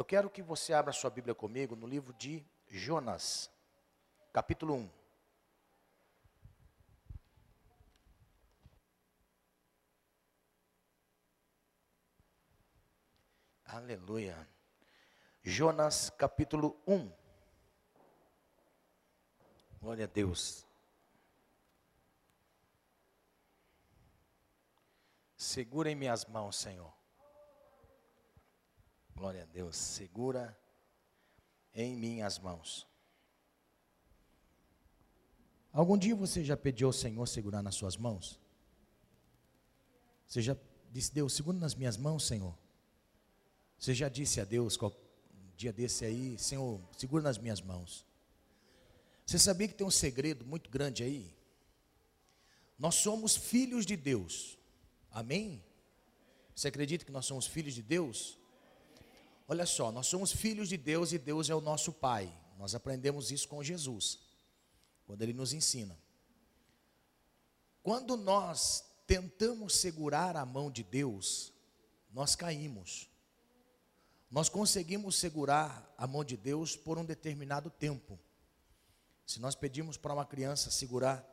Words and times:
Eu 0.00 0.04
quero 0.06 0.30
que 0.30 0.40
você 0.40 0.72
abra 0.72 0.94
sua 0.94 1.10
Bíblia 1.10 1.34
comigo 1.34 1.76
no 1.76 1.86
livro 1.86 2.14
de 2.14 2.42
Jonas, 2.66 3.50
capítulo 4.32 4.74
1. 4.74 4.90
Aleluia. 13.66 14.48
Jonas, 15.42 16.08
capítulo 16.08 16.80
1. 16.86 17.12
Glória 19.82 20.06
a 20.06 20.08
Deus. 20.08 20.66
Segura 25.36 25.90
em 25.90 25.94
minhas 25.94 26.24
mãos, 26.24 26.56
Senhor. 26.56 26.99
Glória 29.20 29.42
a 29.42 29.46
Deus. 29.52 29.76
Segura 29.76 30.58
em 31.74 31.94
minhas 31.94 32.38
mãos. 32.38 32.86
Algum 35.70 35.98
dia 35.98 36.16
você 36.16 36.42
já 36.42 36.56
pediu 36.56 36.86
ao 36.88 36.92
Senhor 36.94 37.26
segurar 37.26 37.62
nas 37.62 37.74
suas 37.74 37.98
mãos? 37.98 38.40
Você 40.26 40.40
já 40.40 40.56
disse, 40.90 41.12
Deus, 41.12 41.34
segura 41.34 41.58
nas 41.58 41.74
minhas 41.74 41.98
mãos, 41.98 42.26
Senhor? 42.26 42.56
Você 43.78 43.92
já 43.92 44.08
disse 44.08 44.40
a 44.40 44.44
Deus, 44.46 44.78
qual 44.78 44.90
dia 45.54 45.70
desse 45.70 46.06
aí, 46.06 46.38
Senhor, 46.38 46.80
segura 46.96 47.22
nas 47.22 47.36
minhas 47.36 47.60
mãos. 47.60 48.06
Você 49.26 49.38
sabia 49.38 49.68
que 49.68 49.74
tem 49.74 49.86
um 49.86 49.90
segredo 49.90 50.46
muito 50.46 50.70
grande 50.70 51.02
aí? 51.02 51.36
Nós 52.78 52.94
somos 52.94 53.36
filhos 53.36 53.84
de 53.84 53.98
Deus. 53.98 54.56
Amém? 55.10 55.62
Você 56.54 56.68
acredita 56.68 57.04
que 57.04 57.12
nós 57.12 57.26
somos 57.26 57.46
filhos 57.46 57.74
de 57.74 57.82
Deus? 57.82 58.39
Olha 59.50 59.66
só, 59.66 59.90
nós 59.90 60.06
somos 60.06 60.30
filhos 60.30 60.68
de 60.68 60.76
Deus 60.76 61.10
e 61.10 61.18
Deus 61.18 61.50
é 61.50 61.54
o 61.56 61.60
nosso 61.60 61.92
Pai. 61.92 62.32
Nós 62.56 62.72
aprendemos 62.72 63.32
isso 63.32 63.48
com 63.48 63.64
Jesus, 63.64 64.20
quando 65.04 65.22
Ele 65.22 65.32
nos 65.32 65.52
ensina. 65.52 65.98
Quando 67.82 68.16
nós 68.16 68.84
tentamos 69.08 69.74
segurar 69.74 70.36
a 70.36 70.46
mão 70.46 70.70
de 70.70 70.84
Deus, 70.84 71.52
nós 72.12 72.36
caímos. 72.36 73.08
Nós 74.30 74.48
conseguimos 74.48 75.16
segurar 75.16 75.92
a 75.98 76.06
mão 76.06 76.22
de 76.22 76.36
Deus 76.36 76.76
por 76.76 76.96
um 76.96 77.04
determinado 77.04 77.70
tempo. 77.70 78.20
Se 79.26 79.40
nós 79.40 79.56
pedimos 79.56 79.96
para 79.96 80.14
uma 80.14 80.24
criança 80.24 80.70
segurar 80.70 81.28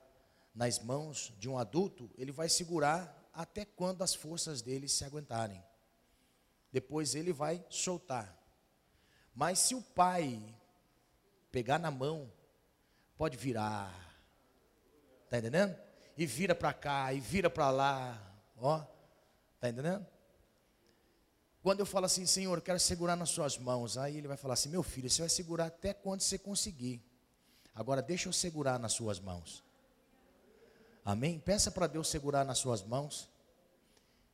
nas 0.56 0.80
mãos 0.80 1.32
de 1.38 1.48
um 1.48 1.56
adulto, 1.56 2.10
ele 2.18 2.32
vai 2.32 2.50
segurar 2.50 3.30
até 3.32 3.64
quando 3.64 4.02
as 4.02 4.16
forças 4.16 4.64
dele 4.64 4.90
se 4.90 5.06
aguentarem. 5.06 5.64
Depois 6.78 7.16
ele 7.16 7.34
vai 7.34 7.66
soltar. 7.72 8.38
Mas 9.34 9.58
se 9.58 9.74
o 9.74 9.82
pai 9.82 10.40
pegar 11.52 11.80
na 11.80 11.90
mão, 11.90 12.32
pode 13.18 13.36
virar. 13.36 13.92
Tá 15.28 15.40
entendendo? 15.40 15.76
E 16.16 16.24
vira 16.28 16.54
para 16.54 16.72
cá, 16.74 17.12
e 17.12 17.20
vira 17.20 17.50
para 17.50 17.72
lá, 17.72 18.22
ó. 18.58 18.86
Tá 19.60 19.70
entendendo? 19.70 20.06
Quando 21.64 21.80
eu 21.80 21.86
falo 21.88 22.06
assim, 22.06 22.28
Senhor, 22.28 22.56
eu 22.56 22.62
quero 22.62 22.80
segurar 22.80 23.16
nas 23.16 23.32
suas 23.32 23.58
mãos, 23.58 23.98
aí 23.98 24.16
ele 24.16 24.28
vai 24.28 24.38
falar 24.38 24.54
assim: 24.54 24.70
"Meu 24.70 24.84
filho, 24.84 25.10
você 25.10 25.24
vai 25.24 25.30
segurar 25.30 25.66
até 25.66 25.96
quando 25.96 26.22
você 26.22 26.38
conseguir. 26.38 27.04
Agora 27.74 28.04
deixa 28.04 28.30
eu 28.30 28.34
segurar 28.34 28.78
nas 28.78 28.94
suas 28.94 29.20
mãos." 29.20 29.64
Amém? 31.04 31.40
Peça 31.40 31.72
para 31.72 31.88
Deus 31.88 32.08
segurar 32.08 32.46
nas 32.46 32.60
suas 32.60 32.84
mãos 32.84 33.28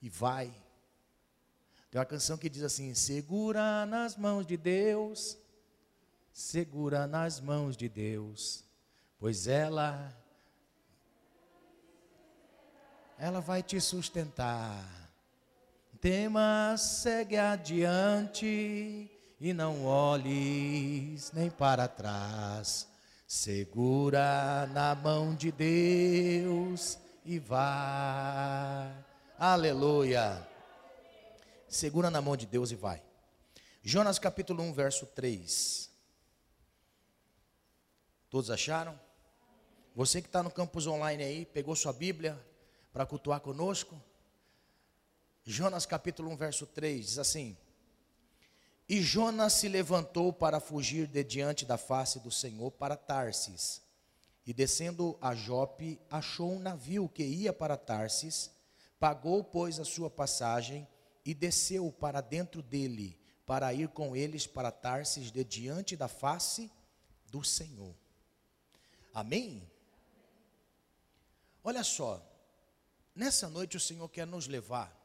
e 0.01 0.09
vai. 0.09 0.53
Tem 1.93 1.99
uma 1.99 2.05
canção 2.07 2.39
que 2.39 2.49
diz 2.49 2.63
assim: 2.63 2.91
Segura 2.95 3.85
nas 3.85 4.17
mãos 4.17 4.47
de 4.47 4.57
Deus, 4.57 5.37
segura 6.31 7.05
nas 7.05 7.39
mãos 7.39 7.77
de 7.77 7.87
Deus, 7.87 8.63
pois 9.19 9.45
ela 9.45 10.11
ela 13.15 13.39
vai 13.41 13.61
te 13.61 13.79
sustentar. 13.79 14.83
Tema, 16.01 16.73
segue 16.79 17.37
adiante 17.37 19.07
e 19.39 19.53
não 19.53 19.85
olhes 19.85 21.31
nem 21.31 21.51
para 21.51 21.87
trás. 21.87 22.87
Segura 23.27 24.65
na 24.73 24.95
mão 24.95 25.35
de 25.35 25.51
Deus 25.51 26.97
e 27.23 27.37
vai. 27.37 28.91
Aleluia. 29.37 30.52
Segura 31.73 32.11
na 32.11 32.21
mão 32.21 32.37
de 32.37 32.45
Deus 32.45 32.69
e 32.69 32.75
vai. 32.75 33.01
Jonas 33.81 34.19
capítulo 34.19 34.61
1, 34.61 34.73
verso 34.73 35.07
3. 35.07 35.89
Todos 38.29 38.51
acharam? 38.51 38.99
Você 39.95 40.21
que 40.21 40.27
está 40.27 40.43
no 40.43 40.51
campus 40.51 40.85
online 40.85 41.23
aí, 41.23 41.45
pegou 41.47 41.75
sua 41.75 41.91
Bíblia 41.91 42.39
para 42.91 43.07
cultuar 43.07 43.39
conosco? 43.39 43.99
Jonas 45.43 45.87
capítulo 45.87 46.29
1, 46.29 46.37
verso 46.37 46.67
3 46.67 47.07
diz 47.07 47.17
assim: 47.17 47.57
e 48.87 49.01
Jonas 49.01 49.53
se 49.53 49.67
levantou 49.67 50.31
para 50.31 50.59
fugir 50.59 51.07
de 51.07 51.23
diante 51.23 51.65
da 51.65 51.77
face 51.79 52.19
do 52.19 52.29
Senhor 52.29 52.69
para 52.69 52.95
Tarsis. 52.95 53.81
E 54.45 54.53
descendo 54.53 55.17
a 55.19 55.33
Jope, 55.33 55.99
achou 56.07 56.51
um 56.51 56.59
navio 56.59 57.09
que 57.09 57.23
ia 57.23 57.51
para 57.51 57.77
Tarsis, 57.77 58.51
pagou, 58.99 59.43
pois, 59.43 59.79
a 59.79 59.85
sua 59.85 60.11
passagem 60.11 60.87
e 61.25 61.33
desceu 61.33 61.91
para 61.91 62.21
dentro 62.21 62.61
dele, 62.61 63.19
para 63.45 63.73
ir 63.73 63.89
com 63.89 64.15
eles 64.15 64.45
para 64.47 64.71
Tarsis 64.71 65.31
de 65.31 65.43
diante 65.43 65.95
da 65.95 66.07
face 66.07 66.71
do 67.27 67.43
Senhor. 67.43 67.95
Amém? 69.13 69.69
Olha 71.63 71.83
só, 71.83 72.21
nessa 73.15 73.49
noite 73.49 73.77
o 73.77 73.79
Senhor 73.79 74.07
quer 74.09 74.27
nos 74.27 74.47
levar 74.47 74.99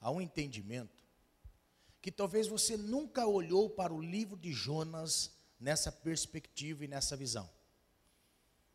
a 0.00 0.10
um 0.10 0.20
entendimento 0.20 1.04
que 2.00 2.10
talvez 2.12 2.46
você 2.46 2.76
nunca 2.76 3.26
olhou 3.26 3.68
para 3.68 3.92
o 3.92 4.00
livro 4.00 4.36
de 4.36 4.52
Jonas 4.52 5.32
nessa 5.58 5.90
perspectiva 5.90 6.84
e 6.84 6.88
nessa 6.88 7.16
visão. 7.16 7.50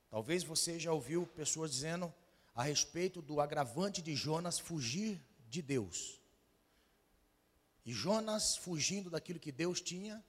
Talvez 0.10 0.44
você 0.44 0.78
já 0.78 0.92
ouviu 0.92 1.26
pessoas 1.26 1.72
dizendo 1.72 2.14
a 2.54 2.64
respeito 2.64 3.22
do 3.22 3.40
agravante 3.40 4.02
de 4.02 4.16
Jonas 4.16 4.60
fugir 4.60 5.22
de 5.50 5.62
Deus. 5.62 6.21
E 7.86 7.92
Jonas, 7.94 8.56
fugindo 8.58 9.10
daquilo 9.10 9.40
que 9.40 9.52
Deus 9.52 9.82
tinha 9.82 10.24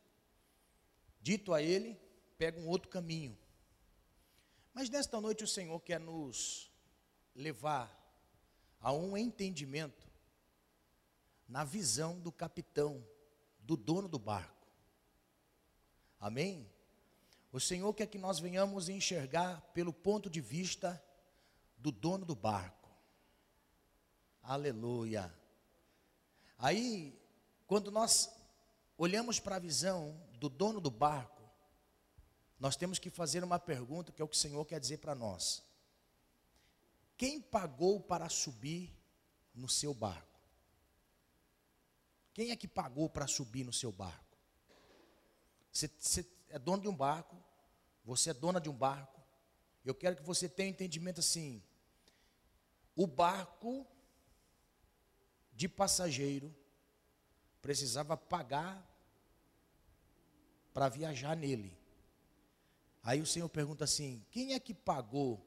dito 1.21 1.53
a 1.53 1.63
ele, 1.63 1.99
pega 2.37 2.59
um 2.59 2.67
outro 2.67 2.89
caminho. 2.89 3.39
Mas 4.75 4.89
nesta 4.89 5.21
noite 5.21 5.45
o 5.45 5.49
Senhor 5.49 5.79
quer 5.81 6.01
nos 6.01 6.71
levar 7.35 7.99
a 8.81 8.93
um 8.93 9.17
entendimento 9.17 10.11
na 11.47 11.63
visão 11.63 12.19
do 12.19 12.33
capitão, 12.33 13.07
do 13.61 13.77
dono 13.77 14.09
do 14.09 14.19
barco. 14.19 14.67
Amém? 16.19 16.69
O 17.53 17.61
Senhor 17.61 17.93
quer 17.93 18.07
que 18.07 18.19
nós 18.19 18.39
venhamos 18.39 18.89
enxergar 18.89 19.61
pelo 19.75 19.93
ponto 19.93 20.31
de 20.31 20.41
vista 20.41 21.03
do 21.77 21.93
dono 21.93 22.25
do 22.25 22.35
barco. 22.35 22.89
Aleluia. 24.43 25.33
Aí, 26.59 27.22
quando 27.73 27.91
nós 27.91 28.31
olhamos 28.99 29.41
para 29.41 29.57
a 29.57 29.59
visão 29.59 30.23
do 30.35 30.51
dono 30.51 30.79
do 30.79 30.91
barco, 30.91 31.43
nós 32.61 32.77
temos 32.77 32.99
que 32.99 33.09
fazer 33.09 33.43
uma 33.43 33.59
pergunta 33.59 34.13
que 34.13 34.21
é 34.21 34.25
o 34.27 34.29
que 34.29 34.37
o 34.37 34.39
Senhor 34.39 34.63
quer 34.67 34.79
dizer 34.79 34.99
para 34.99 35.15
nós. 35.15 35.65
Quem 37.17 37.41
pagou 37.41 37.99
para 37.99 38.29
subir 38.29 38.95
no 39.55 39.71
seu 39.71 39.95
barco? 39.95 40.39
Quem 42.35 42.51
é 42.51 42.57
que 42.57 42.69
pagou 42.69 43.09
para 43.09 43.27
subir 43.27 43.65
no 43.65 43.73
seu 43.73 43.91
barco? 43.91 44.37
Você, 45.73 45.91
você, 45.99 46.27
é 46.51 46.59
dono 46.59 46.83
de 46.83 46.89
um 46.89 46.95
barco, 46.95 47.43
você 48.05 48.29
é 48.29 48.35
dona 48.35 48.61
de 48.61 48.69
um 48.69 48.77
barco. 48.77 49.19
Eu 49.83 49.95
quero 49.95 50.17
que 50.17 50.23
você 50.23 50.47
tenha 50.47 50.69
um 50.69 50.73
entendimento 50.73 51.21
assim. 51.21 51.63
O 52.95 53.07
barco 53.07 53.87
de 55.55 55.71
passageiro 55.71 56.55
precisava 57.63 58.17
pagar 58.17 58.85
para 60.75 60.89
viajar 60.89 61.37
nele. 61.37 61.79
Aí 63.03 63.21
o 63.21 63.27
Senhor 63.27 63.49
pergunta 63.49 63.85
assim: 63.85 64.25
quem 64.31 64.53
é 64.53 64.61
que 64.61 64.75
pagou 64.75 65.41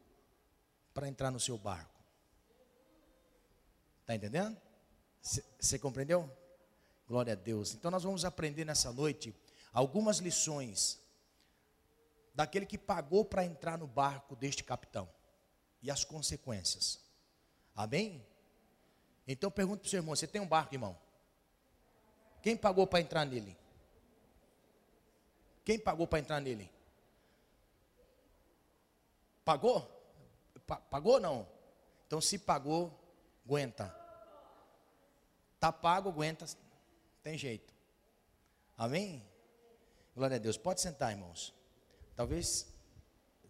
para 0.93 1.07
entrar 1.07 1.29
no 1.29 1.39
seu 1.39 1.57
barco? 1.57 2.03
Está 4.01 4.15
entendendo? 4.15 4.57
Você 5.21 5.77
compreendeu? 5.77 6.29
Glória 7.07 7.33
a 7.33 7.35
Deus. 7.35 7.73
Então 7.73 7.91
nós 7.91 8.03
vamos 8.03 8.23
aprender 8.23 8.63
nessa 8.63 8.91
noite 8.91 9.35
algumas 9.73 10.19
lições 10.19 11.01
daquele 12.33 12.65
que 12.65 12.77
pagou 12.77 13.25
para 13.25 13.45
entrar 13.45 13.77
no 13.77 13.87
barco 13.87 14.35
deste 14.35 14.63
capitão 14.63 15.09
e 15.81 15.91
as 15.91 16.03
consequências. 16.03 16.99
Amém? 17.75 18.25
Então 19.27 19.51
pergunto 19.51 19.81
para 19.81 19.87
o 19.87 19.89
seu 19.89 19.99
irmão: 19.99 20.15
você 20.15 20.27
tem 20.27 20.41
um 20.41 20.47
barco, 20.47 20.75
irmão? 20.75 21.04
Quem 22.45 22.55
pagou 22.55 22.85
para 22.85 23.01
entrar 23.01 23.25
nele? 23.25 23.57
Quem 25.63 25.79
pagou 25.79 26.05
para 26.05 26.19
entrar 26.19 26.39
nele? 26.39 26.69
Pagou? 29.43 29.81
Pa 30.67 30.75
pagou 30.75 31.19
não? 31.19 31.47
Então 32.05 32.21
se 32.21 32.37
pagou, 32.37 32.93
aguenta. 33.43 33.87
Tá 35.59 35.71
pago, 35.71 36.09
aguenta. 36.09 36.45
Tem 37.23 37.35
jeito. 37.35 37.73
Amém? 38.77 39.27
Glória 40.15 40.35
a 40.35 40.39
Deus. 40.39 40.55
Pode 40.55 40.81
sentar, 40.81 41.13
irmãos. 41.13 41.51
Talvez 42.15 42.71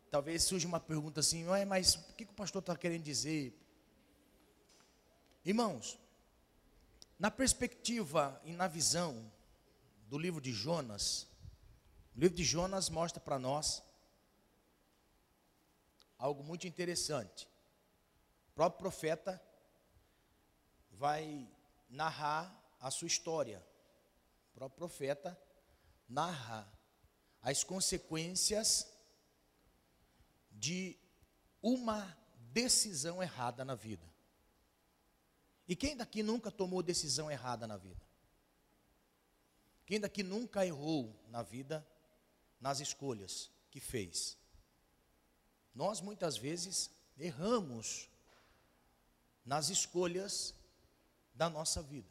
talvez 0.10 0.46
surja 0.46 0.70
uma 0.70 0.80
pergunta 0.80 1.20
assim, 1.20 1.44
mas 1.68 1.96
o 1.96 2.14
que 2.14 2.24
o 2.24 2.28
pastor 2.28 2.62
está 2.62 2.78
querendo 2.78 3.04
dizer? 3.04 3.54
Irmãos, 5.44 6.00
na 7.18 7.32
perspectiva 7.32 8.40
e 8.44 8.52
na 8.52 8.68
visão 8.68 9.32
do 10.08 10.18
livro 10.18 10.42
de 10.42 10.52
Jonas, 10.52 11.28
o 12.16 12.20
livro 12.20 12.36
de 12.36 12.44
Jonas 12.44 12.90
mostra 12.90 13.20
para 13.20 13.40
nós 13.40 13.84
algo 16.18 16.44
muito 16.44 16.68
interessante. 16.68 17.48
O 18.50 18.52
próprio 18.56 18.80
profeta 18.80 19.42
vai 20.92 21.48
narrar 21.90 22.54
a 22.80 22.90
sua 22.90 23.08
história. 23.08 23.66
O 24.52 24.56
próprio 24.56 24.78
profeta 24.78 25.38
narra 26.08 26.72
as 27.42 27.64
consequências 27.64 28.88
de 30.52 30.98
uma 31.62 32.18
decisão 32.54 33.22
errada 33.22 33.66
na 33.66 33.76
vida. 33.76 34.15
E 35.68 35.76
quem 35.76 35.96
daqui 35.96 36.22
nunca 36.22 36.52
tomou 36.52 36.84
decisão 36.84 37.30
errada 37.30 37.66
na 37.66 37.78
vida? 37.78 38.06
Quem 39.86 40.00
daqui 40.00 40.24
nunca 40.24 40.66
errou 40.66 41.16
na 41.28 41.42
vida 41.42 41.86
nas 42.60 42.80
escolhas 42.80 43.52
que 43.70 43.80
fez. 43.80 44.38
Nós 45.74 46.02
muitas 46.02 46.36
vezes 46.36 46.90
erramos 47.16 48.10
nas 49.46 49.70
escolhas 49.70 50.56
da 51.34 51.48
nossa 51.48 51.84
vida, 51.84 52.10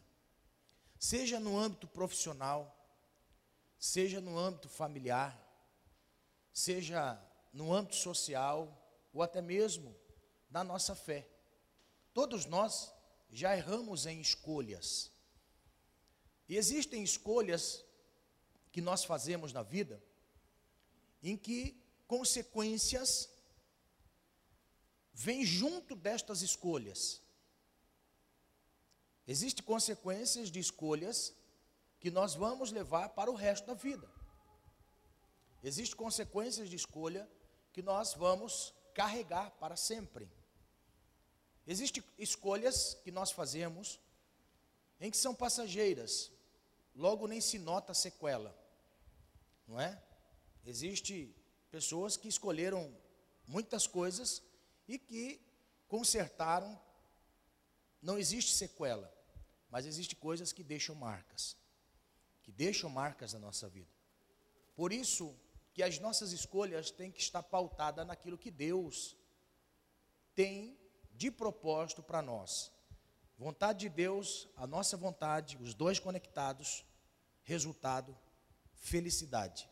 seja 0.98 1.40
no 1.40 1.58
âmbito 1.58 1.88
profissional, 1.88 2.72
seja 3.78 4.20
no 4.20 4.38
âmbito 4.38 4.68
familiar, 4.68 5.36
seja 6.52 7.20
no 7.52 7.72
âmbito 7.72 7.96
social 7.96 8.68
ou 9.12 9.22
até 9.22 9.42
mesmo 9.42 9.92
da 10.48 10.62
nossa 10.62 10.94
fé. 10.94 11.26
Todos 12.12 12.46
nós 12.46 12.93
já 13.34 13.56
erramos 13.56 14.06
em 14.06 14.20
escolhas. 14.20 15.10
E 16.48 16.56
existem 16.56 17.02
escolhas 17.02 17.84
que 18.70 18.80
nós 18.80 19.04
fazemos 19.04 19.52
na 19.52 19.62
vida 19.62 20.02
em 21.20 21.36
que 21.36 21.82
consequências 22.06 23.28
vêm 25.12 25.44
junto 25.44 25.96
destas 25.96 26.42
escolhas. 26.42 27.20
Existem 29.26 29.64
consequências 29.64 30.50
de 30.50 30.60
escolhas 30.60 31.34
que 31.98 32.10
nós 32.10 32.34
vamos 32.34 32.70
levar 32.70 33.08
para 33.10 33.30
o 33.30 33.34
resto 33.34 33.66
da 33.66 33.74
vida. 33.74 34.08
Existem 35.62 35.96
consequências 35.96 36.68
de 36.68 36.76
escolha 36.76 37.28
que 37.72 37.82
nós 37.82 38.14
vamos 38.14 38.72
carregar 38.92 39.50
para 39.52 39.76
sempre. 39.76 40.30
Existem 41.66 42.02
escolhas 42.18 42.94
que 43.02 43.10
nós 43.10 43.30
fazemos 43.30 43.98
em 45.00 45.10
que 45.10 45.16
são 45.16 45.34
passageiras, 45.34 46.30
logo 46.94 47.26
nem 47.26 47.40
se 47.40 47.58
nota 47.58 47.92
a 47.92 47.94
sequela, 47.94 48.56
não 49.66 49.80
é? 49.80 50.00
Existem 50.64 51.34
pessoas 51.70 52.16
que 52.16 52.28
escolheram 52.28 52.94
muitas 53.46 53.86
coisas 53.86 54.42
e 54.86 54.98
que 54.98 55.40
consertaram. 55.88 56.80
Não 58.00 58.18
existe 58.18 58.52
sequela, 58.52 59.12
mas 59.70 59.86
existem 59.86 60.18
coisas 60.18 60.52
que 60.52 60.62
deixam 60.62 60.94
marcas, 60.94 61.56
que 62.42 62.52
deixam 62.52 62.90
marcas 62.90 63.32
na 63.32 63.38
nossa 63.38 63.68
vida. 63.68 63.90
Por 64.76 64.92
isso 64.92 65.34
que 65.72 65.82
as 65.82 65.98
nossas 65.98 66.32
escolhas 66.32 66.90
têm 66.90 67.10
que 67.10 67.20
estar 67.20 67.42
pautadas 67.42 68.06
naquilo 68.06 68.38
que 68.38 68.50
Deus 68.50 69.16
tem 70.34 70.78
de 71.16 71.30
propósito 71.30 72.02
para 72.02 72.20
nós. 72.20 72.72
Vontade 73.38 73.80
de 73.80 73.88
Deus, 73.88 74.48
a 74.56 74.66
nossa 74.66 74.96
vontade, 74.96 75.56
os 75.60 75.74
dois 75.74 75.98
conectados, 75.98 76.84
resultado, 77.42 78.16
felicidade 78.74 79.68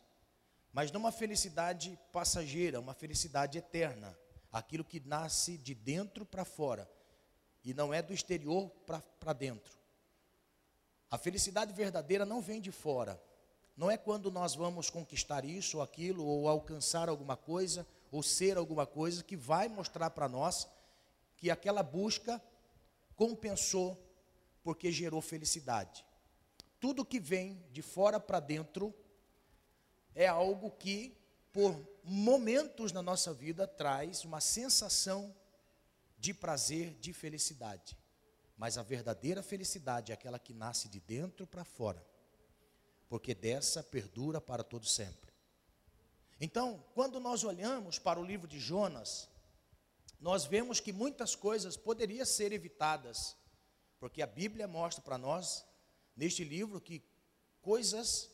mas 0.73 0.91
não 0.91 0.99
uma 0.99 1.11
felicidade 1.11 1.97
passageira, 2.11 2.79
uma 2.79 2.95
felicidade 2.95 3.59
eterna, 3.59 4.17
aquilo 4.51 4.83
que 4.83 4.99
nasce 4.99 5.55
de 5.55 5.75
dentro 5.75 6.25
para 6.25 6.43
fora 6.43 6.89
e 7.63 7.75
não 7.75 7.93
é 7.93 8.01
do 8.01 8.11
exterior 8.11 8.69
para 9.21 9.33
dentro. 9.33 9.71
A 11.11 11.17
felicidade 11.17 11.71
verdadeira 11.73 12.25
não 12.25 12.41
vem 12.41 12.59
de 12.59 12.71
fora, 12.71 13.21
não 13.77 13.89
é 13.89 13.97
quando 13.97 14.31
nós 14.31 14.55
vamos 14.55 14.89
conquistar 14.89 15.45
isso 15.45 15.77
ou 15.77 15.83
aquilo, 15.83 16.25
ou 16.25 16.47
alcançar 16.47 17.07
alguma 17.07 17.37
coisa, 17.37 17.85
ou 18.11 18.23
ser 18.23 18.57
alguma 18.57 18.87
coisa, 18.87 19.23
que 19.23 19.35
vai 19.35 19.67
mostrar 19.67 20.09
para 20.09 20.27
nós 20.27 20.67
que 21.43 21.51
aquela 21.51 21.83
busca 21.83 22.41
compensou 23.17 24.01
porque 24.63 24.93
gerou 24.93 25.21
felicidade. 25.21 26.05
Tudo 26.79 27.03
que 27.03 27.19
vem 27.19 27.61
de 27.69 27.81
fora 27.81 28.17
para 28.17 28.39
dentro 28.39 28.95
é 30.15 30.25
algo 30.25 30.71
que, 30.71 31.17
por 31.51 31.77
momentos 32.01 32.93
na 32.93 33.01
nossa 33.01 33.33
vida, 33.33 33.67
traz 33.67 34.23
uma 34.23 34.39
sensação 34.39 35.35
de 36.17 36.33
prazer, 36.33 36.93
de 36.93 37.11
felicidade. 37.11 37.97
Mas 38.55 38.77
a 38.77 38.81
verdadeira 38.81 39.43
felicidade 39.43 40.13
é 40.13 40.15
aquela 40.15 40.39
que 40.39 40.53
nasce 40.53 40.87
de 40.87 41.01
dentro 41.01 41.45
para 41.45 41.65
fora, 41.65 42.01
porque 43.09 43.35
dessa 43.35 43.83
perdura 43.83 44.39
para 44.39 44.63
todo 44.63 44.85
sempre. 44.85 45.33
Então, 46.39 46.81
quando 46.93 47.19
nós 47.19 47.43
olhamos 47.43 47.99
para 47.99 48.17
o 48.17 48.23
livro 48.23 48.47
de 48.47 48.61
Jonas, 48.61 49.27
nós 50.23 50.45
vemos 50.45 50.79
que 50.79 50.93
muitas 50.93 51.35
coisas 51.35 51.75
poderiam 51.75 52.25
ser 52.25 52.53
evitadas, 52.53 53.35
porque 53.99 54.21
a 54.21 54.25
Bíblia 54.25 54.69
mostra 54.69 55.03
para 55.03 55.17
nós, 55.17 55.65
neste 56.15 56.45
livro, 56.45 56.79
que 56.79 57.03
coisas 57.61 58.31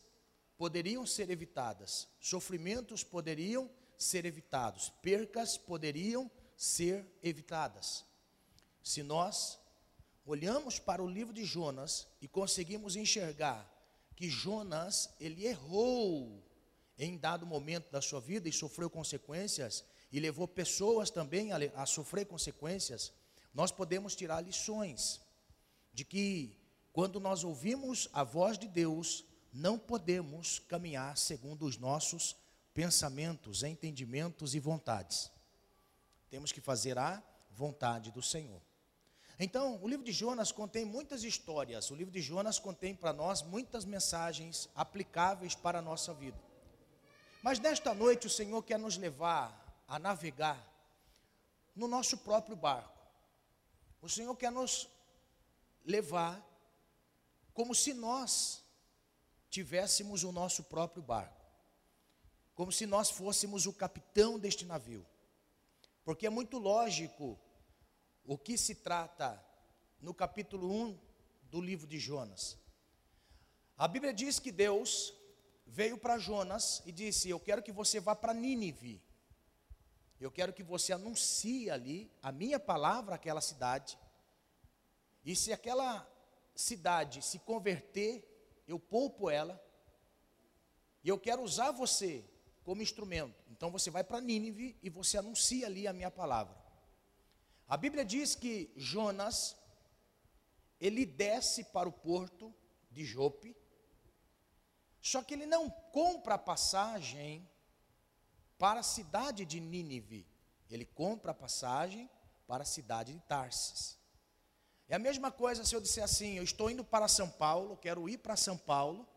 poderiam 0.56 1.04
ser 1.04 1.30
evitadas, 1.30 2.06
sofrimentos 2.20 3.02
poderiam 3.02 3.68
ser 3.98 4.24
evitados, 4.24 4.90
percas 5.02 5.58
poderiam 5.58 6.30
ser 6.56 7.04
evitadas. 7.24 8.04
Se 8.84 9.02
nós 9.02 9.58
olhamos 10.24 10.78
para 10.78 11.02
o 11.02 11.10
livro 11.10 11.34
de 11.34 11.44
Jonas 11.44 12.06
e 12.20 12.28
conseguimos 12.28 12.94
enxergar 12.94 13.68
que 14.14 14.30
Jonas, 14.30 15.10
ele 15.18 15.44
errou 15.44 16.40
em 16.96 17.18
dado 17.18 17.44
momento 17.44 17.90
da 17.90 18.00
sua 18.00 18.20
vida 18.20 18.48
e 18.48 18.52
sofreu 18.52 18.88
consequências 18.88 19.84
e 20.10 20.18
levou 20.18 20.48
pessoas 20.48 21.10
também 21.10 21.52
a, 21.52 21.56
a 21.76 21.86
sofrer 21.86 22.26
consequências, 22.26 23.12
nós 23.54 23.70
podemos 23.70 24.14
tirar 24.14 24.40
lições 24.40 25.20
de 25.92 26.04
que 26.04 26.56
quando 26.92 27.20
nós 27.20 27.44
ouvimos 27.44 28.08
a 28.12 28.24
voz 28.24 28.58
de 28.58 28.66
Deus, 28.66 29.24
não 29.52 29.78
podemos 29.78 30.58
caminhar 30.58 31.16
segundo 31.16 31.64
os 31.64 31.76
nossos 31.76 32.36
pensamentos, 32.74 33.62
entendimentos 33.62 34.54
e 34.54 34.60
vontades. 34.60 35.30
Temos 36.28 36.52
que 36.52 36.60
fazer 36.60 36.98
a 36.98 37.22
vontade 37.50 38.10
do 38.10 38.22
Senhor. 38.22 38.60
Então, 39.38 39.82
o 39.82 39.88
livro 39.88 40.04
de 40.04 40.12
Jonas 40.12 40.52
contém 40.52 40.84
muitas 40.84 41.24
histórias. 41.24 41.90
O 41.90 41.94
livro 41.94 42.12
de 42.12 42.20
Jonas 42.20 42.58
contém 42.58 42.94
para 42.94 43.12
nós 43.12 43.42
muitas 43.42 43.84
mensagens 43.84 44.68
aplicáveis 44.74 45.54
para 45.54 45.78
a 45.78 45.82
nossa 45.82 46.12
vida. 46.12 46.38
Mas 47.42 47.58
nesta 47.58 47.94
noite 47.94 48.26
o 48.26 48.30
Senhor 48.30 48.62
quer 48.62 48.78
nos 48.78 48.98
levar 48.98 49.59
a 49.90 49.98
navegar 49.98 50.64
no 51.74 51.88
nosso 51.88 52.16
próprio 52.18 52.54
barco. 52.54 52.96
O 54.00 54.08
Senhor 54.08 54.36
quer 54.36 54.52
nos 54.52 54.88
levar 55.84 56.40
como 57.52 57.74
se 57.74 57.92
nós 57.92 58.64
tivéssemos 59.50 60.22
o 60.22 60.30
nosso 60.30 60.62
próprio 60.62 61.02
barco, 61.02 61.44
como 62.54 62.70
se 62.70 62.86
nós 62.86 63.10
fôssemos 63.10 63.66
o 63.66 63.72
capitão 63.72 64.38
deste 64.38 64.64
navio. 64.64 65.04
Porque 66.04 66.24
é 66.24 66.30
muito 66.30 66.56
lógico 66.56 67.36
o 68.24 68.38
que 68.38 68.56
se 68.56 68.76
trata 68.76 69.44
no 70.00 70.14
capítulo 70.14 70.70
1 70.72 71.00
do 71.50 71.60
livro 71.60 71.88
de 71.88 71.98
Jonas. 71.98 72.56
A 73.76 73.88
Bíblia 73.88 74.14
diz 74.14 74.38
que 74.38 74.52
Deus 74.52 75.12
veio 75.66 75.98
para 75.98 76.16
Jonas 76.16 76.80
e 76.86 76.92
disse: 76.92 77.28
Eu 77.28 77.40
quero 77.40 77.60
que 77.60 77.72
você 77.72 77.98
vá 77.98 78.14
para 78.14 78.32
Nínive. 78.32 79.02
Eu 80.20 80.30
quero 80.30 80.52
que 80.52 80.62
você 80.62 80.92
anuncie 80.92 81.70
ali 81.70 82.12
a 82.22 82.30
minha 82.30 82.60
palavra 82.60 83.14
àquela 83.14 83.40
cidade. 83.40 83.98
E 85.24 85.34
se 85.34 85.50
aquela 85.50 86.06
cidade 86.54 87.22
se 87.22 87.38
converter, 87.38 88.22
eu 88.68 88.78
poupo 88.78 89.30
ela, 89.30 89.60
e 91.02 91.08
eu 91.08 91.18
quero 91.18 91.42
usar 91.42 91.70
você 91.70 92.22
como 92.62 92.82
instrumento. 92.82 93.42
Então 93.50 93.70
você 93.70 93.90
vai 93.90 94.04
para 94.04 94.20
Nínive 94.20 94.76
e 94.82 94.90
você 94.90 95.16
anuncia 95.16 95.66
ali 95.66 95.86
a 95.86 95.92
minha 95.92 96.10
palavra. 96.10 96.54
A 97.66 97.76
Bíblia 97.76 98.04
diz 98.04 98.34
que 98.34 98.70
Jonas, 98.76 99.56
ele 100.78 101.06
desce 101.06 101.64
para 101.64 101.88
o 101.88 101.92
porto 101.92 102.54
de 102.90 103.04
Jope, 103.04 103.56
só 105.00 105.22
que 105.22 105.32
ele 105.32 105.46
não 105.46 105.70
compra 105.70 106.34
a 106.34 106.38
passagem 106.38 107.48
para 108.60 108.80
a 108.80 108.82
cidade 108.82 109.46
de 109.46 109.58
Nínive, 109.58 110.28
ele 110.68 110.84
compra 110.84 111.30
a 111.30 111.34
passagem 111.34 112.10
para 112.46 112.62
a 112.62 112.66
cidade 112.66 113.14
de 113.14 113.20
Tarsis. 113.20 113.98
É 114.86 114.96
a 114.96 114.98
mesma 114.98 115.32
coisa 115.32 115.64
se 115.64 115.74
eu 115.74 115.80
disser 115.80 116.04
assim: 116.04 116.34
eu 116.34 116.44
estou 116.44 116.70
indo 116.70 116.84
para 116.84 117.08
São 117.08 117.30
Paulo, 117.30 117.78
quero 117.78 118.06
ir 118.06 118.18
para 118.18 118.36
São 118.36 118.58
Paulo, 118.58 119.08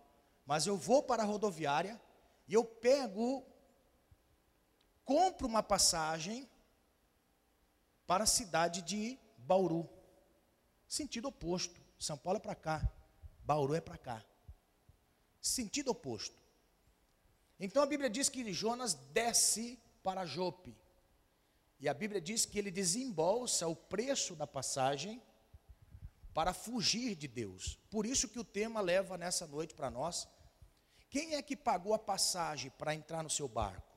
mas 0.46 0.66
eu 0.66 0.78
vou 0.78 1.04
para 1.04 1.24
a 1.24 1.26
rodoviária 1.26 2.02
e 2.48 2.54
eu 2.54 2.64
pego, 2.64 3.46
compro 5.04 5.46
uma 5.46 5.62
passagem 5.62 6.50
para 8.08 8.24
a 8.24 8.28
cidade 8.28 8.82
de 8.82 9.20
Bauru. 9.38 9.90
Sentido 10.88 11.28
oposto. 11.28 11.82
São 12.00 12.18
Paulo 12.18 12.38
é 12.38 12.42
para 12.42 12.56
cá, 12.56 12.90
Bauru 13.44 13.76
é 13.76 13.82
para 13.82 13.98
cá. 13.98 14.24
Sentido 15.42 15.92
oposto. 15.92 16.43
Então 17.60 17.84
a 17.84 17.86
Bíblia 17.86 18.10
diz 18.10 18.30
que 18.30 18.52
Jonas 18.52 18.94
desce 18.94 19.80
para 20.02 20.26
Jope. 20.26 20.76
E 21.80 21.88
a 21.90 21.94
Bíblia 21.94 22.22
diz 22.22 22.46
que 22.46 22.58
ele 22.58 22.72
desembolsa 22.72 23.68
o 23.68 23.76
preço 23.76 24.36
da 24.36 24.48
passagem 24.48 25.22
para 26.34 26.54
fugir 26.54 27.16
de 27.16 27.28
Deus. 27.28 27.78
Por 27.90 28.06
isso 28.06 28.28
que 28.28 28.40
o 28.40 28.44
tema 28.44 28.82
leva 28.82 29.18
nessa 29.18 29.46
noite 29.46 29.74
para 29.74 29.92
nós. 29.92 30.28
Quem 31.10 31.36
é 31.36 31.42
que 31.42 31.56
pagou 31.56 31.94
a 31.94 32.00
passagem 32.00 32.72
para 32.72 32.96
entrar 32.96 33.22
no 33.22 33.30
seu 33.30 33.48
barco? 33.48 33.94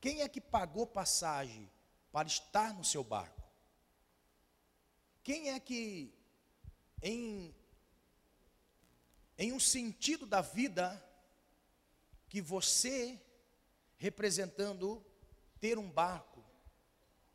Quem 0.00 0.20
é 0.20 0.28
que 0.28 0.40
pagou 0.40 0.86
passagem 0.86 1.70
para 2.12 2.26
estar 2.26 2.74
no 2.74 2.84
seu 2.84 3.02
barco? 3.02 3.42
Quem 5.22 5.50
é 5.50 5.60
que 5.60 6.12
em 7.02 7.54
em 9.38 9.52
um 9.52 9.60
sentido 9.60 10.26
da 10.26 10.40
vida 10.40 11.00
que 12.28 12.40
você 12.40 13.20
representando 13.96 15.04
ter 15.60 15.78
um 15.78 15.90
barco. 15.90 16.44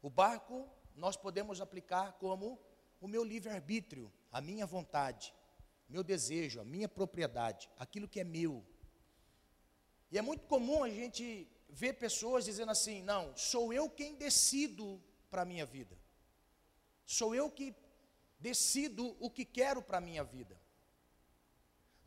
O 0.01 0.09
barco 0.09 0.69
nós 0.95 1.17
podemos 1.17 1.59
aplicar 1.59 2.13
como 2.13 2.59
o 3.01 3.07
meu 3.07 3.23
livre-arbítrio, 3.23 4.11
a 4.31 4.39
minha 4.39 4.65
vontade, 4.65 5.33
meu 5.89 6.03
desejo, 6.03 6.61
a 6.61 6.63
minha 6.63 6.87
propriedade, 6.87 7.69
aquilo 7.77 8.07
que 8.07 8.19
é 8.19 8.23
meu. 8.23 8.65
E 10.11 10.17
é 10.17 10.21
muito 10.21 10.45
comum 10.45 10.83
a 10.83 10.89
gente 10.89 11.47
ver 11.69 11.93
pessoas 11.93 12.45
dizendo 12.45 12.71
assim: 12.71 13.01
não, 13.01 13.35
sou 13.35 13.73
eu 13.73 13.89
quem 13.89 14.15
decido 14.15 15.01
para 15.29 15.41
a 15.41 15.45
minha 15.45 15.65
vida, 15.65 15.97
sou 17.05 17.33
eu 17.33 17.49
que 17.49 17.75
decido 18.39 19.17
o 19.19 19.29
que 19.29 19.43
quero 19.43 19.81
para 19.81 19.97
a 19.97 20.01
minha 20.01 20.23
vida, 20.23 20.59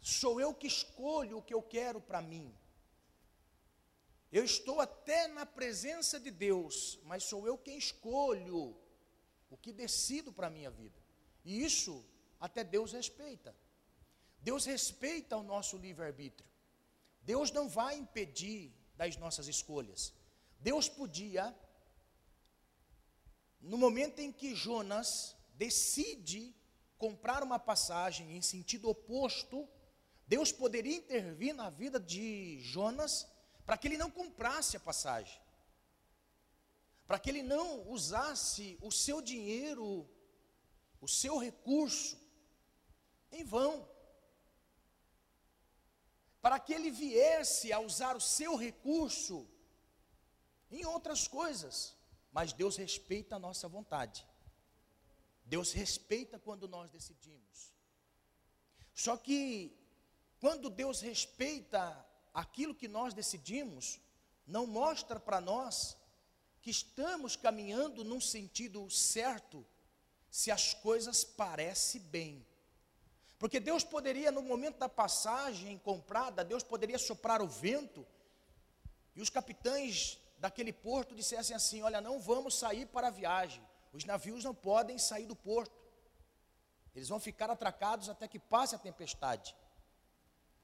sou 0.01 0.41
eu 0.41 0.55
que 0.55 0.67
escolho 0.67 1.39
o 1.39 1.43
que 1.43 1.53
eu 1.53 1.63
quero 1.63 2.01
para 2.01 2.23
mim. 2.23 2.55
Eu 4.39 4.45
estou 4.45 4.83
até 4.83 5.29
na 5.29 5.47
presença 5.47 6.21
de 6.21 6.31
Deus, 6.31 7.01
mas 7.05 7.25
sou 7.25 7.47
eu 7.47 7.57
quem 7.57 7.79
escolho 7.79 8.77
o 9.49 9.57
que 9.57 9.73
decido 9.73 10.31
para 10.31 10.49
a 10.49 10.51
minha 10.51 10.71
vida. 10.71 10.99
E 11.43 11.65
isso 11.65 12.05
até 12.39 12.63
Deus 12.63 12.93
respeita. 12.93 13.57
Deus 14.43 14.67
respeita 14.67 15.39
o 15.39 15.43
nosso 15.43 15.79
livre-arbítrio. 15.79 16.47
Deus 17.23 17.51
não 17.51 17.67
vai 17.67 17.97
impedir 17.97 18.75
das 18.95 19.17
nossas 19.17 19.49
escolhas. 19.49 20.13
Deus 20.61 20.87
podia, 20.87 21.59
no 23.59 23.79
momento 23.79 24.19
em 24.19 24.31
que 24.31 24.55
Jonas 24.55 25.35
decide 25.55 26.55
comprar 26.99 27.43
uma 27.43 27.59
passagem 27.59 28.37
em 28.37 28.43
sentido 28.43 28.91
oposto, 28.91 29.67
Deus 30.27 30.53
poderia 30.53 30.95
intervir 30.95 31.55
na 31.55 31.71
vida 31.71 31.99
de 31.99 32.61
Jonas 32.61 33.35
para 33.67 33.77
que 33.77 33.89
ele 33.89 33.99
não 33.99 34.11
comprasse 34.11 34.77
a 34.77 34.81
passagem 34.81 35.47
para 37.07 37.19
que 37.19 37.31
ele 37.31 37.43
não 37.43 37.89
usasse 37.89 38.77
o 38.83 38.91
seu 38.91 39.23
dinheiro, 39.23 40.09
o 41.01 41.07
seu 41.07 41.39
recurso, 41.39 42.19
em 43.31 43.45
vão. 43.45 43.89
Para 46.41 46.59
que 46.59 46.73
ele 46.75 46.91
viesse 46.91 47.73
a 47.73 47.79
usar 47.79 48.17
o 48.17 48.21
seu 48.21 48.57
recurso 48.57 49.49
em 50.71 50.85
outras 50.85 51.29
coisas. 51.29 51.97
Mas 52.33 52.53
Deus 52.53 52.77
respeita 52.77 53.37
a 53.37 53.39
nossa 53.39 53.69
vontade. 53.69 54.27
Deus 55.45 55.73
respeita 55.73 56.41
quando 56.41 56.67
nós 56.67 56.91
decidimos. 56.91 57.73
Só 58.93 59.17
que, 59.17 59.79
quando 60.41 60.69
Deus 60.69 61.01
respeita 61.01 62.05
aquilo 62.37 62.75
que 62.75 62.87
nós 62.87 63.15
decidimos, 63.15 63.99
não 64.47 64.67
mostra 64.67 65.19
para 65.19 65.41
nós 65.41 65.97
que 66.61 66.71
estamos 66.71 67.35
caminhando 67.35 68.05
num 68.05 68.21
sentido 68.21 68.91
certo 68.91 69.67
se 70.31 70.51
as 70.51 70.75
coisas 70.75 71.25
parecem 71.25 72.03
bem. 72.03 72.47
Porque 73.39 73.59
Deus 73.59 73.83
poderia, 73.83 74.31
no 74.31 74.43
momento 74.43 74.77
da 74.77 74.89
passagem 74.89 75.79
comprada, 75.79 76.45
Deus 76.45 76.63
poderia 76.63 76.99
soprar 76.99 77.41
o 77.41 77.49
vento 77.49 78.07
e 79.15 79.23
os 79.23 79.31
capitães 79.31 80.19
daquele 80.39 80.75
porto 80.75 81.15
dissessem 81.15 81.57
assim: 81.57 81.81
Olha, 81.81 82.03
não 82.03 82.21
vamos 82.21 82.55
sair 82.55 82.85
para 82.85 83.07
a 83.07 83.11
viagem, 83.11 83.67
os 83.95 84.05
navios 84.05 84.45
não 84.45 84.55
podem 84.55 84.99
sair 84.99 85.25
do 85.25 85.35
porto, 85.35 85.75
eles 86.95 87.09
vão 87.09 87.19
ficar 87.19 87.51
atracados 87.51 88.11
até 88.11 88.29
que 88.29 88.39
passe 88.39 88.75
a 88.75 88.79
tempestade. 88.79 89.57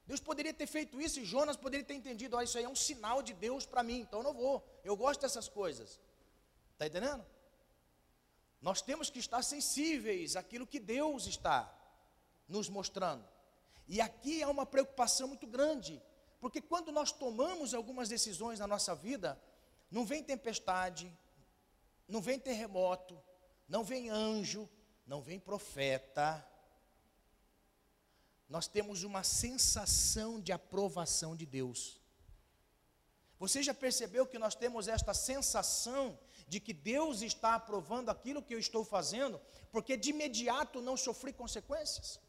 Deus 0.05 0.19
poderia 0.19 0.53
ter 0.53 0.67
feito 0.67 0.99
isso 0.99 1.19
e 1.19 1.25
Jonas 1.25 1.55
poderia 1.55 1.85
ter 1.85 1.93
entendido: 1.93 2.39
isso 2.41 2.57
aí 2.57 2.63
é 2.63 2.69
um 2.69 2.75
sinal 2.75 3.21
de 3.21 3.33
Deus 3.33 3.65
para 3.65 3.83
mim, 3.83 3.99
então 3.99 4.19
eu 4.19 4.23
não 4.23 4.33
vou. 4.33 4.63
Eu 4.83 4.95
gosto 4.95 5.21
dessas 5.21 5.47
coisas. 5.47 5.99
Está 6.73 6.87
entendendo? 6.87 7.25
Nós 8.61 8.81
temos 8.81 9.09
que 9.09 9.19
estar 9.19 9.41
sensíveis 9.43 10.35
àquilo 10.35 10.67
que 10.67 10.79
Deus 10.79 11.25
está 11.25 11.73
nos 12.47 12.69
mostrando. 12.69 13.27
E 13.87 13.99
aqui 13.99 14.41
há 14.41 14.49
uma 14.49 14.65
preocupação 14.65 15.27
muito 15.27 15.45
grande, 15.45 16.01
porque 16.39 16.61
quando 16.61 16.91
nós 16.91 17.11
tomamos 17.11 17.73
algumas 17.73 18.07
decisões 18.09 18.59
na 18.59 18.67
nossa 18.67 18.95
vida, 18.95 19.41
não 19.91 20.05
vem 20.05 20.23
tempestade, 20.23 21.11
não 22.07 22.21
vem 22.21 22.39
terremoto, 22.39 23.21
não 23.67 23.83
vem 23.83 24.09
anjo, 24.09 24.69
não 25.05 25.21
vem 25.21 25.39
profeta, 25.39 26.45
nós 28.53 28.67
temos 28.67 29.01
uma 29.01 29.23
sensação 29.23 30.39
de 30.39 30.51
aprovação 30.51 31.35
de 31.35 31.43
Deus. 31.43 31.99
Você 33.39 33.63
já 33.67 33.73
percebeu 33.73 34.27
que 34.27 34.37
nós 34.43 34.53
temos 34.53 34.87
esta 34.87 35.11
sensação 35.11 36.19
de 36.47 36.59
que 36.59 36.71
Deus 36.71 37.23
está 37.23 37.55
aprovando 37.55 38.09
aquilo 38.09 38.43
que 38.43 38.53
eu 38.53 38.59
estou 38.59 38.85
fazendo, 38.85 39.41
porque 39.71 39.97
de 39.97 40.11
imediato 40.11 40.81
não 40.81 40.95
sofri 40.95 41.33
consequências? 41.33 42.19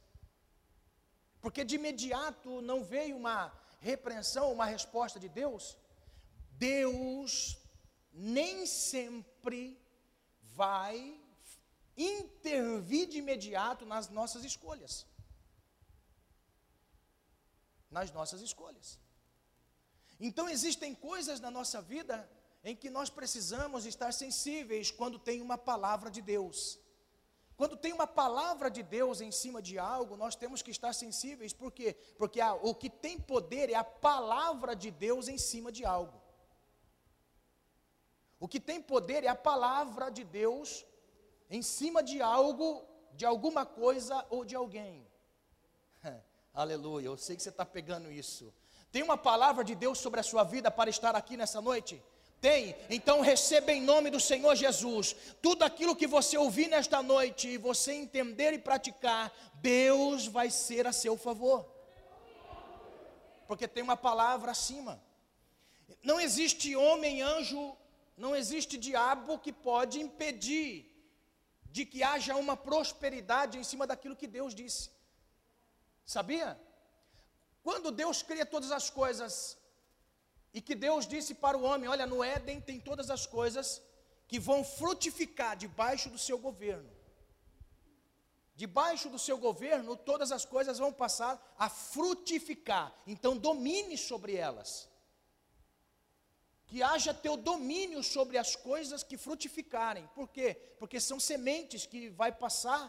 Porque 1.43 1.62
de 1.62 1.75
imediato 1.75 2.62
não 2.62 2.83
veio 2.83 3.19
uma 3.19 3.52
repreensão, 3.81 4.50
uma 4.50 4.64
resposta 4.64 5.21
de 5.21 5.28
Deus? 5.28 5.76
Deus 6.52 7.59
nem 8.14 8.64
sempre 8.64 9.78
vai 10.62 11.21
intervir 11.99 13.09
de 13.09 13.19
imediato 13.19 13.85
nas 13.85 14.09
nossas 14.09 14.43
escolhas 14.43 15.07
nas 17.96 18.10
nossas 18.18 18.40
escolhas. 18.48 18.88
Então 20.28 20.48
existem 20.48 20.94
coisas 20.94 21.38
na 21.44 21.50
nossa 21.58 21.80
vida 21.80 22.16
em 22.68 22.74
que 22.74 22.90
nós 22.96 23.10
precisamos 23.18 23.84
estar 23.92 24.12
sensíveis 24.12 24.90
quando 24.90 25.18
tem 25.18 25.40
uma 25.40 25.58
palavra 25.70 26.10
de 26.10 26.22
Deus. 26.22 26.78
Quando 27.56 27.76
tem 27.76 27.92
uma 27.92 28.06
palavra 28.06 28.68
de 28.76 28.82
Deus 28.82 29.20
em 29.20 29.30
cima 29.30 29.60
de 29.62 29.78
algo, 29.78 30.16
nós 30.16 30.34
temos 30.34 30.60
que 30.60 30.72
estar 30.76 30.92
sensíveis, 30.92 31.52
por 31.52 31.70
quê? 31.70 31.94
Porque 32.18 32.40
a, 32.40 32.54
o 32.54 32.74
que 32.74 32.90
tem 32.90 33.16
poder 33.18 33.70
é 33.70 33.76
a 33.76 33.84
palavra 33.84 34.74
de 34.74 34.90
Deus 34.90 35.28
em 35.28 35.38
cima 35.38 35.70
de 35.70 35.84
algo. 35.84 36.20
O 38.40 38.48
que 38.48 38.58
tem 38.58 38.80
poder 38.82 39.22
é 39.24 39.28
a 39.28 39.36
palavra 39.50 40.10
de 40.10 40.24
Deus 40.24 40.84
em 41.48 41.62
cima 41.62 42.02
de 42.02 42.20
algo, 42.20 42.84
de 43.12 43.24
alguma 43.24 43.64
coisa 43.64 44.26
ou 44.28 44.44
de 44.44 44.56
alguém. 44.56 45.03
Aleluia, 46.54 47.06
eu 47.06 47.16
sei 47.16 47.34
que 47.34 47.42
você 47.42 47.49
está 47.49 47.66
pegando 47.66 48.12
isso. 48.12 48.54
Tem 48.92 49.02
uma 49.02 49.16
palavra 49.18 49.64
de 49.64 49.75
Deus 49.75 49.99
sobre 49.99 50.20
a 50.20 50.23
sua 50.23 50.44
vida 50.44 50.70
para 50.70 50.88
estar 50.88 51.16
aqui 51.16 51.37
nessa 51.37 51.61
noite? 51.61 52.00
Tem? 52.40 52.76
Então 52.88 53.20
receba 53.20 53.73
em 53.73 53.82
nome 53.82 54.08
do 54.08 54.20
Senhor 54.20 54.54
Jesus. 54.54 55.16
Tudo 55.42 55.64
aquilo 55.64 55.96
que 55.96 56.06
você 56.06 56.38
ouvir 56.38 56.68
nesta 56.68 57.02
noite 57.02 57.49
e 57.49 57.58
você 57.58 57.92
entender 57.92 58.52
e 58.52 58.58
praticar, 58.58 59.32
Deus 59.54 60.28
vai 60.28 60.49
ser 60.49 60.87
a 60.87 60.92
seu 60.92 61.16
favor. 61.16 61.68
Porque 63.49 63.66
tem 63.66 63.82
uma 63.82 63.96
palavra 63.96 64.52
acima. 64.52 65.02
Não 66.04 66.20
existe 66.20 66.76
homem, 66.76 67.20
anjo, 67.20 67.76
não 68.16 68.37
existe 68.37 68.78
diabo 68.78 69.40
que 69.40 69.52
pode 69.52 70.00
impedir 70.00 70.88
de 71.64 71.84
que 71.84 72.04
haja 72.04 72.37
uma 72.37 72.56
prosperidade 72.56 73.58
em 73.58 73.64
cima 73.64 73.88
daquilo 73.88 74.14
que 74.14 74.28
Deus 74.28 74.54
disse. 74.54 74.93
Sabia? 76.04 76.61
Quando 77.62 77.90
Deus 77.90 78.23
cria 78.23 78.44
todas 78.44 78.70
as 78.70 78.90
coisas, 78.90 79.56
e 80.52 80.61
que 80.61 80.75
Deus 80.75 81.06
disse 81.06 81.34
para 81.34 81.58
o 81.58 81.62
homem: 81.62 81.88
Olha, 81.88 82.06
no 82.06 82.23
Éden 82.23 82.61
tem 82.61 82.78
todas 82.78 83.11
as 83.11 83.26
coisas 83.26 83.82
que 84.28 84.38
vão 84.38 84.64
frutificar 84.64 85.56
debaixo 85.56 86.08
do 86.08 86.18
seu 86.18 86.38
governo. 86.38 86.90
Debaixo 88.54 89.08
do 89.08 89.18
seu 89.18 89.37
governo, 89.37 89.96
todas 89.96 90.30
as 90.30 90.44
coisas 90.44 90.78
vão 90.78 90.92
passar 90.92 91.54
a 91.58 91.68
frutificar. 91.68 92.94
Então, 93.04 93.37
domine 93.37 93.99
sobre 93.99 94.37
elas. 94.37 94.88
Que 96.66 96.80
haja 96.82 97.12
teu 97.12 97.37
domínio 97.37 98.02
sobre 98.04 98.38
as 98.38 98.54
coisas 98.54 99.02
que 99.02 99.16
frutificarem. 99.16 100.08
Por 100.14 100.28
quê? 100.28 100.54
Porque 100.78 101.00
são 101.00 101.18
sementes 101.18 101.84
que 101.84 102.08
vai 102.11 102.30
passar 102.30 102.82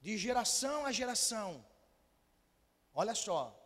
de 0.00 0.16
geração 0.16 0.86
a 0.86 0.90
geração. 0.90 1.64
Olha 2.94 3.14
só. 3.14 3.58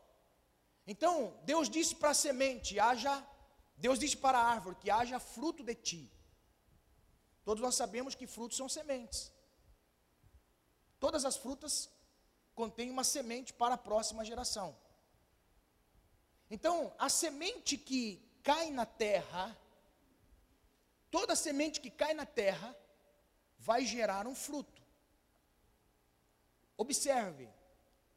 Então, 0.87 1.39
Deus 1.45 1.69
disse 1.69 1.95
para 1.95 2.11
a 2.11 2.15
semente: 2.15 2.79
haja, 2.79 3.27
Deus 3.77 3.99
disse 3.99 4.17
para 4.17 4.39
a 4.39 4.45
árvore 4.45 4.77
que 4.77 4.91
haja 4.91 5.19
fruto 5.19 5.63
de 5.65 5.75
ti. 5.75 6.13
Todos 7.45 7.63
nós 7.63 7.75
sabemos 7.75 8.15
que 8.15 8.27
frutos 8.27 8.57
são 8.57 8.69
sementes. 8.69 9.33
Todas 10.99 11.25
as 11.25 11.37
frutas 11.37 11.91
contêm 12.55 12.91
uma 12.91 13.05
semente 13.05 13.53
para 13.53 13.75
a 13.75 13.79
próxima 13.79 14.25
geração. 14.25 14.77
Então, 16.51 16.95
a 16.99 17.09
semente 17.09 17.77
que 17.77 18.23
cai 18.43 18.71
na 18.71 18.87
terra, 18.87 19.57
toda 21.11 21.37
semente 21.37 21.81
que 21.81 21.91
cai 21.91 22.15
na 22.15 22.25
terra, 22.25 22.77
vai 23.59 23.85
gerar 23.85 24.27
um 24.27 24.35
fruto. 24.35 24.83
Observe, 26.77 27.49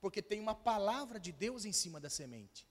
porque 0.01 0.21
tem 0.21 0.39
uma 0.39 0.55
palavra 0.55 1.19
de 1.19 1.31
Deus 1.31 1.65
em 1.65 1.73
cima 1.73 1.99
da 1.99 2.09
semente. 2.09 2.67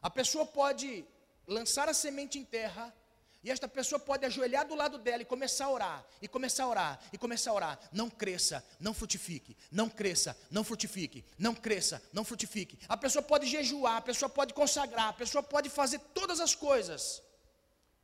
A 0.00 0.10
pessoa 0.10 0.46
pode 0.46 1.04
lançar 1.46 1.88
a 1.88 1.94
semente 1.94 2.38
em 2.38 2.44
terra, 2.44 2.94
e 3.42 3.50
esta 3.50 3.68
pessoa 3.68 3.98
pode 3.98 4.26
ajoelhar 4.26 4.66
do 4.66 4.74
lado 4.74 4.98
dela 4.98 5.22
e 5.22 5.24
começar 5.24 5.66
a 5.66 5.70
orar, 5.70 6.06
e 6.20 6.26
começar 6.26 6.64
a 6.64 6.68
orar, 6.68 7.00
e 7.12 7.18
começar 7.18 7.50
a 7.52 7.54
orar. 7.54 7.80
Não 7.92 8.10
cresça, 8.10 8.64
não 8.80 8.92
frutifique, 8.92 9.56
não 9.70 9.88
cresça, 9.88 10.36
não 10.50 10.64
frutifique, 10.64 11.24
não 11.38 11.54
cresça, 11.54 12.02
não 12.12 12.24
frutifique. 12.24 12.78
A 12.88 12.96
pessoa 12.96 13.22
pode 13.22 13.46
jejuar, 13.46 13.98
a 13.98 14.02
pessoa 14.02 14.28
pode 14.28 14.52
consagrar, 14.52 15.08
a 15.08 15.12
pessoa 15.12 15.42
pode 15.42 15.70
fazer 15.70 16.00
todas 16.12 16.40
as 16.40 16.54
coisas 16.56 17.22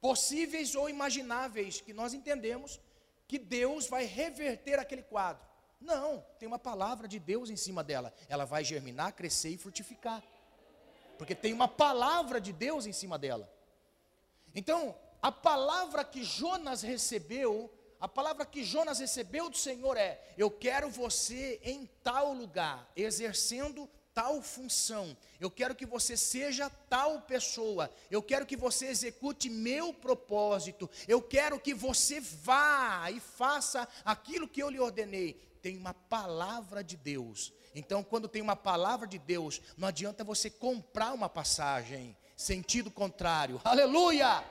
possíveis 0.00 0.74
ou 0.74 0.88
imagináveis 0.88 1.80
que 1.80 1.92
nós 1.92 2.14
entendemos 2.14 2.80
que 3.26 3.38
Deus 3.38 3.86
vai 3.86 4.04
reverter 4.04 4.78
aquele 4.78 5.02
quadro. 5.02 5.51
Não, 5.82 6.24
tem 6.38 6.46
uma 6.46 6.58
palavra 6.58 7.08
de 7.08 7.18
Deus 7.18 7.50
em 7.50 7.56
cima 7.56 7.82
dela. 7.82 8.14
Ela 8.28 8.44
vai 8.44 8.64
germinar, 8.64 9.12
crescer 9.12 9.50
e 9.50 9.58
frutificar. 9.58 10.22
Porque 11.18 11.34
tem 11.34 11.52
uma 11.52 11.68
palavra 11.68 12.40
de 12.40 12.52
Deus 12.52 12.86
em 12.86 12.92
cima 12.92 13.18
dela. 13.18 13.52
Então, 14.54 14.96
a 15.20 15.30
palavra 15.30 16.04
que 16.04 16.24
Jonas 16.24 16.82
recebeu, 16.82 17.72
a 18.00 18.08
palavra 18.08 18.46
que 18.46 18.64
Jonas 18.64 18.98
recebeu 18.98 19.50
do 19.50 19.56
Senhor 19.56 19.96
é: 19.96 20.20
Eu 20.36 20.50
quero 20.50 20.88
você 20.90 21.60
em 21.62 21.88
tal 22.02 22.32
lugar, 22.32 22.90
exercendo 22.96 23.88
tal 24.14 24.42
função. 24.42 25.16
Eu 25.40 25.50
quero 25.50 25.74
que 25.74 25.86
você 25.86 26.16
seja 26.16 26.70
tal 26.88 27.22
pessoa. 27.22 27.90
Eu 28.10 28.22
quero 28.22 28.46
que 28.46 28.56
você 28.56 28.86
execute 28.86 29.48
meu 29.48 29.92
propósito. 29.92 30.88
Eu 31.08 31.22
quero 31.22 31.58
que 31.58 31.74
você 31.74 32.20
vá 32.20 33.10
e 33.10 33.20
faça 33.20 33.88
aquilo 34.04 34.48
que 34.48 34.62
eu 34.62 34.70
lhe 34.70 34.78
ordenei. 34.78 35.51
Tem 35.62 35.76
uma 35.76 35.94
palavra 35.94 36.82
de 36.82 36.96
Deus. 36.96 37.52
Então, 37.72 38.02
quando 38.02 38.28
tem 38.28 38.42
uma 38.42 38.56
palavra 38.56 39.06
de 39.06 39.18
Deus, 39.18 39.62
não 39.76 39.86
adianta 39.86 40.24
você 40.24 40.50
comprar 40.50 41.12
uma 41.12 41.28
passagem. 41.28 42.16
Sentido 42.36 42.90
contrário. 42.90 43.60
Aleluia! 43.64 44.44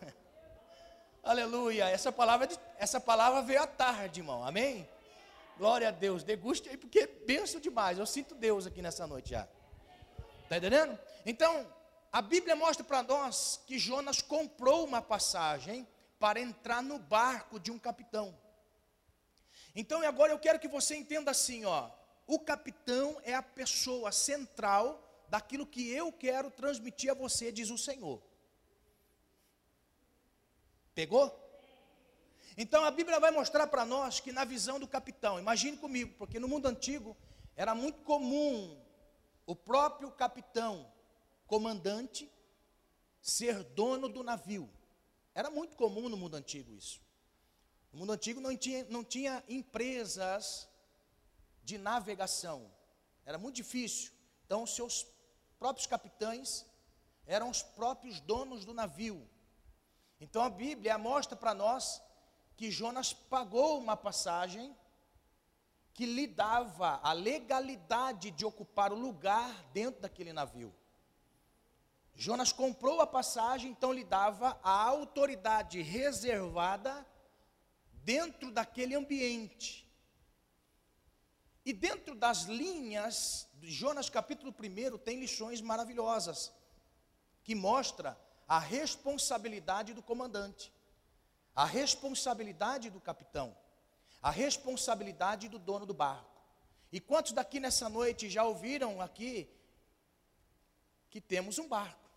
Aleluia. 1.22 1.90
Essa 1.90 2.10
palavra, 2.10 2.48
essa 2.78 2.98
palavra 2.98 3.42
veio 3.42 3.62
à 3.62 3.66
tarde, 3.66 4.20
irmão. 4.20 4.42
Amém? 4.42 4.88
Glória 5.58 5.88
a 5.88 5.90
Deus. 5.92 6.24
Deguste 6.24 6.70
aí, 6.70 6.78
porque 6.78 7.06
benção 7.06 7.60
demais. 7.60 7.98
Eu 7.98 8.06
sinto 8.06 8.34
Deus 8.34 8.66
aqui 8.66 8.80
nessa 8.80 9.06
noite 9.06 9.30
já. 9.30 9.46
Está 10.44 10.56
entendendo? 10.56 10.98
Então, 11.26 11.66
a 12.10 12.22
Bíblia 12.22 12.56
mostra 12.56 12.82
para 12.82 13.02
nós 13.02 13.60
que 13.66 13.78
Jonas 13.78 14.22
comprou 14.22 14.86
uma 14.86 15.02
passagem 15.02 15.86
para 16.18 16.40
entrar 16.40 16.82
no 16.82 16.98
barco 16.98 17.60
de 17.60 17.70
um 17.70 17.78
capitão. 17.78 18.34
Então, 19.76 20.00
agora 20.02 20.32
eu 20.32 20.38
quero 20.38 20.58
que 20.58 20.66
você 20.66 20.96
entenda 20.96 21.30
assim, 21.30 21.64
ó. 21.66 21.90
O 22.26 22.40
capitão 22.40 23.20
é 23.22 23.34
a 23.34 23.42
pessoa 23.42 24.10
central 24.10 25.06
daquilo 25.28 25.66
que 25.66 25.90
eu 25.90 26.10
quero 26.10 26.50
transmitir 26.50 27.10
a 27.10 27.14
você, 27.14 27.52
diz 27.52 27.70
o 27.70 27.78
Senhor. 27.78 28.20
Pegou? 30.94 31.46
Então 32.56 32.84
a 32.84 32.90
Bíblia 32.90 33.20
vai 33.20 33.30
mostrar 33.30 33.66
para 33.66 33.84
nós 33.84 34.18
que 34.18 34.32
na 34.32 34.44
visão 34.44 34.80
do 34.80 34.88
capitão, 34.88 35.38
imagine 35.38 35.76
comigo, 35.76 36.14
porque 36.16 36.40
no 36.40 36.48
mundo 36.48 36.66
antigo 36.66 37.14
era 37.54 37.74
muito 37.74 38.00
comum 38.02 38.82
o 39.44 39.54
próprio 39.54 40.10
capitão, 40.10 40.90
comandante, 41.46 42.30
ser 43.20 43.62
dono 43.62 44.08
do 44.08 44.24
navio. 44.24 44.70
Era 45.34 45.50
muito 45.50 45.76
comum 45.76 46.08
no 46.08 46.16
mundo 46.16 46.34
antigo 46.34 46.72
isso. 46.72 47.05
No 47.96 48.00
mundo 48.00 48.12
antigo 48.12 48.42
não 48.42 48.54
tinha, 48.54 48.84
não 48.90 49.02
tinha 49.02 49.42
empresas 49.48 50.68
de 51.64 51.78
navegação. 51.78 52.70
Era 53.24 53.38
muito 53.38 53.56
difícil. 53.56 54.12
Então, 54.44 54.66
seus 54.66 55.06
próprios 55.58 55.86
capitães 55.86 56.66
eram 57.24 57.48
os 57.48 57.62
próprios 57.62 58.20
donos 58.20 58.66
do 58.66 58.74
navio. 58.74 59.26
Então 60.20 60.42
a 60.42 60.50
Bíblia 60.50 60.98
mostra 60.98 61.34
para 61.34 61.54
nós 61.54 62.02
que 62.54 62.70
Jonas 62.70 63.14
pagou 63.14 63.78
uma 63.78 63.96
passagem 63.96 64.76
que 65.94 66.04
lhe 66.04 66.26
dava 66.26 67.00
a 67.02 67.14
legalidade 67.14 68.30
de 68.30 68.44
ocupar 68.44 68.92
o 68.92 69.00
lugar 69.00 69.64
dentro 69.72 70.02
daquele 70.02 70.34
navio. 70.34 70.70
Jonas 72.14 72.52
comprou 72.52 73.00
a 73.00 73.06
passagem, 73.06 73.70
então 73.70 73.90
lhe 73.90 74.04
dava 74.04 74.60
a 74.62 74.82
autoridade 74.82 75.80
reservada 75.80 77.06
dentro 78.06 78.52
daquele 78.52 78.94
ambiente. 78.94 79.84
E 81.64 81.72
dentro 81.72 82.14
das 82.14 82.42
linhas 82.42 83.48
de 83.54 83.68
Jonas 83.68 84.08
capítulo 84.08 84.54
1 84.56 84.98
tem 84.98 85.18
lições 85.18 85.60
maravilhosas 85.60 86.52
que 87.42 87.52
mostra 87.52 88.16
a 88.46 88.60
responsabilidade 88.60 89.92
do 89.92 90.04
comandante, 90.04 90.72
a 91.52 91.64
responsabilidade 91.64 92.90
do 92.90 93.00
capitão, 93.00 93.56
a 94.22 94.30
responsabilidade 94.30 95.48
do 95.48 95.58
dono 95.58 95.84
do 95.84 95.92
barco. 95.92 96.40
E 96.92 97.00
quantos 97.00 97.32
daqui 97.32 97.58
nessa 97.58 97.88
noite 97.88 98.30
já 98.30 98.44
ouviram 98.44 99.00
aqui 99.00 99.50
que 101.10 101.20
temos 101.20 101.58
um 101.58 101.66
barco? 101.66 102.08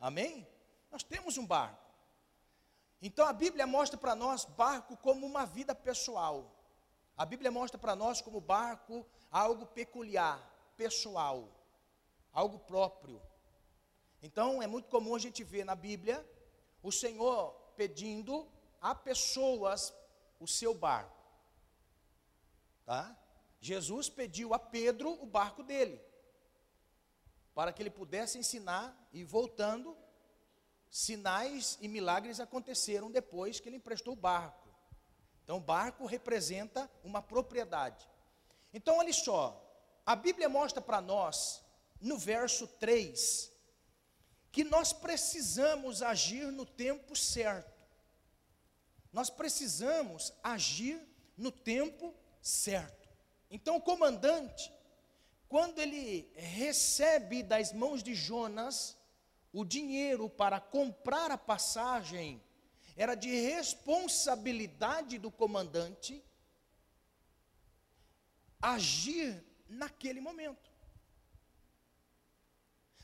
Amém? 0.00 0.48
Nós 0.90 1.02
temos 1.02 1.36
um 1.36 1.46
barco. 1.46 1.81
Então 3.02 3.26
a 3.26 3.32
Bíblia 3.32 3.66
mostra 3.66 3.98
para 3.98 4.14
nós 4.14 4.44
barco 4.44 4.96
como 4.96 5.26
uma 5.26 5.44
vida 5.44 5.74
pessoal. 5.74 6.56
A 7.16 7.26
Bíblia 7.26 7.50
mostra 7.50 7.76
para 7.76 7.96
nós 7.96 8.20
como 8.20 8.40
barco 8.40 9.04
algo 9.30 9.66
peculiar, 9.66 10.40
pessoal, 10.76 11.48
algo 12.32 12.60
próprio. 12.60 13.20
Então 14.22 14.62
é 14.62 14.68
muito 14.68 14.88
comum 14.88 15.16
a 15.16 15.18
gente 15.18 15.42
ver 15.42 15.64
na 15.64 15.74
Bíblia 15.74 16.24
o 16.80 16.92
Senhor 16.92 17.52
pedindo 17.76 18.48
a 18.80 18.94
pessoas 18.94 19.92
o 20.38 20.46
seu 20.46 20.72
barco. 20.72 21.22
Tá? 22.84 23.16
Jesus 23.60 24.08
pediu 24.08 24.54
a 24.54 24.58
Pedro 24.58 25.10
o 25.20 25.26
barco 25.26 25.62
dele, 25.62 26.00
para 27.54 27.72
que 27.72 27.82
ele 27.82 27.90
pudesse 27.90 28.38
ensinar 28.38 28.96
e 29.12 29.24
voltando, 29.24 29.96
sinais 30.92 31.78
e 31.80 31.88
milagres 31.88 32.38
aconteceram 32.38 33.10
depois 33.10 33.58
que 33.58 33.66
ele 33.66 33.76
emprestou 33.76 34.12
o 34.12 34.16
barco. 34.16 34.68
Então, 35.42 35.56
o 35.56 35.60
barco 35.60 36.04
representa 36.04 36.88
uma 37.02 37.22
propriedade. 37.22 38.06
Então, 38.74 38.98
olha 38.98 39.12
só, 39.12 39.58
a 40.04 40.14
Bíblia 40.14 40.50
mostra 40.50 40.82
para 40.82 41.00
nós, 41.00 41.64
no 41.98 42.18
verso 42.18 42.66
3, 42.66 43.50
que 44.52 44.62
nós 44.62 44.92
precisamos 44.92 46.02
agir 46.02 46.52
no 46.52 46.66
tempo 46.66 47.16
certo. 47.16 47.72
Nós 49.10 49.30
precisamos 49.30 50.30
agir 50.42 51.00
no 51.38 51.50
tempo 51.50 52.14
certo. 52.42 53.08
Então, 53.50 53.76
o 53.76 53.80
comandante, 53.80 54.70
quando 55.48 55.78
ele 55.78 56.30
recebe 56.34 57.42
das 57.42 57.72
mãos 57.72 58.02
de 58.02 58.14
Jonas 58.14 59.00
o 59.52 59.64
dinheiro 59.64 60.28
para 60.28 60.58
comprar 60.58 61.30
a 61.30 61.38
passagem, 61.38 62.42
era 62.96 63.14
de 63.14 63.28
responsabilidade 63.28 65.18
do 65.18 65.30
comandante 65.30 66.24
agir 68.60 69.44
naquele 69.68 70.20
momento. 70.20 70.70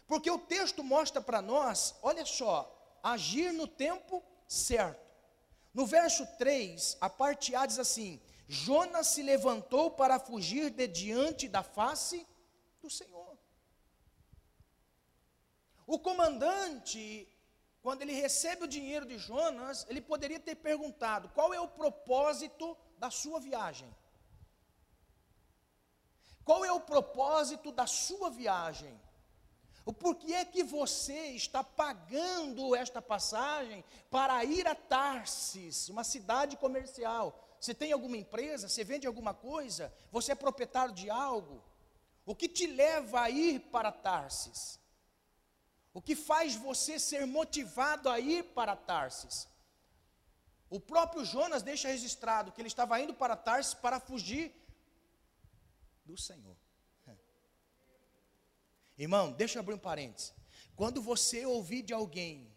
Porque 0.07 0.31
o 0.31 0.39
texto 0.39 0.83
mostra 0.83 1.21
para 1.21 1.43
nós, 1.43 1.95
olha 2.03 2.25
só, 2.25 2.99
agir 3.03 3.53
no 3.53 3.67
tempo 3.67 4.23
certo. 4.47 5.07
No 5.75 5.85
verso 5.85 6.27
3, 6.39 6.97
a 7.01 7.11
parte 7.11 7.55
A 7.55 7.67
diz 7.67 7.79
assim: 7.79 8.21
Jonas 8.49 9.09
se 9.09 9.23
levantou 9.23 9.91
para 9.91 10.19
fugir 10.19 10.71
de 10.71 10.87
diante 10.87 11.47
da 11.47 11.63
face 11.63 12.27
do 12.81 12.89
Senhor. 12.89 13.18
O 15.89 15.99
comandante, 15.99 17.27
quando 17.81 18.03
ele 18.03 18.13
recebe 18.13 18.65
o 18.65 18.69
dinheiro 18.69 19.07
de 19.07 19.17
Jonas, 19.17 19.87
ele 19.89 20.03
poderia 20.03 20.39
ter 20.39 20.57
perguntado: 20.57 21.31
qual 21.31 21.55
é 21.55 21.59
o 21.59 21.67
propósito 21.67 22.77
da 22.99 23.11
sua 23.11 23.41
viagem? 23.41 23.89
Qual 26.45 26.63
é 26.63 26.71
o 26.71 26.81
propósito 26.81 27.73
da 27.73 27.87
sua 27.87 28.29
viagem? 28.29 29.01
O 29.87 29.93
porquê 29.93 30.35
é 30.35 30.45
que 30.45 30.63
você 30.63 31.29
está 31.29 31.65
pagando 31.65 32.77
esta 32.77 33.01
passagem 33.01 33.83
para 34.11 34.45
ir 34.45 34.69
a 34.69 34.75
Tarsis, 34.75 35.89
uma 35.89 36.05
cidade 36.05 36.59
comercial? 36.59 37.49
Você 37.59 37.73
tem 37.73 37.93
alguma 37.93 38.19
empresa? 38.19 38.69
Você 38.69 38.85
vende 38.85 39.07
alguma 39.07 39.33
coisa? 39.33 39.91
Você 40.13 40.33
é 40.33 40.35
proprietário 40.35 40.93
de 40.93 41.09
algo? 41.09 41.65
O 42.27 42.35
que 42.35 42.47
te 42.47 42.67
leva 42.67 43.23
a 43.23 43.31
ir 43.31 43.61
para 43.71 43.91
Tarsis? 43.91 44.78
O 45.99 46.01
que 46.01 46.15
faz 46.15 46.55
você 46.55 46.97
ser 46.97 47.27
motivado 47.27 48.09
a 48.09 48.21
ir 48.21 48.45
para 48.57 48.77
Tarsis? 48.77 49.49
O 50.71 50.79
próprio 50.79 51.25
Jonas 51.25 51.61
deixa 51.61 51.89
registrado 51.89 52.53
que 52.53 52.61
ele 52.61 52.69
estava 52.69 53.01
indo 53.01 53.13
para 53.13 53.35
Tarsis 53.35 53.75
para 53.75 53.99
fugir 53.99 54.55
do 56.05 56.17
Senhor. 56.17 56.57
Irmão, 58.97 59.33
deixa 59.33 59.59
eu 59.59 59.61
abrir 59.61 59.75
um 59.75 59.79
parênteses. 59.79 60.33
Quando 60.77 61.03
você 61.03 61.45
ouvir 61.45 61.83
de 61.83 61.93
alguém 61.93 62.49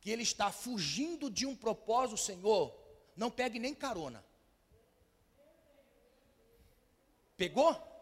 que 0.00 0.10
ele 0.10 0.24
está 0.24 0.50
fugindo 0.50 1.30
de 1.30 1.46
um 1.46 1.54
propósito, 1.54 2.16
Senhor, 2.16 2.76
não 3.14 3.30
pegue 3.30 3.60
nem 3.60 3.72
carona. 3.72 4.26
Pegou? 7.36 7.93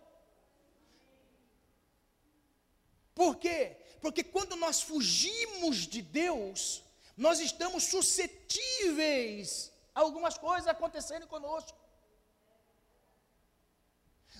Por 3.22 3.36
quê? 3.36 3.76
Porque 4.00 4.24
quando 4.24 4.54
nós 4.56 4.82
fugimos 4.82 5.76
de 5.94 6.02
Deus, 6.02 6.82
nós 7.16 7.38
estamos 7.38 7.84
suscetíveis 7.84 9.70
a 9.94 10.00
algumas 10.00 10.36
coisas 10.36 10.66
acontecerem 10.66 11.28
conosco. 11.28 11.78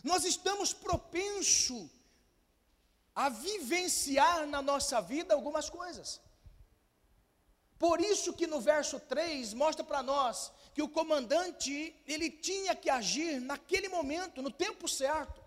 Nós 0.03 0.25
estamos 0.25 0.73
propensos 0.73 1.89
a 3.15 3.29
vivenciar 3.29 4.47
na 4.55 4.61
nossa 4.61 5.01
vida 5.01 5.33
algumas 5.33 5.71
coisas. 5.71 6.21
Por 7.79 8.01
isso 8.01 8.33
que 8.33 8.49
no 8.49 8.61
verso 8.61 8.99
3 8.99 9.55
mostra 9.55 9.85
para 9.85 10.03
nós 10.03 10.51
que 10.75 10.83
o 10.83 10.89
comandante, 10.89 11.95
ele 12.07 12.31
tinha 12.31 12.75
que 12.75 12.91
agir 12.91 13.41
naquele 13.41 13.89
momento, 13.89 14.43
no 14.43 14.51
tempo 14.51 14.89
certo. 14.89 15.42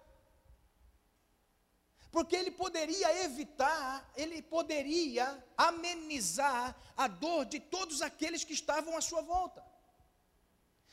Porque 2.15 2.37
ele 2.37 2.49
poderia 2.49 3.25
evitar, 3.25 4.09
ele 4.15 4.41
poderia 4.41 5.25
amenizar 5.57 6.73
a 6.95 7.09
dor 7.09 7.43
de 7.45 7.59
todos 7.59 8.01
aqueles 8.01 8.45
que 8.45 8.53
estavam 8.53 8.95
à 8.95 9.01
sua 9.01 9.21
volta. 9.21 9.61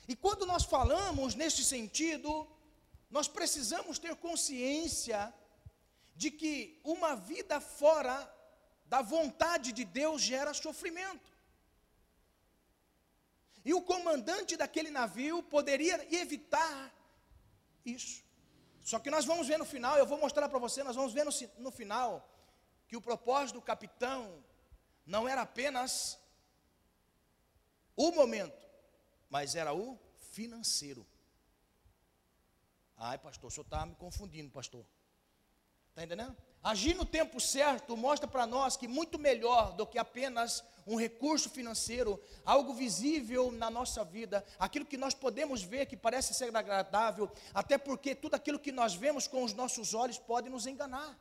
E 0.09 0.17
quando 0.17 0.45
nós 0.45 0.65
falamos 0.65 1.37
nesse 1.37 1.65
sentido, 1.65 2.31
nós 3.09 3.29
precisamos 3.29 4.01
ter 4.01 4.17
consciência 4.17 5.33
de 6.17 6.29
que 6.29 6.81
uma 6.83 7.15
vida 7.15 7.61
fora 7.61 8.17
da 8.87 9.01
vontade 9.01 9.71
de 9.71 9.85
Deus 9.85 10.21
gera 10.21 10.53
sofrimento. 10.53 11.31
E 13.65 13.73
o 13.73 13.81
comandante 13.81 14.57
daquele 14.57 14.91
navio 14.91 15.41
poderia 15.41 16.05
evitar 16.13 16.93
isso. 17.85 18.22
Só 18.83 18.99
que 18.99 19.11
nós 19.11 19.25
vamos 19.25 19.47
ver 19.47 19.59
no 19.59 19.65
final, 19.65 19.97
eu 19.97 20.07
vou 20.07 20.19
mostrar 20.19 20.49
para 20.49 20.59
você, 20.59 20.83
nós 20.83 20.97
vamos 20.97 21.13
ver 21.13 21.25
no, 21.25 21.33
no 21.59 21.71
final, 21.71 22.29
que 22.89 22.97
o 22.97 23.01
propósito 23.01 23.55
do 23.55 23.63
capitão 23.63 24.45
não 25.07 25.29
era 25.29 25.43
apenas 25.43 26.19
o 27.97 28.11
momento, 28.11 28.67
mas 29.31 29.55
era 29.55 29.73
o 29.73 29.99
financeiro. 30.33 31.07
Ai, 32.97 33.19
pastor, 33.19 33.49
o 33.49 33.51
senhor 33.51 33.65
está 33.65 33.85
me 33.87 33.95
confundindo, 33.95 34.51
pastor. 34.51 34.85
Está 35.91 36.05
entendendo? 36.05 36.37
Agir 36.63 36.95
no 36.95 37.05
tempo 37.05 37.41
certo 37.41 37.97
mostra 37.97 38.29
para 38.29 38.47
nós 38.47 38.77
que 38.77 38.87
muito 38.87 39.19
melhor 39.19 39.73
do 39.73 39.85
que 39.85 39.99
apenas 39.99 40.63
um 40.87 40.97
recurso 40.97 41.51
financeiro, 41.51 42.21
algo 42.45 42.73
visível 42.73 43.51
na 43.51 43.69
nossa 43.69 44.05
vida, 44.05 44.45
aquilo 44.59 44.87
que 44.87 44.97
nós 44.97 45.13
podemos 45.13 45.63
ver 45.63 45.87
que 45.87 45.97
parece 45.97 46.35
ser 46.35 46.55
agradável, 46.57 47.31
até 47.53 47.77
porque 47.77 48.15
tudo 48.15 48.35
aquilo 48.35 48.61
que 48.61 48.71
nós 48.71 48.95
vemos 48.95 49.27
com 49.27 49.43
os 49.43 49.53
nossos 49.53 49.93
olhos 49.93 50.19
pode 50.19 50.49
nos 50.49 50.67
enganar. 50.67 51.19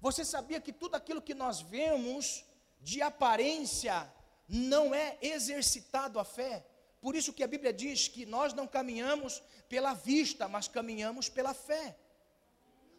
Você 0.00 0.24
sabia 0.24 0.60
que 0.60 0.72
tudo 0.72 0.94
aquilo 0.94 1.22
que 1.22 1.34
nós 1.34 1.62
vemos 1.62 2.44
de 2.80 3.00
aparência 3.00 4.10
não 4.46 4.94
é 4.94 5.16
exercitado 5.22 6.18
a 6.18 6.24
fé? 6.24 6.66
Por 7.00 7.16
isso 7.16 7.32
que 7.32 7.42
a 7.42 7.48
Bíblia 7.48 7.72
diz 7.72 8.08
que 8.08 8.26
nós 8.26 8.52
não 8.52 8.66
caminhamos 8.66 9.42
pela 9.68 9.94
vista, 9.94 10.48
mas 10.48 10.68
caminhamos 10.68 11.28
pela 11.28 11.54
fé. 11.54 11.96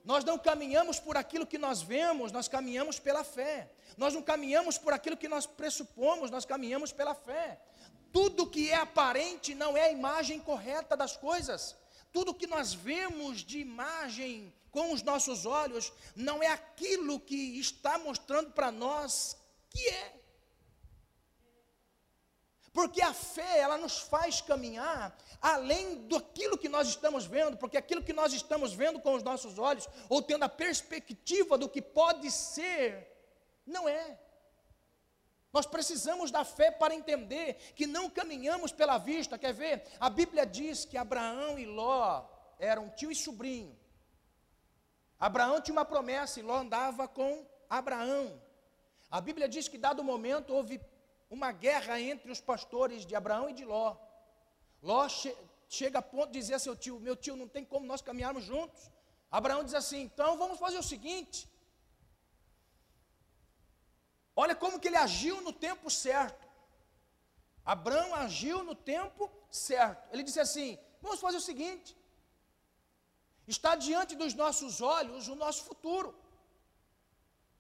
Nós 0.07 0.23
não 0.23 0.39
caminhamos 0.39 1.01
por 1.01 1.17
aquilo 1.17 1.45
que 1.45 1.57
nós 1.57 1.81
vemos, 1.81 2.31
nós 2.31 2.47
caminhamos 2.47 2.97
pela 2.97 3.25
fé. 3.25 3.69
Nós 3.97 4.13
não 4.13 4.21
caminhamos 4.21 4.77
por 4.77 4.93
aquilo 4.93 5.17
que 5.17 5.27
nós 5.27 5.45
pressupomos, 5.45 6.31
nós 6.31 6.45
caminhamos 6.45 6.93
pela 6.93 7.13
fé. 7.13 7.59
Tudo 8.13 8.49
que 8.49 8.71
é 8.71 8.75
aparente 8.75 9.53
não 9.53 9.75
é 9.75 9.87
a 9.87 9.91
imagem 9.91 10.39
correta 10.39 10.95
das 10.95 11.17
coisas. 11.17 11.75
Tudo 12.13 12.33
que 12.33 12.47
nós 12.47 12.73
vemos 12.73 13.43
de 13.43 13.59
imagem 13.59 14.53
com 14.71 14.93
os 14.93 15.03
nossos 15.03 15.45
olhos 15.45 15.91
não 16.15 16.41
é 16.41 16.47
aquilo 16.47 17.19
que 17.19 17.59
está 17.59 17.99
mostrando 17.99 18.51
para 18.51 18.71
nós 18.71 19.35
que 19.69 19.89
é. 19.89 20.16
Porque 22.77 23.01
a 23.01 23.11
fé, 23.11 23.57
ela 23.57 23.75
nos 23.75 23.97
faz 23.97 24.39
caminhar 24.39 25.17
além 25.41 26.07
daquilo 26.07 26.59
que 26.59 26.69
nós 26.69 26.87
estamos 26.87 27.25
vendo, 27.25 27.57
porque 27.57 27.75
aquilo 27.75 28.03
que 28.03 28.13
nós 28.13 28.33
estamos 28.33 28.71
vendo 28.71 28.99
com 28.99 29.15
os 29.15 29.23
nossos 29.23 29.57
olhos, 29.57 29.89
ou 30.07 30.21
tendo 30.21 30.43
a 30.43 30.49
perspectiva 30.49 31.57
do 31.57 31.67
que 31.67 31.81
pode 31.81 32.29
ser, 32.29 32.87
não 33.65 33.89
é. 33.89 34.19
Nós 35.51 35.65
precisamos 35.65 36.29
da 36.29 36.45
fé 36.45 36.69
para 36.69 36.93
entender 36.93 37.55
que 37.75 37.87
não 37.87 38.11
caminhamos 38.11 38.71
pela 38.71 38.99
vista. 38.99 39.39
Quer 39.39 39.55
ver? 39.55 39.83
A 39.99 40.07
Bíblia 40.07 40.45
diz 40.45 40.85
que 40.85 40.97
Abraão 40.97 41.57
e 41.57 41.65
Ló 41.65 42.27
eram 42.59 42.91
tio 42.91 43.11
e 43.11 43.15
sobrinho. 43.15 43.75
Abraão 45.19 45.59
tinha 45.59 45.73
uma 45.73 45.83
promessa 45.83 46.39
e 46.39 46.43
Ló 46.43 46.57
andava 46.57 47.07
com 47.07 47.43
Abraão. 47.67 48.39
A 49.09 49.19
Bíblia 49.19 49.49
diz 49.49 49.67
que, 49.67 49.79
dado 49.79 50.01
o 50.01 50.03
momento, 50.03 50.53
houve 50.53 50.79
uma 51.29 51.51
guerra 51.51 51.99
entre 51.99 52.31
os 52.31 52.41
pastores 52.41 53.05
de 53.05 53.15
Abraão 53.15 53.49
e 53.49 53.53
de 53.53 53.65
Ló. 53.65 53.95
Ló 54.81 55.07
che 55.09 55.35
chega 55.67 55.99
a 55.99 56.01
ponto 56.01 56.31
de 56.31 56.39
dizer 56.39 56.55
a 56.55 56.59
seu 56.59 56.75
tio: 56.75 56.99
Meu 56.99 57.15
tio, 57.15 57.35
não 57.35 57.47
tem 57.47 57.65
como 57.65 57.85
nós 57.85 58.01
caminharmos 58.01 58.43
juntos. 58.43 58.89
Abraão 59.29 59.63
diz 59.63 59.73
assim: 59.73 60.01
Então 60.01 60.37
vamos 60.37 60.59
fazer 60.59 60.77
o 60.77 60.83
seguinte. 60.83 61.49
Olha 64.35 64.55
como 64.55 64.79
que 64.79 64.87
ele 64.87 64.97
agiu 64.97 65.41
no 65.41 65.51
tempo 65.51 65.89
certo. 65.89 66.47
Abraão 67.65 68.13
agiu 68.15 68.63
no 68.63 68.75
tempo 68.75 69.29
certo. 69.51 70.13
Ele 70.13 70.23
disse 70.23 70.39
assim: 70.39 70.79
Vamos 71.01 71.19
fazer 71.19 71.37
o 71.37 71.41
seguinte. 71.41 71.97
Está 73.47 73.75
diante 73.75 74.15
dos 74.15 74.33
nossos 74.33 74.81
olhos 74.81 75.27
o 75.27 75.35
nosso 75.35 75.63
futuro. 75.63 76.13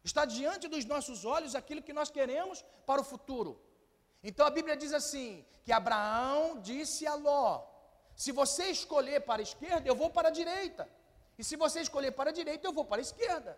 Está 0.03 0.25
diante 0.25 0.67
dos 0.67 0.85
nossos 0.85 1.25
olhos 1.25 1.55
aquilo 1.55 1.81
que 1.81 1.93
nós 1.93 2.09
queremos 2.09 2.63
para 2.85 3.01
o 3.01 3.03
futuro. 3.03 3.61
Então 4.23 4.45
a 4.45 4.49
Bíblia 4.49 4.75
diz 4.75 4.93
assim: 4.93 5.45
que 5.63 5.71
Abraão 5.71 6.59
disse 6.61 7.05
a 7.05 7.15
Ló: 7.15 7.63
se 8.15 8.31
você 8.31 8.67
escolher 8.67 9.21
para 9.21 9.41
a 9.41 9.43
esquerda, 9.43 9.87
eu 9.87 9.95
vou 9.95 10.09
para 10.09 10.29
a 10.29 10.31
direita. 10.31 10.89
E 11.37 11.43
se 11.43 11.55
você 11.55 11.81
escolher 11.81 12.11
para 12.11 12.29
a 12.29 12.33
direita, 12.33 12.67
eu 12.67 12.73
vou 12.73 12.85
para 12.85 13.01
a 13.01 13.01
esquerda. 13.01 13.57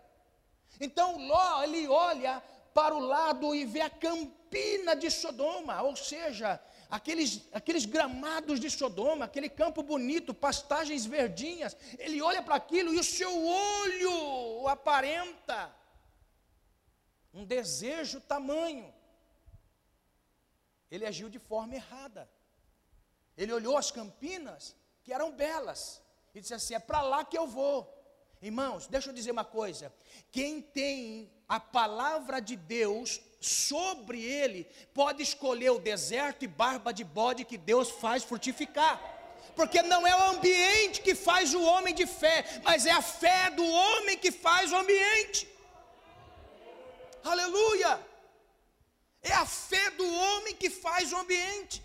Então 0.80 1.17
Ló, 1.28 1.63
ele 1.63 1.88
olha 1.88 2.43
para 2.73 2.95
o 2.95 2.99
lado 2.99 3.56
e 3.56 3.65
vê 3.65 3.82
a 3.82 3.89
campina 3.89 4.95
de 4.95 5.10
Sodoma, 5.10 5.82
ou 5.82 5.95
seja, 5.95 6.60
aqueles, 6.89 7.47
aqueles 7.54 7.86
gramados 7.86 8.60
de 8.60 8.69
Sodoma, 8.69 9.25
aquele 9.25 9.49
campo 9.49 9.82
bonito, 9.82 10.34
pastagens 10.34 11.06
verdinhas. 11.06 11.75
Ele 11.97 12.21
olha 12.21 12.41
para 12.41 12.56
aquilo 12.56 12.93
e 12.93 12.99
o 12.99 13.04
seu 13.04 13.32
olho 13.45 14.67
aparenta 14.67 15.73
um 17.34 17.46
desejo 17.46 18.20
tamanho. 18.22 18.94
Ele 20.89 21.06
agiu 21.06 21.30
de 21.30 21.39
forma 21.39 21.76
errada. 21.76 22.30
Ele 23.38 23.54
olhou 23.54 23.78
as 23.78 23.92
campinas, 23.92 24.76
que 25.04 25.13
eram 25.13 25.32
belas, 25.32 26.02
e 26.34 26.42
disse 26.42 26.54
assim: 26.54 26.74
é 26.74 26.80
para 26.80 27.02
lá 27.02 27.24
que 27.24 27.38
eu 27.38 27.48
vou. 27.48 27.96
Irmãos, 28.42 28.88
deixa 28.88 29.10
eu 29.10 29.13
dizer 29.13 29.32
uma 29.32 29.46
coisa: 29.46 29.94
quem 30.32 30.62
tem 30.62 31.32
a 31.48 31.60
palavra 31.60 32.39
de 32.39 32.56
Deus 32.56 33.22
sobre 33.39 34.24
ele, 34.24 34.65
pode 34.94 35.24
escolher 35.24 35.72
o 35.72 35.80
deserto 35.80 36.44
e 36.44 36.48
barba 36.48 36.94
de 36.94 37.04
bode 37.04 37.46
que 37.46 37.58
Deus 37.58 37.89
faz 37.89 38.24
frutificar. 38.24 39.02
Porque 39.56 39.82
não 39.82 40.06
é 40.06 40.15
o 40.15 40.30
ambiente 40.30 41.02
que 41.02 41.15
faz 41.15 41.54
o 41.54 41.62
homem 41.62 41.94
de 41.94 42.06
fé, 42.06 42.46
mas 42.63 42.86
é 42.86 42.92
a 42.92 43.02
fé 43.02 43.50
do 43.50 43.65
homem 43.65 44.18
que 44.18 44.32
faz 44.32 44.72
o 44.72 44.76
ambiente. 44.76 45.48
Aleluia! 47.23 47.99
É 49.21 49.34
a 49.34 49.45
fé 49.45 49.89
do 49.91 50.08
homem 50.08 50.55
que 50.55 50.69
faz 50.69 51.12
o 51.12 51.17
ambiente. 51.17 51.84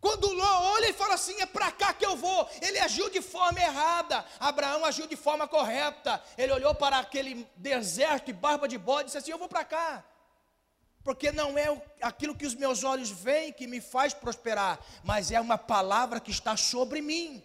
Quando 0.00 0.32
Ló 0.32 0.72
olha 0.74 0.88
e 0.88 0.92
fala 0.92 1.14
assim: 1.14 1.40
é 1.40 1.46
para 1.46 1.70
cá 1.70 1.94
que 1.94 2.04
eu 2.04 2.16
vou, 2.16 2.48
ele 2.60 2.78
agiu 2.78 3.08
de 3.08 3.22
forma 3.22 3.60
errada. 3.60 4.26
Abraão 4.40 4.84
agiu 4.84 5.06
de 5.06 5.14
forma 5.14 5.46
correta. 5.46 6.22
Ele 6.36 6.52
olhou 6.52 6.74
para 6.74 6.98
aquele 6.98 7.46
deserto 7.56 8.28
e 8.28 8.32
barba 8.32 8.66
de 8.66 8.76
bode 8.76 9.02
e 9.02 9.04
disse 9.06 9.18
assim: 9.18 9.30
eu 9.30 9.38
vou 9.38 9.48
para 9.48 9.64
cá. 9.64 10.04
Porque 11.04 11.30
não 11.32 11.56
é 11.56 11.66
aquilo 12.00 12.34
que 12.34 12.46
os 12.46 12.54
meus 12.54 12.82
olhos 12.84 13.10
veem 13.10 13.52
que 13.52 13.66
me 13.66 13.80
faz 13.80 14.12
prosperar, 14.14 14.78
mas 15.04 15.30
é 15.30 15.40
uma 15.40 15.58
palavra 15.58 16.18
que 16.20 16.30
está 16.30 16.56
sobre 16.56 17.00
mim. 17.00 17.42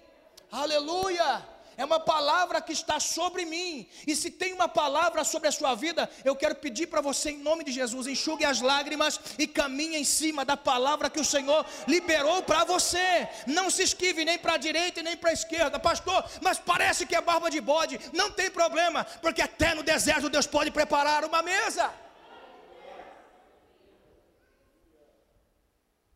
Aleluia! 0.51 1.56
É 1.77 1.85
uma 1.85 1.99
palavra 1.99 2.59
que 2.59 2.73
está 2.73 2.99
sobre 2.99 3.45
mim. 3.45 3.87
E 4.05 4.15
se 4.15 4.31
tem 4.31 4.51
uma 4.51 4.67
palavra 4.67 5.23
sobre 5.23 5.47
a 5.47 5.51
sua 5.51 5.75
vida, 5.75 6.09
eu 6.25 6.35
quero 6.35 6.55
pedir 6.55 6.87
para 6.87 7.01
você, 7.01 7.29
em 7.31 7.37
nome 7.37 7.63
de 7.63 7.71
Jesus, 7.71 8.07
enxugue 8.07 8.43
as 8.43 8.61
lágrimas 8.61 9.19
e 9.37 9.45
caminhe 9.47 9.95
em 9.95 10.03
cima 10.03 10.43
da 10.43 10.57
palavra 10.57 11.09
que 11.09 11.19
o 11.19 11.25
Senhor 11.25 11.63
liberou 11.87 12.41
para 12.41 12.63
você. 12.63 13.29
Não 13.45 13.69
se 13.69 13.83
esquive 13.83 14.25
nem 14.25 14.39
para 14.39 14.53
a 14.53 14.57
direita 14.57 15.01
e 15.01 15.03
nem 15.03 15.15
para 15.15 15.29
a 15.29 15.33
esquerda, 15.33 15.79
pastor. 15.79 16.25
Mas 16.41 16.57
parece 16.57 17.05
que 17.05 17.15
é 17.15 17.21
barba 17.21 17.51
de 17.51 17.61
bode. 17.61 17.99
Não 18.11 18.31
tem 18.31 18.49
problema, 18.49 19.05
porque 19.21 19.41
até 19.41 19.75
no 19.75 19.83
deserto 19.83 20.29
Deus 20.29 20.47
pode 20.47 20.71
preparar 20.71 21.23
uma 21.25 21.43
mesa. 21.43 21.93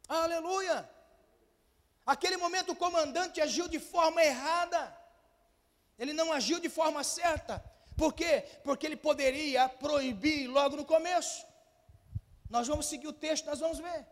Aleluia. 0.10 0.90
Aquele 2.04 2.36
momento 2.36 2.72
o 2.72 2.76
comandante 2.76 3.40
agiu 3.40 3.68
de 3.68 3.80
forma 3.80 4.24
errada. 4.24 5.01
Ele 6.02 6.14
não 6.14 6.34
agiu 6.34 6.60
de 6.60 6.68
forma 6.68 7.04
certa. 7.04 7.64
Por 7.96 8.12
quê? 8.20 8.44
Porque 8.64 8.88
ele 8.88 8.98
poderia 8.98 9.70
proibir 9.70 10.48
logo 10.48 10.76
no 10.76 10.84
começo. 10.84 11.46
Nós 12.50 12.68
vamos 12.68 12.88
seguir 12.88 13.08
o 13.08 13.14
texto, 13.14 13.46
nós 13.46 13.60
vamos 13.60 13.78
ver. 13.78 14.08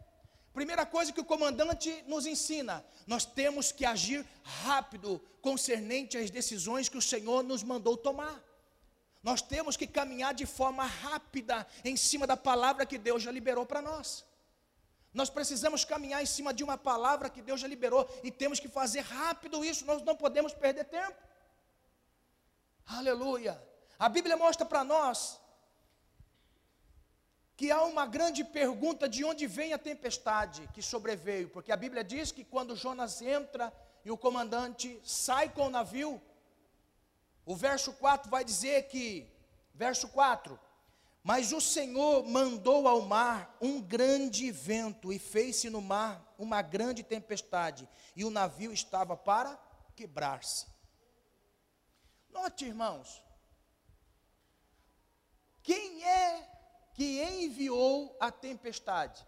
Primeira 0.53 0.85
coisa 0.85 1.11
que 1.11 1.19
o 1.19 1.25
comandante 1.25 2.03
nos 2.05 2.27
ensina: 2.27 2.85
nós 3.07 3.25
temos 3.25 3.71
que 3.71 3.85
agir 3.85 4.23
rápido 4.63 5.19
concernente 5.41 6.15
às 6.15 6.29
decisões 6.29 6.87
que 6.87 6.97
o 6.97 7.01
Senhor 7.01 7.41
nos 7.41 7.63
mandou 7.63 7.97
tomar. 7.97 8.39
Nós 9.23 9.41
temos 9.41 9.75
que 9.75 9.87
caminhar 9.87 10.35
de 10.35 10.45
forma 10.45 10.85
rápida 10.85 11.65
em 11.83 11.97
cima 11.97 12.27
da 12.27 12.37
palavra 12.37 12.85
que 12.85 12.99
Deus 12.99 13.23
já 13.23 13.31
liberou 13.31 13.65
para 13.65 13.81
nós. 13.81 14.23
Nós 15.11 15.31
precisamos 15.31 15.83
caminhar 15.83 16.21
em 16.21 16.27
cima 16.27 16.53
de 16.53 16.63
uma 16.63 16.77
palavra 16.77 17.31
que 17.31 17.41
Deus 17.41 17.59
já 17.59 17.67
liberou 17.67 18.07
e 18.23 18.29
temos 18.29 18.59
que 18.59 18.67
fazer 18.67 19.01
rápido 19.01 19.65
isso, 19.65 19.85
nós 19.85 20.03
não 20.03 20.15
podemos 20.15 20.53
perder 20.53 20.85
tempo. 20.85 21.28
Aleluia. 22.89 23.61
A 23.99 24.09
Bíblia 24.09 24.35
mostra 24.35 24.65
para 24.65 24.83
nós 24.83 25.39
que 27.55 27.69
há 27.69 27.83
uma 27.83 28.07
grande 28.07 28.43
pergunta 28.43 29.07
de 29.07 29.23
onde 29.23 29.45
vem 29.45 29.73
a 29.73 29.77
tempestade 29.77 30.67
que 30.73 30.81
sobreveio, 30.81 31.49
porque 31.49 31.71
a 31.71 31.77
Bíblia 31.77 32.03
diz 32.03 32.31
que 32.31 32.43
quando 32.43 32.75
Jonas 32.75 33.21
entra 33.21 33.71
e 34.03 34.09
o 34.09 34.17
comandante 34.17 34.99
sai 35.03 35.49
com 35.49 35.67
o 35.67 35.69
navio, 35.69 36.19
o 37.45 37.55
verso 37.55 37.93
4 37.93 38.31
vai 38.31 38.43
dizer 38.43 38.87
que, 38.87 39.31
verso 39.75 40.07
4, 40.07 40.59
mas 41.21 41.51
o 41.51 41.61
Senhor 41.61 42.23
mandou 42.25 42.87
ao 42.87 43.01
mar 43.01 43.55
um 43.61 43.79
grande 43.81 44.49
vento 44.51 45.13
e 45.13 45.19
fez-se 45.19 45.69
no 45.69 45.81
mar 45.81 46.33
uma 46.39 46.61
grande 46.63 47.03
tempestade, 47.03 47.87
e 48.15 48.25
o 48.25 48.31
navio 48.31 48.73
estava 48.73 49.15
para 49.15 49.59
quebrar-se. 49.95 50.78
Note, 52.29 52.65
irmãos, 52.65 53.23
quem 55.63 56.03
é 56.03 56.47
que 56.93 57.21
enviou 57.21 58.15
a 58.19 58.31
tempestade? 58.31 59.25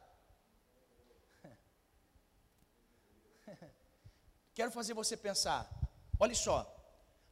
Quero 4.54 4.72
fazer 4.72 4.94
você 4.94 5.18
pensar. 5.18 5.70
Olha 6.20 6.36
só, 6.36 6.66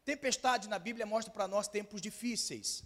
tempestade 0.04 0.68
na 0.68 0.80
Bíblia 0.80 1.06
mostra 1.06 1.34
para 1.34 1.48
nós 1.48 1.68
tempos 1.68 2.02
difíceis, 2.02 2.84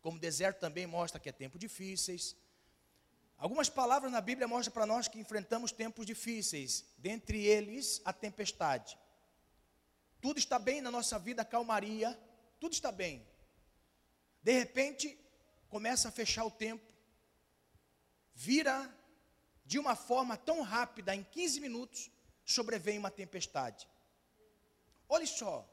como 0.00 0.18
deserto 0.18 0.60
também 0.60 0.86
mostra 0.86 1.20
que 1.20 1.28
é 1.28 1.32
tempo 1.32 1.58
difíceis. 1.58 2.36
Algumas 3.36 3.68
palavras 3.68 4.12
na 4.12 4.20
Bíblia 4.20 4.46
mostram 4.46 4.72
para 4.72 4.86
nós 4.86 5.08
que 5.08 5.18
enfrentamos 5.18 5.72
tempos 5.72 6.06
difíceis, 6.06 6.84
dentre 6.96 7.44
eles 7.44 8.00
a 8.04 8.12
tempestade. 8.12 8.96
Tudo 10.22 10.38
está 10.38 10.56
bem 10.56 10.80
na 10.80 10.90
nossa 10.90 11.18
vida, 11.18 11.44
calmaria, 11.44 12.16
tudo 12.60 12.72
está 12.72 12.92
bem. 12.92 13.26
De 14.40 14.52
repente, 14.52 15.18
começa 15.68 16.08
a 16.08 16.12
fechar 16.12 16.44
o 16.44 16.50
tempo, 16.50 16.94
vira 18.32 18.88
de 19.66 19.80
uma 19.80 19.96
forma 19.96 20.36
tão 20.36 20.62
rápida, 20.62 21.12
em 21.12 21.24
15 21.24 21.58
minutos, 21.58 22.08
sobrevém 22.44 22.98
uma 22.98 23.10
tempestade. 23.10 23.88
Olha 25.08 25.26
só, 25.26 25.68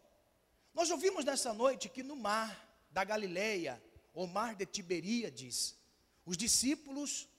nós 0.73 0.89
ouvimos 0.89 1.23
nessa 1.23 1.53
noite 1.53 1.88
que 1.88 2.01
no 2.01 2.15
mar 2.15 2.67
da 2.89 3.03
Galileia, 3.03 3.79
ou 4.15 4.25
mar 4.25 4.55
de 4.55 4.65
Tiberíades, 4.65 5.77
os 6.25 6.35
discípulos 6.35 7.29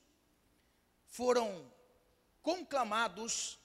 foram 1.07 1.73
conclamados, 2.41 3.59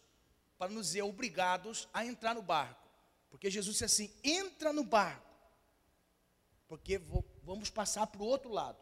para 0.58 0.72
nos 0.72 0.88
dizer, 0.88 1.04
obrigados 1.04 1.88
a 1.94 2.04
entrar 2.04 2.34
no 2.34 2.42
barco. 2.42 2.85
Porque 3.36 3.52
Jesus 3.52 3.76
disse 3.76 3.84
assim: 3.84 4.14
entra 4.24 4.72
no 4.72 4.84
barco 4.86 5.26
porque 6.70 6.98
vou, 6.98 7.26
vamos 7.44 7.70
passar 7.70 8.08
para 8.08 8.22
o 8.22 8.26
outro 8.26 8.50
lado. 8.50 8.78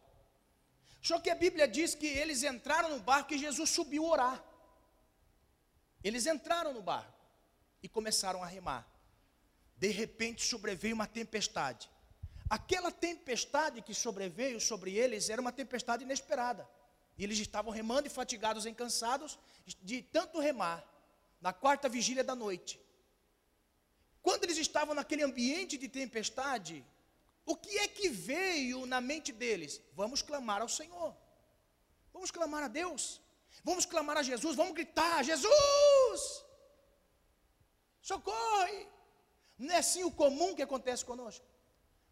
Só 1.01 1.19
que 1.19 1.31
a 1.31 1.35
Bíblia 1.35 1.67
diz 1.67 1.95
que 1.95 2.05
eles 2.05 2.43
entraram 2.43 2.89
no 2.89 2.99
barco 2.99 3.33
e 3.33 3.37
Jesus 3.37 3.71
subiu 3.71 4.05
orar. 4.05 4.43
Eles 6.03 6.27
entraram 6.27 6.71
no 6.71 6.83
barco 6.83 7.11
e 7.81 7.89
começaram 7.89 8.43
a 8.43 8.45
remar. 8.45 8.87
De 9.75 9.89
repente 9.89 10.45
sobreveio 10.45 10.93
uma 10.93 11.07
tempestade. 11.07 11.89
Aquela 12.47 12.91
tempestade 12.91 13.81
que 13.81 13.95
sobreveio 13.95 14.61
sobre 14.61 14.93
eles 14.95 15.31
era 15.31 15.41
uma 15.41 15.51
tempestade 15.51 16.03
inesperada. 16.03 16.69
E 17.17 17.23
eles 17.23 17.39
estavam 17.39 17.73
remando 17.73 18.07
e 18.07 18.11
fatigados 18.11 18.67
e 18.67 18.73
cansados 18.73 19.39
de 19.81 20.03
tanto 20.03 20.39
remar, 20.39 20.87
na 21.41 21.51
quarta 21.51 21.89
vigília 21.89 22.23
da 22.23 22.35
noite. 22.35 22.79
Quando 24.23 24.45
eles 24.45 24.57
estavam 24.57 24.95
naquele 24.95 25.23
ambiente 25.29 25.77
de 25.77 25.89
tempestade, 25.89 26.83
o 27.45 27.55
que 27.57 27.77
é 27.77 27.87
que 27.87 28.07
veio 28.07 28.85
na 28.85 29.01
mente 29.01 29.31
deles? 29.33 29.81
Vamos 29.93 30.21
clamar 30.21 30.61
ao 30.61 30.69
Senhor. 30.69 31.13
Vamos 32.13 32.31
clamar 32.31 32.63
a 32.63 32.69
Deus. 32.69 33.21
Vamos 33.63 33.85
clamar 33.85 34.17
a 34.17 34.23
Jesus. 34.23 34.55
Vamos 34.55 34.73
gritar: 34.73 35.23
Jesus! 35.23 36.45
Socorre! 38.01 38.87
Não 39.57 39.75
é 39.75 39.79
assim 39.79 40.03
o 40.03 40.11
comum 40.11 40.55
que 40.55 40.61
acontece 40.61 41.03
conosco? 41.03 41.45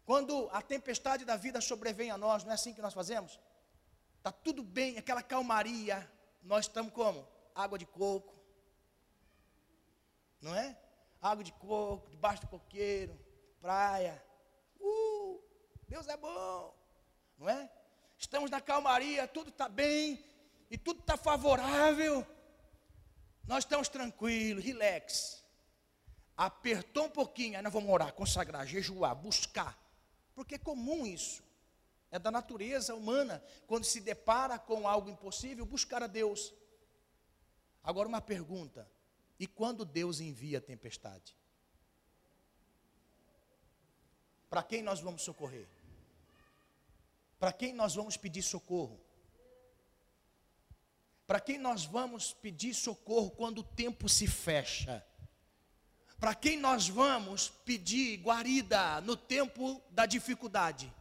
Quando 0.04 0.48
a 0.52 0.60
tempestade 0.60 1.24
da 1.24 1.36
vida 1.36 1.60
sobrevém 1.60 2.10
a 2.10 2.18
nós, 2.18 2.44
não 2.44 2.50
é 2.50 2.54
assim 2.54 2.74
que 2.74 2.82
nós 2.82 2.94
fazemos? 2.94 3.40
Está 4.18 4.30
tudo 4.30 4.62
bem, 4.62 4.98
aquela 4.98 5.22
calmaria. 5.22 6.10
Nós 6.42 6.66
estamos 6.66 6.92
como? 6.92 7.26
Água 7.54 7.78
de 7.78 7.86
coco. 7.86 8.34
Não 10.40 10.54
é? 10.54 10.76
Água 11.22 11.44
de 11.44 11.52
coco, 11.52 12.10
debaixo 12.10 12.42
do 12.42 12.48
coqueiro, 12.48 13.18
praia 13.60 14.22
Uh, 14.82 15.40
Deus 15.86 16.08
é 16.08 16.16
bom, 16.16 16.74
não 17.38 17.48
é? 17.48 17.70
Estamos 18.18 18.50
na 18.50 18.60
calmaria, 18.60 19.28
tudo 19.28 19.50
está 19.50 19.68
bem 19.68 20.24
e 20.68 20.76
tudo 20.76 21.00
está 21.00 21.16
favorável. 21.16 22.26
Nós 23.46 23.64
estamos 23.64 23.88
tranquilos, 23.88 24.64
relax. 24.64 25.44
Apertou 26.36 27.06
um 27.06 27.10
pouquinho, 27.10 27.56
aí 27.56 27.62
nós 27.62 27.72
vamos 27.72 27.90
orar, 27.90 28.12
consagrar, 28.12 28.66
jejuar, 28.66 29.14
buscar. 29.14 29.78
Porque 30.34 30.56
é 30.56 30.58
comum 30.58 31.06
isso. 31.06 31.42
É 32.10 32.18
da 32.18 32.30
natureza 32.30 32.94
humana, 32.94 33.42
quando 33.66 33.84
se 33.84 34.00
depara 34.00 34.58
com 34.58 34.86
algo 34.86 35.08
impossível, 35.08 35.64
buscar 35.64 36.02
a 36.02 36.06
Deus. 36.06 36.52
Agora 37.82 38.08
uma 38.08 38.20
pergunta: 38.20 38.90
e 39.42 39.46
quando 39.48 39.84
Deus 39.84 40.20
envia 40.20 40.58
a 40.58 40.60
tempestade? 40.60 41.36
Para 44.48 44.62
quem 44.62 44.84
nós 44.84 45.00
vamos 45.00 45.22
socorrer? 45.22 45.66
Para 47.40 47.52
quem 47.52 47.72
nós 47.72 47.92
vamos 47.92 48.16
pedir 48.16 48.42
socorro? 48.42 49.00
Para 51.26 51.40
quem 51.40 51.58
nós 51.58 51.84
vamos 51.84 52.32
pedir 52.32 52.72
socorro 52.72 53.32
quando 53.32 53.58
o 53.58 53.64
tempo 53.64 54.08
se 54.08 54.28
fecha? 54.28 55.04
Para 56.20 56.36
quem 56.36 56.56
nós 56.56 56.88
vamos 56.88 57.48
pedir 57.48 58.18
guarida 58.18 59.00
no 59.00 59.16
tempo 59.16 59.82
da 59.90 60.06
dificuldade? 60.06 60.94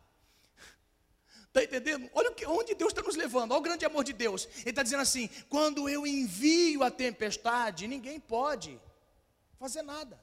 Está 1.51 1.63
entendendo? 1.65 2.09
Olha 2.13 2.33
onde 2.47 2.73
Deus 2.73 2.93
está 2.93 3.03
nos 3.03 3.17
levando, 3.17 3.51
olha 3.51 3.59
o 3.59 3.63
grande 3.63 3.85
amor 3.85 4.05
de 4.05 4.13
Deus. 4.13 4.47
Ele 4.59 4.69
está 4.69 4.83
dizendo 4.83 5.01
assim: 5.01 5.29
quando 5.49 5.89
eu 5.89 6.07
envio 6.07 6.81
a 6.81 6.89
tempestade, 6.89 7.89
ninguém 7.89 8.21
pode 8.21 8.79
fazer 9.59 9.81
nada. 9.81 10.17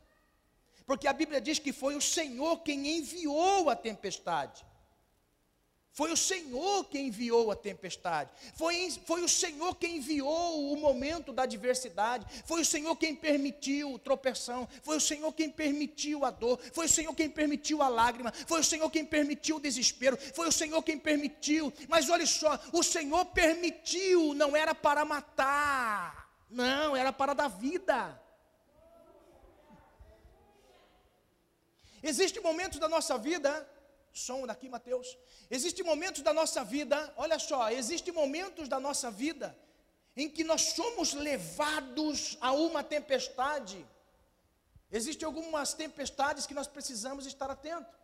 Porque 0.87 1.07
a 1.07 1.13
Bíblia 1.13 1.39
diz 1.39 1.59
que 1.59 1.71
foi 1.71 1.97
o 1.97 2.01
Senhor 2.01 2.61
quem 2.61 2.97
enviou 2.97 3.69
a 3.69 3.77
tempestade. 3.77 4.65
Foi 5.93 6.13
o 6.13 6.17
Senhor 6.17 6.85
quem 6.85 7.09
enviou 7.09 7.51
a 7.51 7.57
tempestade. 7.57 8.31
Foi, 8.55 8.91
foi 9.05 9.23
o 9.23 9.29
Senhor 9.29 9.75
quem 9.75 9.97
enviou 9.97 10.73
o 10.73 10.77
momento 10.77 11.33
da 11.33 11.43
adversidade. 11.43 12.25
Foi 12.47 12.61
o 12.61 12.65
Senhor 12.65 12.95
quem 12.95 13.17
permitiu 13.17 13.97
a 13.97 13.99
tropeção. 13.99 14.69
Foi 14.83 14.97
o 14.97 15.01
Senhor 15.01 15.33
quem 15.33 15.51
permitiu 15.51 16.25
a 16.25 16.31
dor. 16.31 16.61
Foi 16.73 16.87
o 16.87 16.89
Senhor 16.89 17.13
quem 17.15 17.29
permitiu 17.29 17.83
a 17.83 17.89
lágrima. 17.89 18.33
Foi 18.47 18.61
o 18.61 18.65
Senhor 18.65 18.89
quem 18.91 19.05
permitiu 19.05 19.57
o 19.57 19.61
desespero. 19.61 20.17
Foi 20.35 20.47
o 20.47 20.53
Senhor 20.53 20.81
quem 20.83 20.99
permitiu. 20.99 21.73
Mas 21.89 22.09
olha 22.09 22.27
só, 22.27 22.59
o 22.73 22.83
Senhor 22.83 23.25
permitiu, 23.27 24.35
não 24.35 24.57
era 24.57 24.75
para 24.75 25.05
matar. 25.05 26.29
Não, 26.49 26.97
era 26.97 27.13
para 27.13 27.35
dar 27.35 27.49
vida. 27.49 28.23
Existem 32.03 32.41
momentos 32.41 32.79
da 32.79 32.89
nossa 32.89 33.19
vida 33.19 33.69
som 34.13 34.47
daqui, 34.47 34.69
Mateus. 34.69 35.17
Existem 35.51 35.85
momentos 35.85 36.23
da 36.23 36.33
nossa 36.33 36.65
vida, 36.65 37.13
olha 37.17 37.39
só, 37.39 37.71
existem 37.71 38.13
momentos 38.13 38.69
da 38.69 38.81
nossa 38.81 39.11
vida 39.11 39.57
em 40.17 40.29
que 40.29 40.43
nós 40.43 40.63
somos 40.79 41.13
levados 41.15 42.37
a 42.41 42.53
uma 42.53 42.83
tempestade. 42.83 43.87
Existem 44.91 45.25
algumas 45.25 45.75
tempestades 45.75 46.47
que 46.47 46.55
nós 46.55 46.67
precisamos 46.67 47.25
estar 47.25 47.51
atentos. 47.51 47.95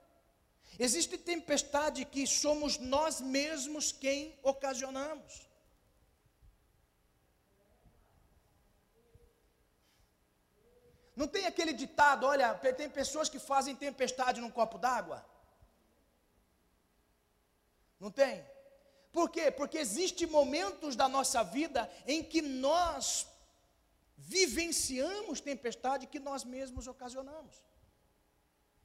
Existe 0.79 1.17
tempestade 1.19 2.05
que 2.05 2.27
somos 2.27 2.79
nós 2.79 3.21
mesmos 3.21 3.91
quem 3.91 4.39
ocasionamos. 4.43 5.43
Não 11.17 11.29
tem 11.29 11.47
aquele 11.47 11.73
ditado, 11.73 12.27
olha, 12.27 12.55
tem 12.55 12.91
pessoas 12.91 13.29
que 13.29 13.39
fazem 13.39 13.77
tempestade 13.77 14.41
num 14.41 14.51
copo 14.51 14.79
d'água. 14.79 15.25
Não 17.99 18.11
tem? 18.11 18.45
Por 19.13 19.31
quê? 19.31 19.51
Porque 19.51 19.79
existem 19.79 20.27
momentos 20.27 20.97
da 20.97 21.09
nossa 21.09 21.43
vida 21.43 21.91
em 22.07 22.23
que 22.23 22.43
nós 22.43 23.27
vivenciamos 24.17 25.41
tempestade 25.41 26.07
que 26.07 26.19
nós 26.19 26.45
mesmos 26.45 26.87
ocasionamos. 26.87 27.63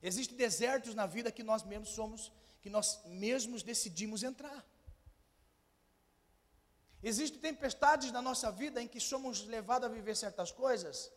Existem 0.02 0.38
desertos 0.38 0.93
na 0.95 1.06
vida 1.06 1.32
que 1.32 1.43
nós 1.43 1.63
mesmos 1.63 1.89
somos, 1.89 2.32
que 2.62 2.69
nós 2.69 3.00
mesmos 3.06 3.63
decidimos 3.63 4.24
entrar. 4.24 4.65
Existem 7.02 7.39
tempestades 7.39 8.12
na 8.12 8.22
nossa 8.22 8.52
vida 8.52 8.82
em 8.82 8.88
que 8.88 9.00
somos 9.00 9.45
levados 9.45 9.89
a 9.89 9.91
viver 9.91 10.15
certas 10.15 10.52
coisas 10.52 11.12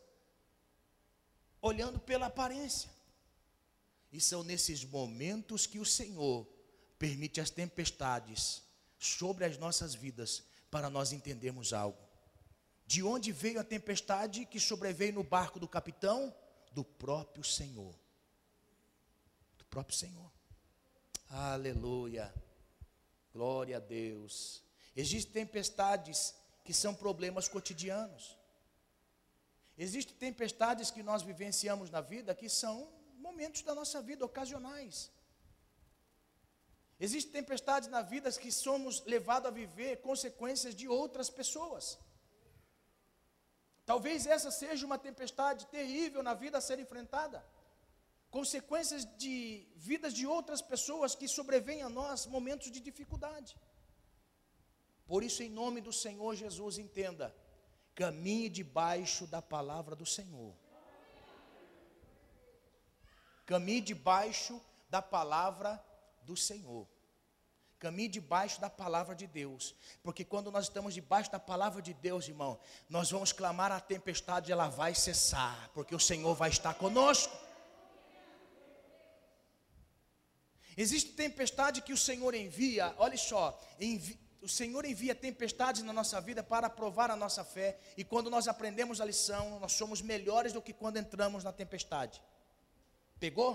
olhando 1.61 1.99
pela 1.99 2.27
aparência. 2.27 2.91
E 4.13 4.21
são 4.21 4.43
nesses 4.43 4.85
momentos 4.85 5.67
que 5.67 5.79
o 5.79 5.87
Senhor 5.87 6.47
permite 7.03 7.41
as 7.41 7.51
tempestades 7.51 8.63
sobre 8.97 9.45
as 9.45 9.59
nossas 9.59 9.93
vidas 9.93 10.45
para 10.71 10.89
nós 10.89 11.11
entendermos 11.11 11.73
algo. 11.73 11.99
De 12.87 13.03
onde 13.03 13.33
veio 13.33 13.59
a 13.59 13.65
tempestade 13.65 14.47
que 14.47 14.61
sobreveio 14.61 15.15
no 15.15 15.25
barco 15.25 15.59
do 15.59 15.67
capitão? 15.67 16.33
Do 16.71 16.85
próprio 16.85 17.43
Senhor. 17.43 17.93
Do 19.59 19.65
próprio 19.65 19.99
Senhor. 19.99 20.31
Aleluia. 21.29 22.33
Glória 23.33 23.79
a 23.79 23.81
Deus. 23.81 24.63
Existem 24.95 25.45
tempestades 25.45 26.33
que 26.63 26.73
são 26.73 26.95
problemas 26.95 27.49
cotidianos. 27.49 28.39
Existem 29.77 30.15
tempestades 30.15 30.89
que 30.89 31.03
nós 31.03 31.25
vivenciamos 31.25 31.91
na 31.91 32.01
vida 32.01 32.33
que 32.33 32.49
são 32.49 32.89
momentos 33.19 33.63
da 33.63 33.75
nossa 33.75 34.01
vida 34.01 34.25
ocasionais. 34.25 35.11
Existem 37.07 37.33
tempestades 37.33 37.89
na 37.89 38.01
vida 38.01 38.31
que 38.43 38.53
somos 38.53 39.05
levados 39.13 39.49
a 39.49 39.51
viver 39.51 40.01
consequências 40.09 40.73
de 40.81 40.87
outras 40.87 41.29
pessoas. 41.39 41.99
Talvez 43.85 44.25
essa 44.25 44.53
seja 44.53 44.87
uma 44.87 44.99
tempestade 45.07 45.67
terrível 45.67 46.23
na 46.23 46.35
vida 46.43 46.59
a 46.59 46.61
ser 46.61 46.79
enfrentada. 46.79 47.45
Consequências 48.31 49.05
de 49.23 49.67
vidas 49.75 50.15
de 50.15 50.29
outras 50.29 50.63
pessoas 50.63 51.17
que 51.17 51.27
sobrevêm 51.27 51.83
a 51.83 51.89
nós 51.89 52.25
momentos 52.25 52.71
de 52.71 52.79
dificuldade. 52.79 53.59
Por 55.05 55.25
isso, 55.25 55.43
em 55.43 55.51
nome 55.51 55.81
do 55.81 55.93
Senhor 55.93 56.37
Jesus, 56.37 56.79
entenda: 56.79 57.35
caminhe 57.97 58.49
debaixo 58.49 59.27
da 59.27 59.43
palavra 59.43 59.97
do 59.97 60.07
Senhor. 60.07 60.55
Caminhe 63.45 63.81
debaixo 63.81 64.63
da 64.89 65.03
palavra 65.03 65.85
do 66.23 66.37
Senhor. 66.37 66.92
Caminhe 67.83 68.07
debaixo 68.07 68.61
da 68.61 68.71
palavra 68.71 69.13
de 69.13 69.27
Deus, 69.27 69.75
porque 70.05 70.25
quando 70.25 70.53
nós 70.53 70.67
estamos 70.67 70.95
debaixo 70.95 71.33
da 71.33 71.41
palavra 71.41 71.83
de 71.83 71.93
Deus, 71.93 72.29
irmão, 72.29 72.57
nós 72.89 73.11
vamos 73.11 73.33
clamar 73.33 73.73
a 73.73 73.81
tempestade, 73.81 74.53
ela 74.53 74.69
vai 74.69 74.95
cessar, 74.95 75.69
porque 75.75 75.93
o 75.93 75.99
Senhor 75.99 76.33
vai 76.37 76.49
estar 76.49 76.75
conosco. 76.75 77.37
Existe 80.77 81.11
tempestade 81.11 81.83
que 81.83 81.93
o 81.93 81.99
Senhor 81.99 82.33
envia, 82.37 82.95
olha 82.99 83.19
só, 83.19 83.61
envi, 83.81 84.17
o 84.41 84.49
Senhor 84.49 84.85
envia 84.85 85.13
tempestades 85.13 85.83
na 85.83 85.93
nossa 85.93 86.21
vida 86.21 86.41
para 86.41 86.71
provar 86.71 87.11
a 87.11 87.17
nossa 87.17 87.43
fé, 87.43 87.81
e 87.97 88.05
quando 88.05 88.31
nós 88.31 88.47
aprendemos 88.47 89.01
a 89.01 89.05
lição, 89.05 89.59
nós 89.59 89.73
somos 89.73 90.01
melhores 90.01 90.53
do 90.53 90.63
que 90.63 90.73
quando 90.73 90.99
entramos 90.99 91.43
na 91.43 91.51
tempestade. 91.51 92.23
Pegou? 93.19 93.51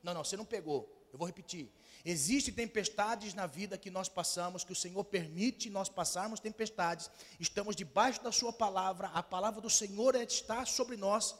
Não, 0.00 0.14
não, 0.14 0.22
você 0.22 0.36
não 0.36 0.44
pegou. 0.44 0.94
Eu 1.12 1.18
vou 1.18 1.26
repetir. 1.26 1.72
Existem 2.10 2.54
tempestades 2.54 3.34
na 3.34 3.46
vida 3.46 3.76
que 3.76 3.90
nós 3.90 4.08
passamos, 4.08 4.64
que 4.64 4.72
o 4.72 4.80
Senhor 4.82 5.04
permite 5.04 5.68
nós 5.68 5.90
passarmos 5.90 6.40
tempestades. 6.40 7.10
Estamos 7.38 7.76
debaixo 7.76 8.22
da 8.22 8.32
Sua 8.32 8.50
palavra, 8.50 9.08
a 9.08 9.22
palavra 9.22 9.60
do 9.60 9.68
Senhor 9.68 10.14
está 10.14 10.64
sobre 10.64 10.96
nós. 10.96 11.34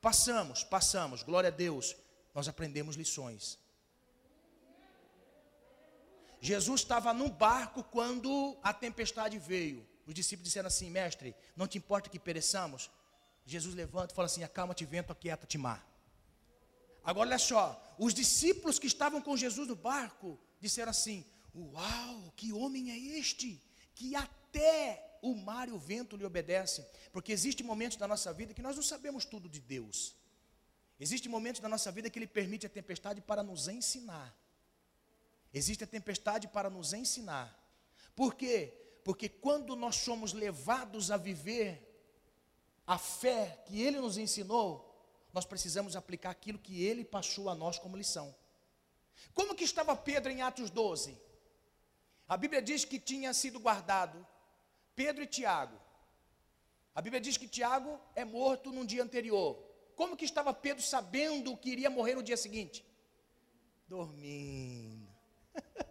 Passamos, 0.00 0.64
passamos, 0.64 1.22
glória 1.22 1.48
a 1.48 1.50
Deus. 1.50 1.94
Nós 2.34 2.48
aprendemos 2.48 2.96
lições. 2.96 3.58
Jesus 6.40 6.80
estava 6.80 7.12
num 7.12 7.28
barco 7.28 7.84
quando 7.84 8.56
a 8.62 8.72
tempestade 8.72 9.38
veio. 9.38 9.86
Os 10.06 10.14
discípulos 10.14 10.48
disseram 10.48 10.68
assim: 10.68 10.88
Mestre, 10.88 11.36
não 11.54 11.68
te 11.68 11.76
importa 11.76 12.08
que 12.08 12.18
pereçamos? 12.18 12.90
Jesus 13.44 13.74
levanta 13.74 14.14
e 14.14 14.16
fala 14.16 14.24
assim: 14.24 14.42
Acalma-te, 14.42 14.86
vento, 14.86 15.12
aquieta-te, 15.12 15.58
mar. 15.58 15.86
Agora 17.08 17.26
olha 17.26 17.38
só, 17.38 17.82
os 17.98 18.12
discípulos 18.12 18.78
que 18.78 18.86
estavam 18.86 19.22
com 19.22 19.34
Jesus 19.34 19.66
no 19.66 19.74
barco 19.74 20.38
disseram 20.60 20.90
assim: 20.90 21.24
Uau, 21.56 22.30
que 22.36 22.52
homem 22.52 22.90
é 22.90 22.98
este? 23.18 23.62
Que 23.94 24.14
até 24.14 25.18
o 25.22 25.34
mar 25.34 25.70
e 25.70 25.72
o 25.72 25.78
vento 25.78 26.18
lhe 26.18 26.26
obedecem. 26.26 26.84
Porque 27.10 27.32
existem 27.32 27.64
momentos 27.64 27.96
da 27.96 28.06
nossa 28.06 28.30
vida 28.30 28.52
que 28.52 28.60
nós 28.60 28.76
não 28.76 28.82
sabemos 28.82 29.24
tudo 29.24 29.48
de 29.48 29.58
Deus. 29.58 30.14
Existem 31.00 31.32
momentos 31.32 31.62
da 31.62 31.68
nossa 31.70 31.90
vida 31.90 32.10
que 32.10 32.18
Ele 32.18 32.26
permite 32.26 32.66
a 32.66 32.68
tempestade 32.68 33.22
para 33.22 33.42
nos 33.42 33.68
ensinar. 33.68 34.36
Existe 35.50 35.84
a 35.84 35.86
tempestade 35.86 36.46
para 36.46 36.68
nos 36.68 36.92
ensinar. 36.92 37.58
Por 38.14 38.34
quê? 38.34 39.00
Porque 39.02 39.30
quando 39.30 39.74
nós 39.74 39.96
somos 39.96 40.34
levados 40.34 41.10
a 41.10 41.16
viver 41.16 41.70
a 42.86 42.98
fé 42.98 43.64
que 43.66 43.80
Ele 43.80 43.98
nos 43.98 44.18
ensinou, 44.18 44.87
nós 45.32 45.44
precisamos 45.44 45.96
aplicar 45.96 46.30
aquilo 46.30 46.58
que 46.58 46.82
ele 46.82 47.04
passou 47.04 47.48
a 47.48 47.54
nós 47.54 47.78
como 47.78 47.96
lição. 47.96 48.34
Como 49.34 49.54
que 49.54 49.64
estava 49.64 49.96
Pedro 49.96 50.30
em 50.30 50.42
Atos 50.42 50.70
12? 50.70 51.18
A 52.28 52.36
Bíblia 52.36 52.60
diz 52.60 52.84
que 52.84 52.98
tinha 52.98 53.32
sido 53.32 53.58
guardado 53.58 54.26
Pedro 54.94 55.22
e 55.22 55.26
Tiago. 55.26 55.78
A 56.94 57.00
Bíblia 57.00 57.20
diz 57.20 57.36
que 57.36 57.46
Tiago 57.46 58.00
é 58.14 58.24
morto 58.24 58.72
no 58.72 58.84
dia 58.84 59.02
anterior. 59.02 59.56
Como 59.94 60.16
que 60.16 60.24
estava 60.24 60.52
Pedro 60.52 60.82
sabendo 60.82 61.56
que 61.56 61.70
iria 61.70 61.88
morrer 61.88 62.14
no 62.14 62.22
dia 62.22 62.36
seguinte? 62.36 62.84
Dormindo. 63.86 65.08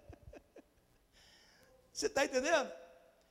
Você 1.92 2.08
está 2.08 2.26
entendendo? 2.26 2.72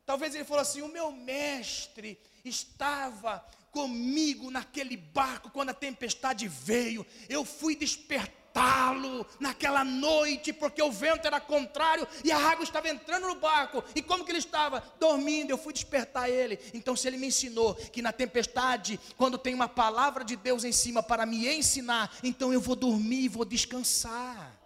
Talvez 0.05 0.35
ele 0.35 0.45
falou 0.45 0.63
assim: 0.63 0.83
o 0.83 0.89
meu 0.89 1.13
mestre 1.13 2.21
estava 2.45 3.47
comigo 3.77 4.51
naquele 4.51 4.97
barco 4.97 5.51
quando 5.51 5.68
a 5.68 5.74
tempestade 5.74 6.49
veio. 6.49 7.05
Eu 7.29 7.45
fui 7.45 7.77
despertá-lo 7.77 9.27
naquela 9.39 9.85
noite, 9.85 10.51
porque 10.51 10.81
o 10.83 10.91
vento 10.91 11.27
era 11.27 11.39
contrário 11.39 12.09
e 12.24 12.33
a 12.33 12.39
água 12.39 12.64
estava 12.64 12.89
entrando 12.89 13.29
no 13.29 13.35
barco. 13.35 13.85
E 13.95 14.01
como 14.01 14.24
que 14.24 14.31
ele 14.31 14.39
estava? 14.39 14.83
Dormindo. 14.99 15.51
Eu 15.51 15.59
fui 15.59 15.74
despertar 15.74 16.31
ele. 16.31 16.59
Então, 16.72 16.97
se 16.97 17.07
ele 17.07 17.18
me 17.18 17.27
ensinou 17.27 17.74
que 17.74 18.01
na 18.01 18.12
tempestade, 18.12 18.99
quando 19.14 19.37
tem 19.37 19.53
uma 19.53 19.68
palavra 19.68 20.24
de 20.24 20.37
Deus 20.37 20.64
em 20.64 20.72
cima 20.72 21.03
para 21.03 21.27
me 21.27 21.47
ensinar, 21.47 22.11
então 22.22 22.55
eu 22.55 22.62
vou 22.62 22.77
dormir 22.77 23.24
e 23.24 23.29
vou 23.29 23.45
descansar. 23.45 24.59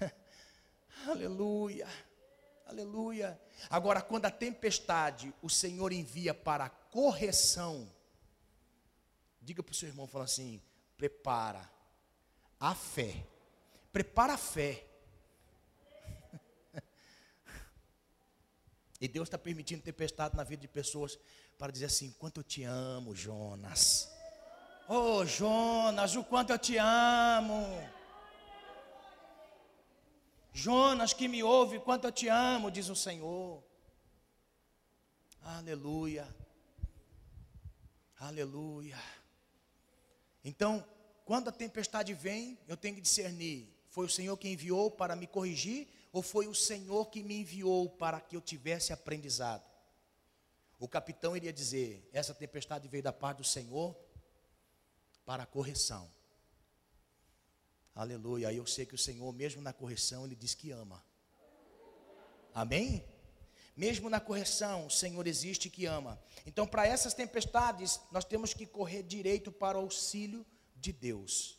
Aleluia. 1.06 1.86
Aleluia. 2.72 3.38
Agora, 3.68 4.00
quando 4.00 4.24
a 4.24 4.30
tempestade 4.30 5.32
o 5.42 5.50
Senhor 5.50 5.92
envia 5.92 6.32
para 6.32 6.70
correção, 6.70 7.86
diga 9.42 9.62
para 9.62 9.72
o 9.72 9.74
seu 9.74 9.90
irmão, 9.90 10.06
fala 10.06 10.24
assim: 10.24 10.58
prepara 10.96 11.70
a 12.58 12.74
fé. 12.74 13.26
Prepara 13.92 14.32
a 14.34 14.38
fé. 14.38 14.86
E 18.98 19.08
Deus 19.08 19.26
está 19.26 19.36
permitindo 19.36 19.82
tempestade 19.82 20.36
na 20.36 20.44
vida 20.44 20.62
de 20.62 20.68
pessoas 20.68 21.18
para 21.58 21.72
dizer 21.72 21.86
assim: 21.86 22.10
quanto 22.18 22.40
eu 22.40 22.44
te 22.44 22.62
amo, 22.62 23.14
Jonas. 23.14 24.10
Oh, 24.88 25.26
Jonas, 25.26 26.16
o 26.16 26.24
quanto 26.24 26.50
eu 26.50 26.58
te 26.58 26.78
amo. 26.78 27.66
Jonas 30.52 31.12
que 31.12 31.28
me 31.28 31.42
ouve, 31.42 31.80
quanto 31.80 32.06
eu 32.06 32.12
te 32.12 32.28
amo, 32.28 32.70
diz 32.70 32.88
o 32.88 32.96
Senhor. 32.96 33.62
Aleluia. 35.42 36.28
Aleluia. 38.18 38.98
Então, 40.44 40.84
quando 41.24 41.48
a 41.48 41.52
tempestade 41.52 42.12
vem, 42.14 42.58
eu 42.68 42.76
tenho 42.76 42.94
que 42.94 43.00
discernir: 43.00 43.68
foi 43.88 44.06
o 44.06 44.10
Senhor 44.10 44.36
que 44.36 44.48
enviou 44.48 44.90
para 44.90 45.16
me 45.16 45.26
corrigir 45.26 45.88
ou 46.12 46.22
foi 46.22 46.46
o 46.46 46.54
Senhor 46.54 47.06
que 47.06 47.22
me 47.22 47.40
enviou 47.40 47.88
para 47.88 48.20
que 48.20 48.36
eu 48.36 48.40
tivesse 48.40 48.92
aprendizado? 48.92 49.64
O 50.78 50.86
capitão 50.86 51.36
iria 51.36 51.52
dizer: 51.52 52.08
essa 52.12 52.34
tempestade 52.34 52.88
veio 52.88 53.02
da 53.02 53.12
parte 53.12 53.38
do 53.38 53.44
Senhor 53.44 53.96
para 55.24 55.44
a 55.44 55.46
correção. 55.46 56.10
Aleluia. 57.94 58.48
Aí 58.48 58.56
eu 58.56 58.66
sei 58.66 58.86
que 58.86 58.94
o 58.94 58.98
Senhor, 58.98 59.32
mesmo 59.32 59.60
na 59.60 59.72
correção, 59.72 60.24
Ele 60.24 60.34
diz 60.34 60.54
que 60.54 60.70
ama. 60.70 61.04
Amém? 62.54 63.04
Mesmo 63.76 64.10
na 64.10 64.20
correção, 64.20 64.86
o 64.86 64.90
Senhor 64.90 65.26
existe 65.26 65.70
que 65.70 65.86
ama. 65.86 66.22
Então, 66.46 66.66
para 66.66 66.86
essas 66.86 67.14
tempestades, 67.14 68.00
nós 68.10 68.24
temos 68.24 68.52
que 68.52 68.66
correr 68.66 69.02
direito 69.02 69.50
para 69.50 69.78
o 69.78 69.82
auxílio 69.82 70.44
de 70.76 70.92
Deus. 70.92 71.58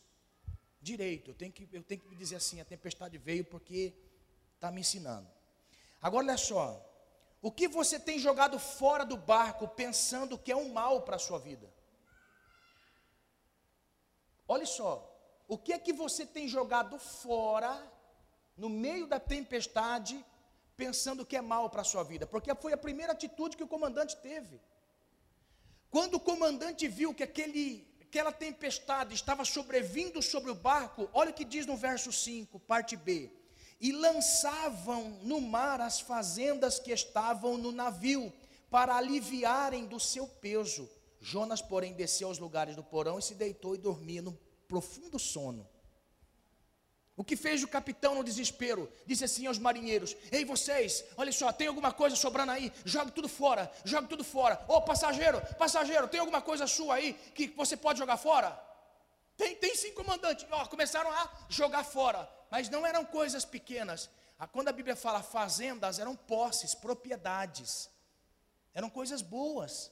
Direito, 0.82 1.32
eu 1.32 1.34
tenho 1.34 1.52
que, 1.52 1.68
eu 1.72 1.84
tenho 1.84 2.02
que 2.02 2.16
dizer 2.16 2.36
assim: 2.36 2.60
a 2.62 2.66
tempestade 2.66 3.18
veio 3.18 3.46
porque 3.46 3.94
está 4.56 4.72
me 4.72 4.82
ensinando. 4.82 5.28
Agora, 6.02 6.26
olha 6.26 6.38
só. 6.38 6.90
O 7.42 7.52
que 7.52 7.68
você 7.68 8.00
tem 8.00 8.18
jogado 8.20 8.58
fora 8.58 9.04
do 9.04 9.18
barco 9.18 9.68
pensando 9.68 10.38
que 10.38 10.50
é 10.50 10.56
um 10.56 10.72
mal 10.72 11.02
para 11.02 11.18
a 11.18 11.20
sua 11.20 11.38
vida? 11.40 11.70
Olha 14.48 14.66
só, 14.66 15.13
o 15.48 15.58
que 15.58 15.74
é 15.74 15.80
que 15.80 15.94
você 15.94 16.26
tem 16.26 16.48
jogado 16.48 16.98
fora, 16.98 17.72
no 18.56 18.70
meio 18.70 19.08
da 19.08 19.20
tempestade, 19.20 20.24
pensando 20.76 21.26
que 21.26 21.36
é 21.36 21.42
mal 21.42 21.70
para 21.70 21.82
a 21.82 21.86
sua 21.86 22.04
vida? 22.04 22.26
Porque 22.26 22.54
foi 22.56 22.74
a 22.74 22.78
primeira 22.78 23.14
atitude 23.14 23.58
que 23.58 23.64
o 23.64 23.68
comandante 23.68 24.16
teve. 24.18 24.60
Quando 25.90 26.16
o 26.16 26.20
comandante 26.20 26.88
viu 26.88 27.14
que 27.14 27.24
aquele, 27.24 27.88
aquela 28.02 28.32
tempestade 28.32 29.14
estava 29.14 29.46
sobrevindo 29.46 30.22
sobre 30.22 30.50
o 30.50 30.56
barco, 30.56 31.10
olha 31.14 31.32
o 31.32 31.34
que 31.34 31.46
diz 31.46 31.66
no 31.66 31.78
verso 31.78 32.12
5, 32.12 32.60
parte 32.62 32.96
B. 32.96 33.32
E 33.80 33.92
lançavam 33.92 35.20
no 35.22 35.42
mar 35.42 35.82
as 35.82 36.00
fazendas 36.00 36.80
que 36.80 36.92
estavam 36.92 37.58
no 37.58 37.72
navio, 37.72 38.34
para 38.72 38.96
aliviarem 38.96 39.86
do 39.86 40.00
seu 40.00 40.28
peso. 40.28 40.90
Jonas, 41.22 41.62
porém, 41.62 41.94
desceu 41.94 42.28
aos 42.28 42.40
lugares 42.40 42.76
do 42.76 42.84
porão 42.84 43.20
e 43.20 43.22
se 43.22 43.36
deitou 43.36 43.76
e 43.76 43.78
dormia 43.78 44.20
no 44.20 44.36
profundo 44.74 45.20
sono. 45.20 45.70
O 47.16 47.24
que 47.24 47.36
fez 47.36 47.62
o 47.62 47.68
capitão 47.68 48.16
no 48.16 48.24
desespero? 48.24 48.92
Disse 49.06 49.24
assim 49.24 49.46
aos 49.46 49.60
marinheiros: 49.60 50.18
Ei, 50.32 50.44
vocês, 50.44 51.06
olha 51.16 51.32
só, 51.32 51.52
tem 51.54 51.68
alguma 51.68 51.92
coisa 51.92 52.16
sobrando 52.16 52.52
aí? 52.54 52.74
Jogue 52.84 53.12
tudo 53.12 53.30
fora, 53.30 53.72
jogue 53.86 54.08
tudo 54.08 54.24
fora. 54.24 54.66
Ô 54.68 54.82
passageiro, 54.82 55.40
passageiro, 55.60 56.08
tem 56.08 56.20
alguma 56.20 56.42
coisa 56.42 56.66
sua 56.66 56.96
aí 56.96 57.14
que 57.36 57.50
você 57.50 57.78
pode 57.78 58.00
jogar 58.00 58.18
fora? 58.18 58.50
Tem, 59.38 59.56
tem 59.56 59.76
sim, 59.76 59.94
comandante. 59.94 60.48
Ó, 60.50 60.66
começaram 60.66 61.12
a 61.12 61.30
jogar 61.50 61.84
fora, 61.84 62.28
mas 62.50 62.68
não 62.68 62.84
eram 62.84 63.06
coisas 63.06 63.46
pequenas. 63.46 64.10
Quando 64.52 64.70
a 64.70 64.74
Bíblia 64.74 64.96
fala 64.96 65.22
fazendas, 65.22 66.00
eram 66.00 66.16
posses, 66.16 66.74
propriedades, 66.74 67.92
eram 68.74 68.90
coisas 68.90 69.22
boas. 69.22 69.92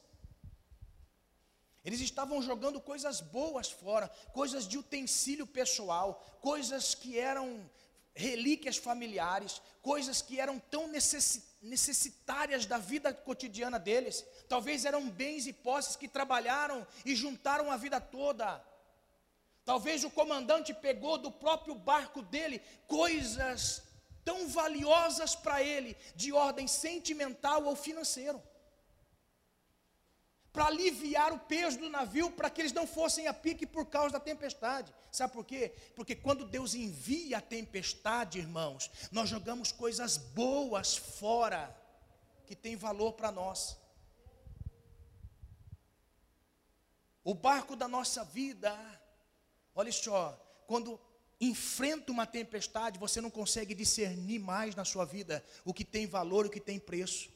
Eles 1.84 2.00
estavam 2.00 2.42
jogando 2.42 2.80
coisas 2.80 3.22
boas 3.22 3.72
fora, 3.72 4.08
coisas 4.34 4.68
de 4.68 4.78
utensílio 4.78 5.48
pessoal, 5.48 6.24
coisas 6.40 6.94
que 6.94 7.18
eram 7.18 7.68
relíquias 8.14 8.78
familiares, 8.78 9.62
coisas 9.82 10.22
que 10.22 10.40
eram 10.40 10.60
tão 10.60 10.88
necessitárias 11.62 12.66
da 12.68 12.78
vida 12.78 13.12
cotidiana 13.14 13.80
deles. 13.80 14.24
Talvez 14.48 14.86
eram 14.86 15.10
bens 15.10 15.48
e 15.48 15.54
posses 15.54 15.96
que 15.96 16.08
trabalharam 16.08 16.86
e 17.04 17.16
juntaram 17.16 17.72
a 17.72 17.78
vida 17.78 18.00
toda. 18.00 18.64
Talvez 19.66 20.04
o 20.04 20.10
comandante 20.12 20.74
pegou 20.74 21.18
do 21.18 21.32
próprio 21.32 21.74
barco 21.74 22.22
dele 22.22 22.62
coisas 22.88 23.82
tão 24.24 24.48
valiosas 24.50 25.36
para 25.36 25.64
ele, 25.64 25.98
de 26.16 26.32
ordem 26.32 26.68
sentimental 26.68 27.66
ou 27.66 27.76
financeiro 27.76 28.42
para 30.52 30.66
aliviar 30.66 31.32
o 31.32 31.40
peso 31.40 31.80
do 31.80 31.90
navio, 31.90 32.30
para 32.32 32.50
que 32.50 32.62
eles 32.62 32.74
não 32.74 32.86
fossem 32.86 33.28
a 33.28 33.34
pique 33.34 33.66
por 33.66 33.86
causa 33.86 34.14
da 34.14 34.20
tempestade. 34.20 34.94
Sabe 35.12 35.34
por 35.34 35.46
quê? 35.46 35.74
Porque 35.96 36.16
quando 36.16 36.46
Deus 36.46 36.76
envia 36.76 37.38
a 37.38 37.42
tempestade, 37.42 38.40
irmãos, 38.40 38.92
nós 39.12 39.30
jogamos 39.30 39.72
coisas 39.72 40.18
boas 40.18 40.96
fora, 40.96 41.76
que 42.46 42.56
tem 42.56 42.76
valor 42.76 43.14
para 43.14 43.32
nós. 43.32 43.78
O 47.24 47.34
barco 47.34 47.76
da 47.76 47.88
nossa 47.88 48.24
vida, 48.24 48.78
olha 49.74 49.92
só, 49.92 50.38
quando 50.68 51.00
enfrenta 51.40 52.12
uma 52.12 52.26
tempestade, 52.26 53.00
você 53.00 53.22
não 53.22 53.30
consegue 53.30 53.74
discernir 53.74 54.40
mais 54.40 54.76
na 54.76 54.84
sua 54.84 55.06
vida 55.06 55.44
o 55.64 55.74
que 55.74 55.86
tem 55.86 56.06
valor 56.06 56.46
e 56.46 56.48
o 56.50 56.52
que 56.52 56.60
tem 56.60 56.78
preço. 56.78 57.30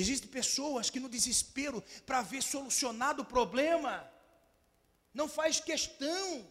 Existem 0.00 0.30
pessoas 0.30 0.90
que 0.90 1.00
no 1.00 1.08
desespero 1.08 1.82
para 2.06 2.22
ver 2.22 2.42
solucionado 2.42 3.22
o 3.22 3.30
problema, 3.36 4.08
não 5.12 5.28
faz 5.28 5.58
questão 5.58 6.46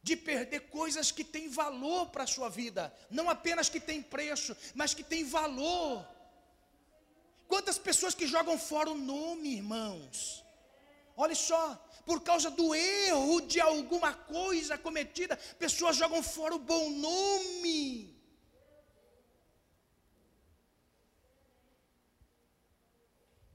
de 0.00 0.14
perder 0.16 0.60
coisas 0.78 1.10
que 1.10 1.24
têm 1.24 1.48
valor 1.48 2.06
para 2.10 2.22
a 2.24 2.32
sua 2.34 2.48
vida, 2.48 2.94
não 3.10 3.28
apenas 3.28 3.68
que 3.68 3.80
têm 3.80 4.00
preço, 4.00 4.56
mas 4.74 4.94
que 4.94 5.02
têm 5.02 5.24
valor. 5.24 6.06
Quantas 7.48 7.78
pessoas 7.78 8.14
que 8.14 8.28
jogam 8.28 8.56
fora 8.56 8.90
o 8.90 8.96
nome, 8.96 9.56
irmãos? 9.56 10.44
Olha 11.16 11.34
só, 11.34 11.62
por 12.06 12.20
causa 12.22 12.48
do 12.48 12.72
erro 12.74 13.40
de 13.40 13.60
alguma 13.60 14.14
coisa 14.14 14.78
cometida, 14.78 15.36
pessoas 15.58 15.96
jogam 15.96 16.22
fora 16.22 16.54
o 16.54 16.60
bom 16.60 16.90
nome. 16.90 18.19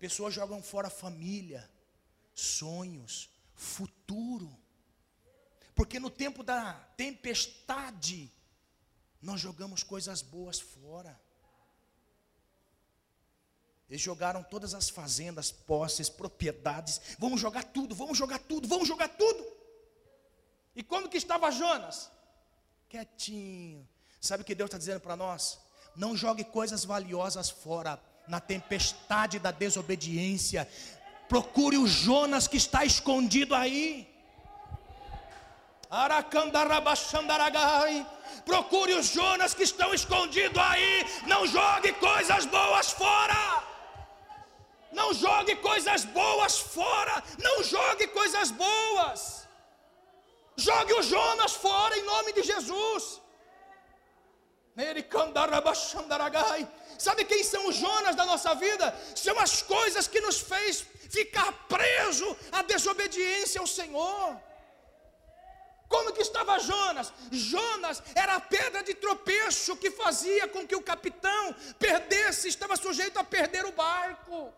Pessoas 0.05 0.35
jogam 0.35 0.61
fora 0.61 0.87
família, 0.87 1.67
sonhos, 2.31 3.27
futuro. 3.55 4.55
Porque 5.73 5.99
no 5.99 6.11
tempo 6.11 6.43
da 6.43 6.73
tempestade, 6.95 8.31
nós 9.19 9.41
jogamos 9.41 9.81
coisas 9.81 10.21
boas 10.21 10.59
fora. 10.59 11.19
Eles 13.89 13.99
jogaram 13.99 14.43
todas 14.43 14.75
as 14.75 14.89
fazendas, 14.89 15.51
posses, 15.51 16.07
propriedades. 16.07 17.01
Vamos 17.17 17.41
jogar 17.41 17.63
tudo, 17.63 17.95
vamos 17.95 18.15
jogar 18.15 18.37
tudo, 18.37 18.67
vamos 18.67 18.87
jogar 18.87 19.09
tudo. 19.09 19.43
E 20.75 20.83
como 20.83 21.09
que 21.09 21.17
estava 21.17 21.49
Jonas? 21.49 22.11
Quietinho. 22.87 23.89
Sabe 24.21 24.43
o 24.43 24.45
que 24.45 24.53
Deus 24.53 24.67
está 24.67 24.77
dizendo 24.77 24.99
para 24.99 25.15
nós? 25.15 25.57
Não 25.95 26.15
jogue 26.15 26.43
coisas 26.43 26.85
valiosas 26.85 27.49
fora 27.49 27.99
na 28.27 28.39
tempestade 28.39 29.39
da 29.39 29.51
desobediência. 29.51 30.67
Procure 31.27 31.77
o 31.77 31.87
Jonas 31.87 32.47
que 32.47 32.57
está 32.57 32.85
escondido 32.85 33.55
aí. 33.55 34.07
Procure 38.45 38.93
os 38.93 39.07
Jonas 39.07 39.53
que 39.53 39.63
estão 39.63 39.93
escondidos 39.93 40.61
aí. 40.61 41.05
Não 41.25 41.47
jogue 41.47 41.93
coisas 41.93 42.45
boas 42.45 42.91
fora. 42.91 43.63
Não 44.91 45.13
jogue 45.13 45.55
coisas 45.57 46.05
boas 46.05 46.59
fora. 46.59 47.23
Não 47.39 47.63
jogue 47.63 48.07
coisas 48.07 48.51
boas. 48.51 49.47
Jogue 50.57 50.93
o 50.93 51.03
Jonas 51.03 51.53
fora 51.53 51.97
em 51.97 52.03
nome 52.03 52.33
de 52.33 52.43
Jesus. 52.43 53.21
Sabe 56.97 57.25
quem 57.25 57.43
são 57.43 57.67
os 57.67 57.75
Jonas 57.75 58.15
da 58.15 58.25
nossa 58.25 58.53
vida? 58.55 58.95
São 59.15 59.37
as 59.39 59.61
coisas 59.61 60.07
que 60.07 60.21
nos 60.21 60.39
fez 60.39 60.85
ficar 61.09 61.51
preso 61.67 62.37
à 62.51 62.61
desobediência 62.61 63.61
ao 63.61 63.67
Senhor. 63.67 64.41
Como 65.87 66.13
que 66.13 66.21
estava 66.21 66.59
Jonas? 66.59 67.13
Jonas 67.31 68.01
era 68.15 68.35
a 68.35 68.39
pedra 68.39 68.83
de 68.83 68.93
tropeço 68.95 69.77
que 69.77 69.91
fazia 69.91 70.47
com 70.47 70.67
que 70.67 70.75
o 70.75 70.81
capitão 70.81 71.55
perdesse, 71.79 72.47
estava 72.47 72.75
sujeito 72.75 73.19
a 73.19 73.23
perder 73.23 73.65
o 73.65 73.71
barco. 73.71 74.53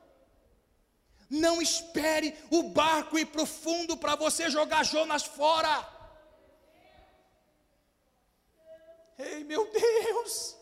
Não 1.29 1.61
espere 1.61 2.35
o 2.49 2.63
barco 2.63 3.19
ir 3.19 3.25
profundo 3.25 3.97
para 3.97 4.15
você 4.15 4.49
jogar 4.49 4.83
Jonas 4.83 5.23
fora. 5.23 5.87
Ei, 9.19 9.43
meu 9.43 9.69
Deus! 9.71 10.56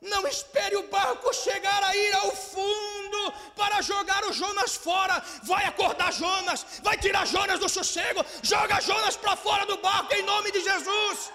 Não 0.00 0.26
espere 0.28 0.76
o 0.76 0.86
barco 0.88 1.32
chegar 1.34 1.82
a 1.82 1.96
ir 1.96 2.14
ao 2.14 2.30
fundo 2.30 3.32
para 3.56 3.82
jogar 3.82 4.24
o 4.24 4.32
Jonas 4.32 4.76
fora. 4.76 5.22
Vai 5.42 5.64
acordar 5.64 6.12
Jonas, 6.12 6.64
vai 6.82 6.96
tirar 6.96 7.26
Jonas 7.26 7.58
do 7.58 7.68
sossego, 7.68 8.24
joga 8.42 8.80
Jonas 8.80 9.16
para 9.16 9.34
fora 9.36 9.66
do 9.66 9.76
barco 9.78 10.14
em 10.14 10.22
nome 10.22 10.52
de 10.52 10.60
Jesus. 10.60 11.32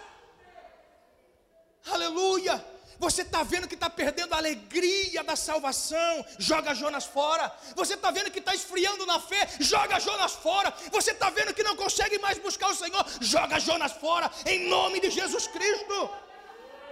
Aleluia. 1.92 2.74
Você 3.00 3.24
está 3.24 3.44
vendo 3.44 3.68
que 3.68 3.74
está 3.74 3.90
perdendo 3.90 4.34
a 4.34 4.38
alegria 4.38 5.24
da 5.26 5.36
salvação, 5.36 6.26
joga 6.38 6.74
Jonas 6.74 7.04
fora. 7.04 7.52
Você 7.76 7.96
está 7.96 8.12
vendo 8.12 8.32
que 8.32 8.40
está 8.40 8.56
esfriando 8.56 9.06
na 9.06 9.20
fé, 9.20 9.50
joga 9.60 10.00
Jonas 10.00 10.34
fora. 10.34 10.74
Você 10.90 11.12
está 11.12 11.30
vendo 11.30 11.54
que 11.54 11.64
não 11.64 11.76
consegue 11.76 12.18
mais 12.20 12.38
buscar 12.38 12.70
o 12.70 12.76
Senhor, 12.76 13.06
joga 13.20 13.60
Jonas 13.60 13.92
fora, 13.92 14.32
em 14.46 14.70
nome 14.70 15.02
de 15.02 15.10
Jesus 15.10 15.48
Cristo. 15.48 16.10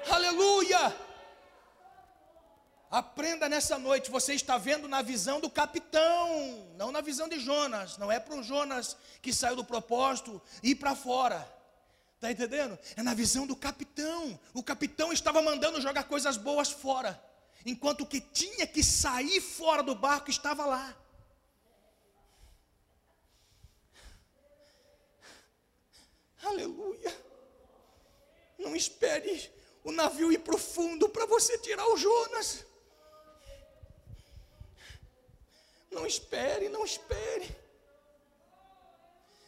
Aleluia. 0.09 0.93
Aprenda 2.91 3.47
nessa 3.47 3.79
noite, 3.79 4.11
você 4.11 4.33
está 4.33 4.57
vendo 4.57 4.85
na 4.85 5.01
visão 5.01 5.39
do 5.39 5.49
capitão, 5.49 6.67
não 6.75 6.91
na 6.91 6.99
visão 6.99 7.29
de 7.29 7.39
Jonas. 7.39 7.97
Não 7.97 8.11
é 8.11 8.19
para 8.19 8.35
o 8.35 8.43
Jonas 8.43 8.97
que 9.21 9.31
saiu 9.31 9.55
do 9.55 9.63
propósito 9.63 10.41
ir 10.61 10.75
para 10.75 10.93
fora. 10.93 11.49
Está 12.15 12.29
entendendo? 12.29 12.77
É 12.97 13.01
na 13.01 13.13
visão 13.13 13.47
do 13.47 13.55
capitão. 13.55 14.37
O 14.53 14.61
capitão 14.61 15.13
estava 15.13 15.41
mandando 15.41 15.79
jogar 15.79 16.03
coisas 16.03 16.35
boas 16.35 16.69
fora, 16.69 17.17
enquanto 17.65 18.01
o 18.01 18.05
que 18.05 18.19
tinha 18.19 18.67
que 18.67 18.83
sair 18.83 19.39
fora 19.39 19.81
do 19.81 19.95
barco 19.95 20.29
estava 20.29 20.65
lá. 20.65 20.93
Aleluia. 26.43 27.17
Não 28.59 28.75
espere 28.75 29.49
o 29.81 29.93
navio 29.93 30.29
ir 30.29 30.39
profundo 30.39 31.07
para 31.07 31.25
você 31.25 31.57
tirar 31.57 31.87
o 31.87 31.95
Jonas. 31.95 32.65
Não 35.91 36.05
espere, 36.05 36.69
não 36.69 36.85
espere. 36.85 37.55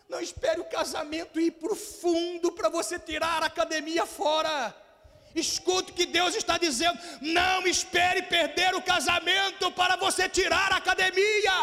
Não 0.10 0.20
espere 0.20 0.60
o 0.60 0.66
casamento 0.66 1.40
ir 1.40 1.52
para 1.52 1.72
o 1.72 1.76
fundo 1.76 2.52
para 2.52 2.70
você 2.70 3.00
tirar 3.00 3.42
a 3.42 3.48
academia 3.48 4.06
fora. 4.06 4.76
Escute 5.34 5.92
o 5.92 5.96
que 5.96 6.06
Deus 6.06 6.36
está 6.36 6.58
dizendo. 6.58 7.00
Não 7.22 7.66
espere 7.66 8.22
perder 8.24 8.76
o 8.76 8.82
casamento 8.82 9.72
para 9.72 9.96
você 9.96 10.30
tirar 10.30 10.72
a 10.72 10.78
academia. 10.78 11.58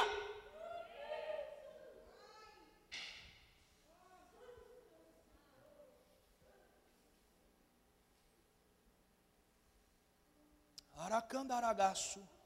Aracandaragaço. 10.96 12.39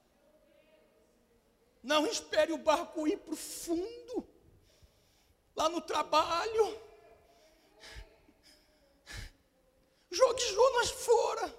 Não 1.85 2.07
espere 2.07 2.51
o 2.51 2.57
barco 2.57 3.07
ir 3.07 3.18
para 3.18 3.35
o 3.35 3.37
fundo, 3.37 4.26
lá 5.55 5.68
no 5.68 5.82
trabalho. 5.82 6.80
Jogue 10.11 10.43
Jonas 10.55 10.91
fora. 10.91 11.55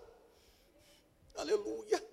Aleluia. 1.38 2.04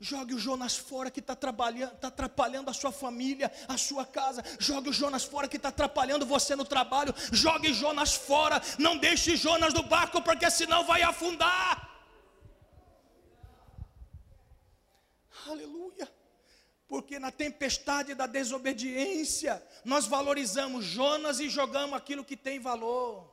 Jogue 0.00 0.34
o 0.34 0.38
Jonas 0.38 0.76
fora 0.76 1.10
que 1.10 1.20
está 1.20 1.36
tá 1.36 2.08
atrapalhando 2.08 2.70
a 2.70 2.74
sua 2.74 2.92
família, 2.92 3.52
a 3.68 3.76
sua 3.76 4.06
casa. 4.06 4.42
Jogue 4.58 4.88
o 4.88 4.92
Jonas 4.92 5.24
fora 5.24 5.48
que 5.48 5.58
está 5.58 5.68
atrapalhando 5.68 6.24
você 6.24 6.56
no 6.56 6.64
trabalho. 6.64 7.14
Jogue 7.30 7.74
Jonas 7.74 8.14
fora. 8.14 8.62
Não 8.78 8.96
deixe 8.96 9.36
Jonas 9.36 9.74
no 9.74 9.82
barco, 9.82 10.22
porque 10.22 10.50
senão 10.50 10.84
vai 10.84 11.02
afundar. 11.02 11.93
Aleluia. 15.46 16.12
Porque 16.86 17.18
na 17.18 17.30
tempestade 17.30 18.14
da 18.14 18.26
desobediência, 18.26 19.62
nós 19.84 20.06
valorizamos 20.06 20.84
Jonas 20.84 21.40
e 21.40 21.48
jogamos 21.48 21.96
aquilo 21.96 22.24
que 22.24 22.36
tem 22.36 22.60
valor. 22.60 23.32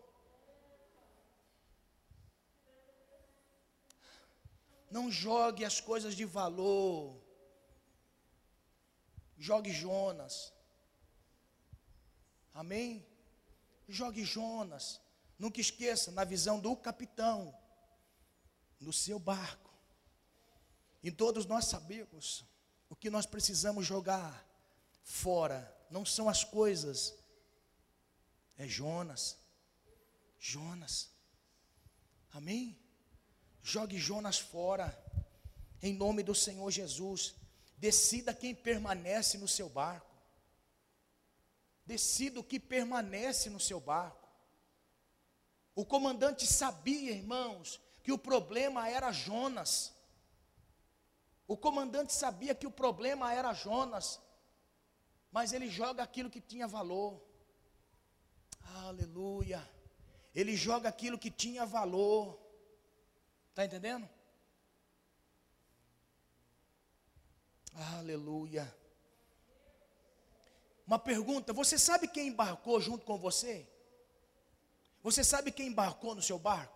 Não 4.90 5.10
jogue 5.12 5.64
as 5.64 5.80
coisas 5.80 6.16
de 6.16 6.26
valor. 6.26 7.22
Jogue 9.38 9.72
Jonas. 9.72 10.54
Amém? 12.54 13.06
Jogue 13.88 14.24
Jonas. 14.24 15.02
Nunca 15.40 15.60
esqueça, 15.60 16.12
na 16.12 16.24
visão 16.24 16.60
do 16.60 16.76
capitão, 16.76 17.58
no 18.80 18.94
seu 18.94 19.18
barco. 19.18 19.71
E 21.04 21.12
todos 21.12 21.46
nós 21.46 21.66
sabemos 21.66 22.46
o 22.90 22.96
que 22.96 23.10
nós 23.10 23.26
precisamos 23.26 23.86
jogar 23.86 24.46
fora. 25.04 25.76
Não 25.90 26.06
são 26.06 26.30
as 26.30 26.44
coisas, 26.44 27.14
é 28.58 28.68
Jonas. 28.68 29.38
Jonas. 30.40 31.10
Amém? 32.32 32.78
Jogue 33.62 33.98
Jonas 33.98 34.40
fora, 34.40 34.98
em 35.82 35.94
nome 35.94 36.24
do 36.24 36.34
Senhor 36.34 36.70
Jesus. 36.72 37.36
Decida 37.78 38.34
quem 38.34 38.54
permanece 38.54 39.38
no 39.38 39.48
seu 39.48 39.70
barco. 39.70 40.10
Decida 41.86 42.40
o 42.40 42.44
que 42.44 42.60
permanece 42.60 43.50
no 43.50 43.60
seu 43.60 43.80
barco. 43.80 44.30
O 45.74 45.86
comandante 45.86 46.46
sabia, 46.46 47.12
irmãos, 47.12 47.80
que 48.04 48.12
o 48.12 48.18
problema 48.18 48.90
era 48.90 49.12
Jonas. 49.12 49.94
O 51.52 51.58
comandante 51.58 52.14
sabia 52.14 52.56
que 52.56 52.66
o 52.66 52.72
problema 52.72 53.34
era 53.34 53.52
Jonas, 53.52 54.22
mas 55.30 55.52
ele 55.52 55.70
joga 55.70 56.02
aquilo 56.02 56.30
que 56.30 56.40
tinha 56.40 56.66
valor. 56.66 57.22
Aleluia. 58.86 59.62
Ele 60.34 60.56
joga 60.56 60.88
aquilo 60.88 61.20
que 61.20 61.30
tinha 61.30 61.66
valor. 61.66 62.40
Está 63.50 63.66
entendendo? 63.66 64.08
Aleluia. 67.98 68.74
Uma 70.88 71.00
pergunta: 71.00 71.52
você 71.52 71.78
sabe 71.78 72.08
quem 72.08 72.30
embarcou 72.30 72.80
junto 72.80 73.04
com 73.04 73.18
você? 73.18 73.68
Você 75.04 75.22
sabe 75.22 75.52
quem 75.52 75.68
embarcou 75.68 76.16
no 76.16 76.22
seu 76.22 76.40
barco? 76.40 76.71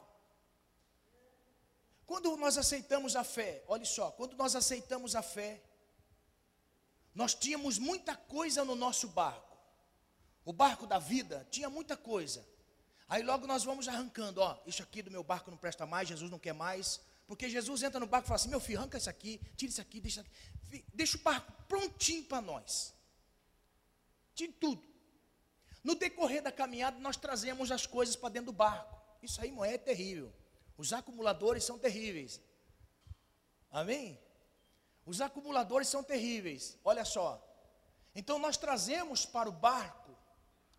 Quando 2.05 2.35
nós 2.37 2.57
aceitamos 2.57 3.15
a 3.15 3.23
fé, 3.23 3.63
olha 3.67 3.85
só, 3.85 4.11
quando 4.11 4.35
nós 4.35 4.55
aceitamos 4.55 5.15
a 5.15 5.21
fé, 5.21 5.61
nós 7.13 7.33
tínhamos 7.33 7.77
muita 7.79 8.15
coisa 8.15 8.63
no 8.63 8.75
nosso 8.75 9.07
barco. 9.07 9.57
O 10.43 10.53
barco 10.53 10.85
da 10.85 10.99
vida 10.99 11.47
tinha 11.49 11.69
muita 11.69 11.97
coisa. 11.97 12.45
Aí 13.07 13.23
logo 13.23 13.47
nós 13.47 13.63
vamos 13.63 13.87
arrancando, 13.87 14.41
ó, 14.41 14.57
isso 14.65 14.83
aqui 14.83 15.01
do 15.01 15.09
meu 15.09 15.23
barco 15.23 15.49
não 15.49 15.57
presta 15.57 15.85
mais, 15.85 16.07
Jesus 16.07 16.29
não 16.29 16.39
quer 16.39 16.53
mais. 16.53 16.99
Porque 17.27 17.49
Jesus 17.49 17.81
entra 17.81 17.99
no 17.99 18.05
barco 18.05 18.27
e 18.27 18.29
fala 18.29 18.35
assim: 18.35 18.49
meu 18.49 18.59
filho, 18.59 18.79
arranca 18.79 18.97
isso 18.97 19.09
aqui, 19.09 19.41
tira 19.55 19.71
isso 19.71 19.81
aqui, 19.81 19.99
deixa, 19.99 20.23
deixa 20.93 21.17
o 21.17 21.21
barco 21.21 21.51
prontinho 21.67 22.23
para 22.25 22.41
nós. 22.41 22.93
Tire 24.35 24.53
tudo. 24.53 24.83
No 25.83 25.95
decorrer 25.95 26.41
da 26.41 26.51
caminhada, 26.51 26.99
nós 26.99 27.15
trazemos 27.15 27.71
as 27.71 27.85
coisas 27.87 28.15
para 28.15 28.29
dentro 28.29 28.47
do 28.47 28.53
barco. 28.53 28.95
Isso 29.23 29.39
aí, 29.41 29.49
irmão, 29.49 29.65
é 29.65 29.77
terrível. 29.77 30.31
Os 30.77 30.91
acumuladores 30.93 31.63
são 31.63 31.79
terríveis. 31.79 32.41
Amém? 33.71 34.19
Os 35.05 35.21
acumuladores 35.21 35.87
são 35.87 36.03
terríveis. 36.03 36.77
Olha 36.83 37.05
só. 37.05 37.41
Então 38.13 38.39
nós 38.39 38.57
trazemos 38.57 39.25
para 39.25 39.49
o 39.49 39.51
barco 39.51 40.15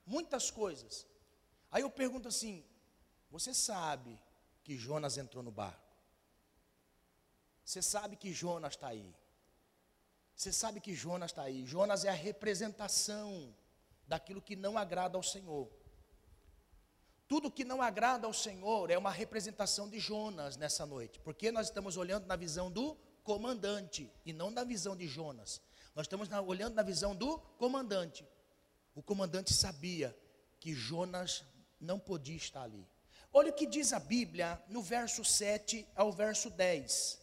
muitas 0.05 0.51
coisas. 0.51 1.07
Aí 1.71 1.83
eu 1.83 1.91
pergunto 1.91 2.29
assim: 2.29 2.65
você 3.31 3.53
sabe 3.53 4.19
que 4.65 4.77
Jonas 4.77 5.17
entrou 5.17 5.43
no 5.43 5.51
barco? 5.51 5.87
Você 7.65 7.83
sabe 7.83 8.17
que 8.17 8.33
Jonas 8.33 8.75
está 8.75 8.89
aí? 8.89 9.15
Você 10.35 10.53
sabe 10.53 10.81
que 10.81 10.95
Jonas 10.95 11.31
está 11.31 11.43
aí? 11.43 11.65
Jonas 11.67 12.05
é 12.05 12.09
a 12.09 12.13
representação 12.13 13.55
daquilo 14.07 14.41
que 14.41 14.55
não 14.55 14.79
agrada 14.79 15.17
ao 15.17 15.23
Senhor. 15.23 15.69
Tudo 17.29 17.51
que 17.51 17.64
não 17.64 17.83
agrada 17.83 18.27
ao 18.27 18.33
Senhor 18.33 18.89
é 18.89 18.97
uma 18.97 19.11
representação 19.11 19.89
de 19.89 19.99
Jonas 19.99 20.57
nessa 20.57 20.87
noite, 20.87 21.18
porque 21.20 21.51
nós 21.51 21.66
estamos 21.66 21.97
olhando 21.97 22.27
na 22.27 22.37
visão 22.37 22.70
do 22.70 22.97
comandante 23.24 24.09
e 24.24 24.33
não 24.33 24.49
na 24.49 24.62
visão 24.62 24.95
de 24.95 25.09
Jonas. 25.09 25.61
Nós 25.93 26.05
estamos 26.05 26.29
na, 26.29 26.41
olhando 26.41 26.74
na 26.74 26.85
visão 26.85 27.16
do 27.16 27.39
comandante. 27.59 28.24
O 28.95 29.03
comandante 29.03 29.53
sabia 29.53 30.16
que 30.61 30.72
Jonas 30.72 31.43
não 31.81 31.99
podia 31.99 32.37
estar 32.37 32.62
ali. 32.62 32.87
Olha 33.33 33.51
o 33.51 33.55
que 33.55 33.66
diz 33.66 33.93
a 33.93 33.99
Bíblia 33.99 34.62
no 34.68 34.81
verso 34.81 35.24
7 35.24 35.85
ao 35.97 36.12
verso 36.12 36.49
10. 36.49 37.20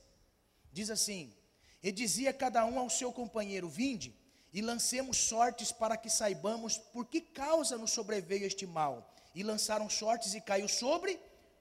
Diz 0.74 0.89
assim: 0.89 1.34
E 1.82 1.93
dizia 1.93 2.34
cada 2.34 2.66
um 2.66 2.78
ao 2.78 2.89
seu 2.89 3.14
companheiro: 3.14 3.70
Vinde 3.70 4.14
e 4.51 4.62
lancemos 4.62 5.16
sortes 5.16 5.72
para 5.72 5.95
que 5.95 6.10
saibamos 6.10 6.78
por 6.78 7.06
que 7.06 7.22
causa 7.22 7.78
nos 7.78 7.91
sobreveio 7.91 8.45
este 8.45 8.68
mal 8.68 9.12
e 9.34 9.44
lançaram 9.44 9.90
sortes 9.90 10.34
e 10.34 10.42
caiu 10.42 10.68
sobre 10.68 11.20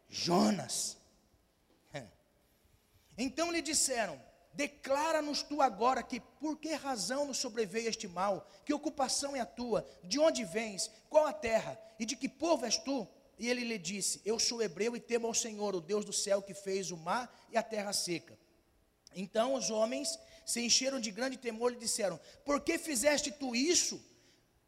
Jonas. 0.08 0.96
Então 3.16 3.50
lhe 3.52 3.62
disseram: 3.62 4.20
Declara-nos 4.54 5.42
tu 5.42 5.62
agora 5.62 6.02
que 6.02 6.20
por 6.20 6.58
que 6.58 6.74
razão 6.74 7.26
nos 7.26 7.38
sobreveio 7.38 7.88
este 7.88 8.06
mal, 8.06 8.46
que 8.64 8.74
ocupação 8.74 9.34
é 9.34 9.40
a 9.40 9.46
tua, 9.46 9.86
de 10.04 10.18
onde 10.18 10.44
vens, 10.44 10.90
qual 11.08 11.26
a 11.26 11.32
terra 11.32 11.78
e 11.98 12.04
de 12.04 12.16
que 12.16 12.28
povo 12.28 12.64
és 12.64 12.76
tu? 12.76 13.08
E 13.38 13.48
ele 13.48 13.64
lhe 13.64 13.78
disse: 13.78 14.20
Eu 14.24 14.38
sou 14.38 14.62
hebreu 14.62 14.94
e 14.96 15.00
temo 15.00 15.26
ao 15.26 15.34
Senhor, 15.34 15.74
o 15.74 15.80
Deus 15.80 16.04
do 16.04 16.12
céu 16.12 16.42
que 16.42 16.54
fez 16.54 16.90
o 16.90 16.96
mar 16.96 17.34
e 17.50 17.56
a 17.56 17.62
terra 17.62 17.92
seca. 17.92 18.38
Então 19.14 19.54
os 19.54 19.70
homens 19.70 20.18
se 20.44 20.60
encheram 20.60 21.00
de 21.00 21.10
grande 21.10 21.36
temor 21.36 21.72
e 21.72 21.76
disseram: 21.76 22.20
Por 22.44 22.60
que 22.60 22.78
fizeste 22.78 23.30
tu 23.30 23.54
isso? 23.54 24.02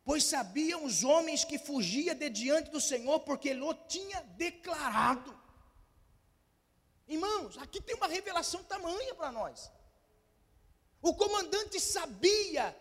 Pois 0.04 0.24
sabiam 0.24 0.84
os 0.84 1.02
homens 1.02 1.44
que 1.44 1.58
fugia 1.58 2.14
de 2.14 2.28
diante 2.28 2.70
do 2.70 2.80
Senhor, 2.80 3.20
porque 3.20 3.54
o 3.54 3.74
tinha 3.88 4.20
declarado. 4.36 5.34
Irmãos, 7.08 7.56
aqui 7.58 7.80
tem 7.80 7.96
uma 7.96 8.06
revelação 8.06 8.62
tamanha 8.64 9.14
para 9.14 9.32
nós. 9.32 9.70
O 11.00 11.14
comandante 11.14 11.80
sabia 11.80 12.76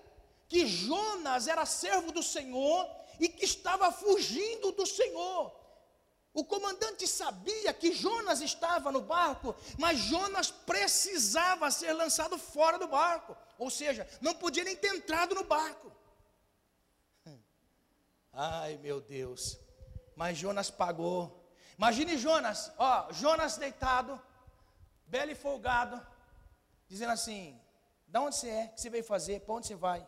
que 0.47 0.65
Jonas 0.65 1.47
era 1.47 1.65
servo 1.65 2.11
do 2.11 2.23
Senhor 2.23 2.89
e 3.19 3.27
que 3.27 3.45
estava 3.45 3.91
fugindo 3.91 4.71
do 4.71 4.85
Senhor. 4.85 5.53
O 6.33 6.43
comandante 6.43 7.07
sabia 7.07 7.73
que 7.73 7.93
Jonas 7.93 8.41
estava 8.41 8.91
no 8.91 9.01
barco, 9.01 9.55
mas 9.77 9.99
Jonas 9.99 10.49
precisava 10.49 11.69
ser 11.69 11.93
lançado 11.93 12.37
fora 12.37 12.79
do 12.79 12.87
barco, 12.87 13.37
ou 13.57 13.69
seja, 13.69 14.07
não 14.19 14.33
podia 14.33 14.63
nem 14.63 14.75
ter 14.75 14.95
entrado 14.95 15.35
no 15.35 15.43
barco. 15.43 15.91
Ai, 18.33 18.77
meu 18.77 18.99
Deus. 18.99 19.59
Mas 20.15 20.37
Jonas 20.37 20.71
pagou. 20.71 21.39
Imagine 21.77 22.17
Jonas, 22.17 22.71
ó, 22.77 23.11
Jonas 23.11 23.57
deitado, 23.57 24.19
belo 25.05 25.31
e 25.31 25.35
folgado, 25.35 25.95
dizendo 26.87 27.11
assim: 27.11 27.59
"Da 28.07 28.21
onde 28.21 28.35
você 28.35 28.49
é? 28.49 28.65
O 28.65 28.69
que 28.69 28.81
você 28.81 28.89
veio 28.89 29.03
fazer? 29.03 29.41
Para 29.41 29.55
onde 29.55 29.67
você 29.67 29.75
vai?" 29.75 30.07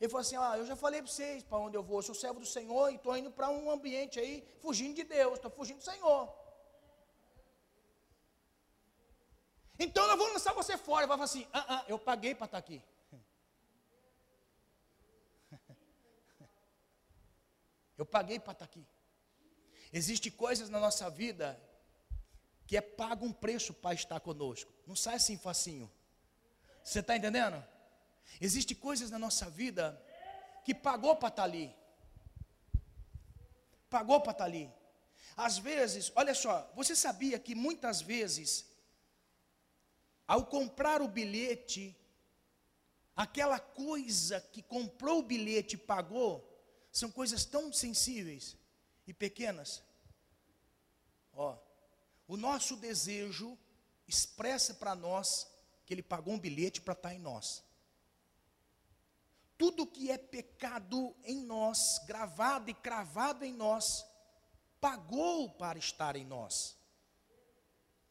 Ele 0.00 0.10
falou 0.10 0.22
assim: 0.22 0.36
"Ah, 0.36 0.58
eu 0.58 0.66
já 0.66 0.76
falei 0.76 1.00
para 1.02 1.10
vocês 1.10 1.42
para 1.42 1.58
onde 1.58 1.76
eu 1.76 1.82
vou. 1.82 1.98
Eu 1.98 2.02
sou 2.02 2.14
servo 2.14 2.40
do 2.40 2.46
Senhor 2.46 2.90
e 2.90 2.96
estou 2.96 3.16
indo 3.16 3.30
para 3.30 3.48
um 3.48 3.70
ambiente 3.70 4.18
aí, 4.18 4.44
fugindo 4.60 4.94
de 4.94 5.04
Deus, 5.04 5.34
estou 5.34 5.50
fugindo 5.50 5.78
do 5.78 5.84
Senhor." 5.84 6.34
Então 9.78 10.04
eu 10.10 10.16
vou 10.16 10.28
lançar 10.32 10.52
você 10.52 10.76
fora. 10.76 11.02
Ele 11.02 11.08
vai 11.08 11.16
falar 11.16 11.24
assim: 11.24 11.46
ah, 11.52 11.66
ah, 11.76 11.84
eu 11.86 11.98
paguei 11.98 12.34
para 12.34 12.46
estar 12.46 12.60
tá 12.60 12.64
aqui. 12.64 12.82
Eu 17.96 18.04
paguei 18.04 18.38
para 18.38 18.52
estar 18.52 18.66
tá 18.66 18.70
aqui. 18.70 18.86
Existem 19.92 20.30
coisas 20.32 20.68
na 20.68 20.78
nossa 20.78 21.08
vida 21.08 21.60
que 22.66 22.76
é 22.76 22.80
pago 22.80 23.24
um 23.24 23.32
preço 23.32 23.72
para 23.72 23.94
estar 23.94 24.20
conosco. 24.20 24.72
Não 24.86 24.96
sai 24.96 25.16
assim 25.16 25.38
facinho. 25.38 25.90
Você 26.82 27.00
está 27.00 27.16
entendendo? 27.16 27.64
Existem 28.40 28.76
coisas 28.76 29.10
na 29.10 29.18
nossa 29.18 29.48
vida 29.48 30.00
que 30.64 30.74
pagou 30.74 31.16
para 31.16 31.28
estar 31.28 31.42
tá 31.42 31.48
ali. 31.48 31.74
Pagou 33.88 34.20
para 34.20 34.32
estar 34.32 34.44
tá 34.44 34.50
ali. 34.50 34.70
Às 35.36 35.58
vezes, 35.58 36.10
olha 36.16 36.34
só, 36.34 36.70
você 36.74 36.96
sabia 36.96 37.38
que 37.38 37.54
muitas 37.54 38.00
vezes, 38.00 38.66
ao 40.26 40.46
comprar 40.46 41.00
o 41.02 41.08
bilhete, 41.08 41.96
aquela 43.14 43.60
coisa 43.60 44.40
que 44.40 44.62
comprou 44.62 45.20
o 45.20 45.22
bilhete 45.22 45.76
pagou, 45.76 46.55
são 46.98 47.10
coisas 47.10 47.44
tão 47.44 47.70
sensíveis 47.70 48.56
e 49.06 49.12
pequenas. 49.12 49.82
Ó, 51.34 51.54
o 52.26 52.38
nosso 52.38 52.74
desejo 52.74 53.58
expressa 54.08 54.72
para 54.72 54.94
nós 54.94 55.46
que 55.84 55.92
ele 55.92 56.02
pagou 56.02 56.32
um 56.32 56.38
bilhete 56.38 56.80
para 56.80 56.94
estar 56.94 57.10
tá 57.10 57.14
em 57.14 57.18
nós. 57.18 57.62
Tudo 59.58 59.86
que 59.86 60.10
é 60.10 60.16
pecado 60.16 61.14
em 61.22 61.42
nós, 61.42 62.00
gravado 62.06 62.70
e 62.70 62.74
cravado 62.74 63.44
em 63.44 63.52
nós, 63.52 64.02
pagou 64.80 65.50
para 65.50 65.78
estar 65.78 66.16
em 66.16 66.24
nós. 66.24 66.78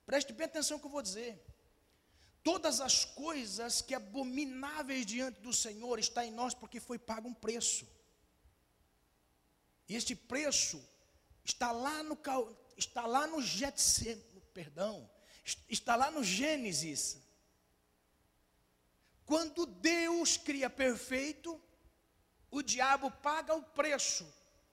Preste 0.06 0.32
bem 0.32 0.46
atenção 0.46 0.78
no 0.78 0.82
que 0.82 0.86
eu 0.86 0.92
vou 0.92 1.02
dizer. 1.02 1.44
Todas 2.44 2.80
as 2.80 3.04
coisas 3.04 3.82
que 3.82 3.96
abomináveis 3.96 5.08
diante 5.08 5.42
do 5.42 5.52
Senhor 5.52 5.98
está 5.98 6.24
em 6.24 6.32
nós 6.32 6.54
porque 6.54 6.80
foi 6.80 7.00
pago 7.00 7.28
um 7.28 7.34
preço. 7.34 7.95
E 9.88 9.96
este 9.96 10.16
preço 10.16 10.84
está 11.44 11.72
lá 11.72 12.02
no 12.04 12.18
está 12.78 13.06
lá 13.06 13.28
no 13.28 13.42
perdão, 14.54 15.10
está 15.70 15.96
lá 15.96 16.10
no 16.10 16.24
Gênesis. 16.24 17.18
Quando 19.26 19.66
Deus 19.66 20.38
cria 20.38 20.70
perfeito, 20.70 21.60
o 22.52 22.62
diabo 22.62 23.10
paga 23.12 23.56
o 23.56 23.64
preço 23.64 24.32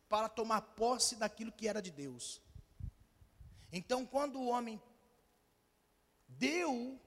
para 0.09 0.29
tomar 0.29 0.61
posse 0.61 1.17
daquilo 1.17 1.53
que 1.53 1.67
era 1.67 1.81
de 1.81 1.91
Deus. 1.91 2.41
Então, 3.73 4.05
quando 4.05 4.39
o 4.39 4.49
homem 4.49 4.81
deu, 6.29 7.01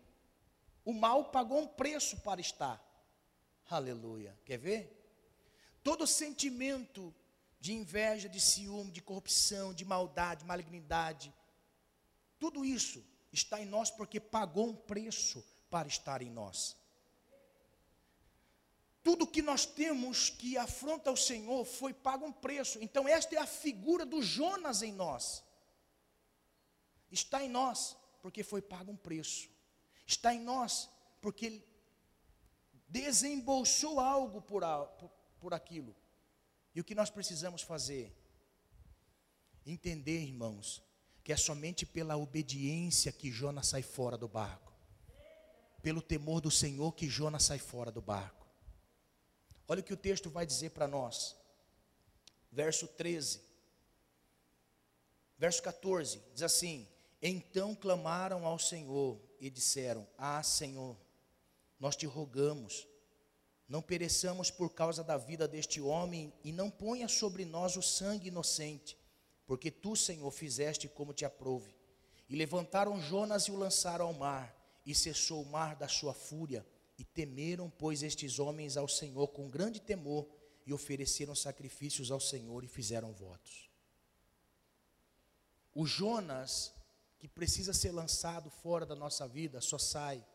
o 0.84 0.92
mal 0.92 1.26
pagou 1.26 1.62
um 1.62 1.68
preço 1.68 2.20
para 2.22 2.42
estar. 2.42 2.84
Aleluia. 3.70 4.38
Quer 4.44 4.58
ver? 4.58 4.92
Todo 5.84 6.08
sentimento 6.08 7.14
de 7.66 7.74
inveja, 7.74 8.30
de 8.30 8.40
ciúme, 8.40 8.92
de 8.92 9.02
corrupção, 9.02 9.74
de 9.74 9.84
maldade, 9.84 10.46
malignidade. 10.46 11.34
Tudo 12.38 12.64
isso 12.64 13.04
está 13.34 13.60
em 13.60 13.66
nós 13.66 13.90
porque 13.90 14.20
pagou 14.20 14.68
um 14.68 14.76
preço 14.76 15.44
para 15.68 15.88
estar 15.88 16.22
em 16.22 16.30
nós. 16.30 16.78
Tudo 19.02 19.26
que 19.26 19.42
nós 19.42 19.66
temos 19.66 20.30
que 20.30 20.56
afronta 20.60 21.12
o 21.12 21.18
Senhor 21.18 21.66
foi 21.66 21.92
pago 21.92 22.28
um 22.28 22.32
preço. 22.32 22.78
Então, 22.84 23.08
esta 23.08 23.34
é 23.36 23.40
a 23.40 23.48
figura 23.48 24.06
do 24.06 24.22
Jonas 24.22 24.84
em 24.84 24.94
nós. 24.94 25.44
Está 27.12 27.44
em 27.44 27.50
nós 27.50 27.98
porque 28.22 28.44
foi 28.44 28.62
pago 28.62 28.92
um 28.92 28.98
preço. 28.98 29.50
Está 30.06 30.32
em 30.36 30.40
nós 30.40 30.88
porque 31.20 31.48
ele 31.48 31.68
desembolsou 32.88 34.00
algo 34.00 34.40
por, 34.40 34.62
por, 35.00 35.10
por 35.40 35.54
aquilo. 35.56 35.96
E 36.76 36.82
o 36.82 36.84
que 36.84 36.94
nós 36.94 37.10
precisamos 37.10 37.62
fazer? 37.62 38.14
Entender, 39.66 40.20
irmãos, 40.20 40.84
que 41.24 41.32
é 41.32 41.38
somente 41.38 41.86
pela 41.86 42.18
obediência 42.18 43.14
que 43.14 43.32
Jonas 43.32 43.68
sai 43.68 43.82
fora 43.82 44.18
do 44.18 44.28
barco. 44.28 44.74
Pelo 45.82 46.02
temor 46.02 46.42
do 46.42 46.52
Senhor 46.52 46.92
que 46.94 47.10
Jonas 47.10 47.44
sai 47.44 47.60
fora 47.60 47.92
do 47.92 48.02
barco. 48.02 48.46
Olha 49.68 49.80
o 49.80 49.84
que 49.84 49.94
o 49.94 49.98
texto 49.98 50.30
vai 50.30 50.46
dizer 50.46 50.72
para 50.72 50.88
nós. 50.88 51.36
Verso 52.52 52.88
13. 52.88 53.42
Verso 55.38 55.64
14 55.64 56.22
diz 56.34 56.44
assim: 56.44 56.88
Então 57.22 57.74
clamaram 57.74 58.46
ao 58.46 58.60
Senhor 58.60 59.20
e 59.40 59.50
disseram: 59.50 60.08
Ah, 60.18 60.44
Senhor, 60.44 60.98
nós 61.80 61.96
te 61.96 62.06
rogamos 62.06 62.88
não 63.68 63.82
pereçamos 63.82 64.52
por 64.52 64.70
causa 64.70 65.04
da 65.04 65.18
vida 65.18 65.48
deste 65.48 65.82
homem 65.82 66.32
e 66.44 66.52
não 66.52 66.70
ponha 66.70 67.08
sobre 67.08 67.46
nós 67.46 67.76
o 67.76 67.82
sangue 67.82 68.28
inocente, 68.28 68.98
porque 69.46 69.72
tu, 69.72 69.96
Senhor, 69.96 70.30
fizeste 70.32 70.88
como 70.88 71.14
te 71.14 71.26
aprouve. 71.26 71.74
E 72.30 72.36
levantaram 72.36 73.02
Jonas 73.02 73.44
e 73.44 73.52
o 73.52 73.56
lançaram 73.56 74.08
ao 74.08 74.14
mar, 74.14 74.56
e 74.86 74.94
cessou 74.94 75.42
o 75.42 75.46
mar 75.46 75.76
da 75.76 75.88
sua 75.88 76.14
fúria, 76.14 76.66
e 76.98 77.04
temeram, 77.04 77.70
pois, 77.70 78.04
estes 78.04 78.40
homens 78.40 78.78
ao 78.78 78.88
Senhor 78.88 79.28
com 79.30 79.50
grande 79.50 79.80
temor, 79.80 80.28
e 80.66 80.74
ofereceram 80.74 81.36
sacrifícios 81.36 82.10
ao 82.12 82.20
Senhor 82.20 82.64
e 82.64 82.68
fizeram 82.68 83.14
votos. 83.14 83.70
O 85.74 85.86
Jonas, 85.86 86.74
que 87.20 87.28
precisa 87.28 87.74
ser 87.74 87.92
lançado 87.92 88.50
fora 88.50 88.86
da 88.86 88.96
nossa 88.96 89.28
vida, 89.28 89.62
só 89.62 89.78
sai 89.78 90.26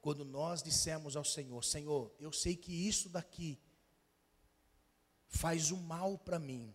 quando 0.00 0.24
nós 0.24 0.62
dissemos 0.62 1.16
ao 1.16 1.24
Senhor: 1.24 1.64
Senhor, 1.64 2.12
eu 2.18 2.32
sei 2.32 2.56
que 2.56 2.72
isso 2.72 3.08
daqui 3.08 3.58
faz 5.26 5.70
o 5.70 5.76
mal 5.76 6.18
para 6.18 6.38
mim, 6.38 6.74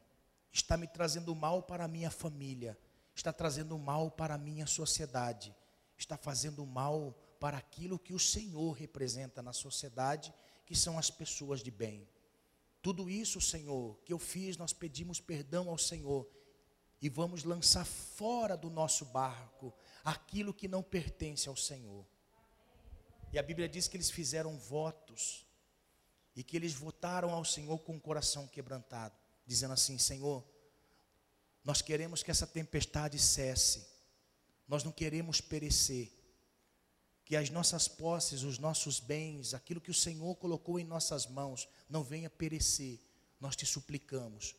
está 0.52 0.78
me 0.78 0.88
trazendo 0.88 1.36
mal 1.36 1.64
para 1.64 1.86
a 1.86 1.88
minha 1.88 2.12
família, 2.12 2.78
está 3.16 3.34
trazendo 3.34 3.78
mal 3.78 4.12
para 4.12 4.36
a 4.36 4.38
minha 4.38 4.68
sociedade, 4.68 5.56
está 5.98 6.18
fazendo 6.18 6.66
mal 6.66 7.18
para 7.40 7.58
aquilo 7.58 8.00
que 8.00 8.14
o 8.14 8.20
Senhor 8.20 8.72
representa 8.72 9.42
na 9.42 9.54
sociedade, 9.54 10.34
que 10.66 10.76
são 10.76 10.98
as 10.98 11.10
pessoas 11.10 11.62
de 11.62 11.72
bem. 11.72 12.08
Tudo 12.82 13.10
isso, 13.10 13.40
Senhor, 13.40 13.98
que 14.04 14.12
eu 14.12 14.20
fiz, 14.20 14.58
nós 14.58 14.74
pedimos 14.74 15.20
perdão 15.20 15.70
ao 15.70 15.78
Senhor 15.78 16.30
e 17.02 17.10
vamos 17.10 17.44
lançar 17.44 17.86
fora 17.86 18.56
do 18.56 18.70
nosso 18.70 19.06
barco 19.06 19.74
aquilo 20.04 20.54
que 20.54 20.68
não 20.68 20.84
pertence 20.84 21.50
ao 21.50 21.56
Senhor. 21.56 22.06
E 23.34 23.40
a 23.40 23.44
Bíblia 23.44 23.68
diz 23.68 23.88
que 23.88 23.98
eles 23.98 24.12
fizeram 24.12 24.56
votos 24.60 25.44
e 26.36 26.44
que 26.44 26.56
eles 26.56 26.74
votaram 26.74 27.32
ao 27.32 27.44
Senhor 27.44 27.80
com 27.80 27.96
o 27.96 28.00
coração 28.00 28.48
quebrantado, 28.48 29.16
dizendo 29.44 29.74
assim: 29.74 29.98
Senhor, 29.98 30.48
nós 31.64 31.82
queremos 31.82 32.22
que 32.22 32.30
essa 32.30 32.46
tempestade 32.46 33.18
cesse, 33.18 33.88
nós 34.68 34.84
não 34.84 34.92
queremos 34.92 35.42
perecer 35.42 36.12
que 37.26 37.36
as 37.36 37.50
nossas 37.50 37.88
posses, 37.88 38.44
os 38.44 38.60
nossos 38.60 39.00
bens, 39.00 39.56
aquilo 39.56 39.82
que 39.82 39.90
o 39.90 39.96
Senhor 39.96 40.36
colocou 40.36 40.78
em 40.80 40.84
nossas 40.84 41.26
mãos, 41.26 41.68
não 41.90 42.04
venha 42.04 42.30
perecer. 42.30 43.00
Nós 43.40 43.56
te 43.56 43.66
suplicamos. 43.66 44.56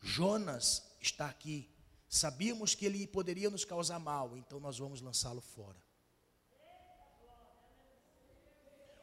Jonas 0.00 0.82
está 1.00 1.28
aqui. 1.28 1.68
Sabíamos 2.08 2.74
que 2.74 2.86
ele 2.86 3.06
poderia 3.06 3.50
nos 3.50 3.64
causar 3.64 3.98
mal, 3.98 4.38
então 4.38 4.58
nós 4.58 4.78
vamos 4.78 5.02
lançá-lo 5.02 5.42
fora. 5.42 5.85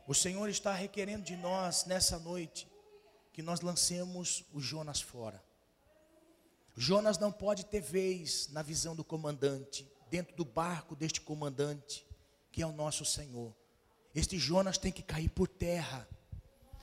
O 0.06 0.14
Senhor 0.14 0.49
está 0.49 0.74
requerendo 0.74 1.24
de 1.24 1.36
nós 1.38 1.86
nessa 1.86 2.20
noite 2.20 2.68
que 3.32 3.41
nós 3.41 3.62
lancemos 3.62 4.43
o 4.54 4.60
Jonas 4.60 4.99
fora. 5.01 5.41
Jonas 6.76 7.18
não 7.18 7.32
pode 7.32 7.66
ter 7.66 7.82
vez 7.82 8.49
na 8.49 8.62
visão 8.62 8.95
do 8.95 9.04
comandante, 9.04 9.88
dentro 10.10 10.36
do 10.36 10.43
barco 10.43 10.95
deste 10.95 11.22
comandante 11.22 12.06
que 12.51 12.62
é 12.62 12.68
o 12.68 12.72
nosso 12.72 13.04
Senhor. 13.04 13.54
Este 14.14 14.38
Jonas 14.38 14.78
tem 14.78 14.91
que 14.91 15.01
cair 15.01 15.30
por 15.30 15.47
terra. 15.47 16.08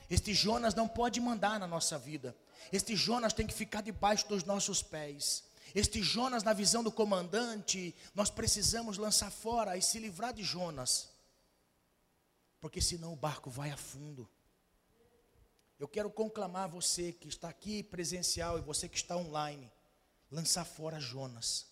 Este 0.09 0.33
Jonas 0.33 0.75
não 0.75 0.87
pode 0.87 1.21
mandar 1.21 1.57
na 1.57 1.65
nossa 1.65 1.97
vida. 1.97 2.35
Este 2.73 2.95
Jonas 2.95 3.31
tem 3.31 3.47
que 3.47 3.53
ficar 3.53 3.81
debaixo 3.81 4.27
dos 4.27 4.43
nossos 4.43 4.83
pés. 4.83 5.45
Este 5.73 6.03
Jonas, 6.03 6.43
na 6.43 6.51
visão 6.51 6.83
do 6.83 6.91
comandante, 6.91 7.95
nós 8.13 8.29
precisamos 8.29 8.97
lançar 8.97 9.31
fora 9.31 9.77
e 9.77 9.81
se 9.81 9.97
livrar 9.99 10.33
de 10.33 10.43
Jonas, 10.43 11.07
porque 12.61 12.79
senão 12.79 13.11
o 13.11 13.15
barco 13.17 13.49
vai 13.49 13.71
a 13.71 13.77
fundo. 13.77 14.29
Eu 15.79 15.87
quero 15.87 16.11
conclamar 16.11 16.69
você 16.69 17.11
que 17.11 17.27
está 17.27 17.49
aqui 17.49 17.81
presencial 17.81 18.59
e 18.59 18.61
você 18.61 18.87
que 18.87 18.95
está 18.95 19.17
online, 19.17 19.69
lançar 20.29 20.63
fora 20.63 20.99
Jonas. 20.99 21.70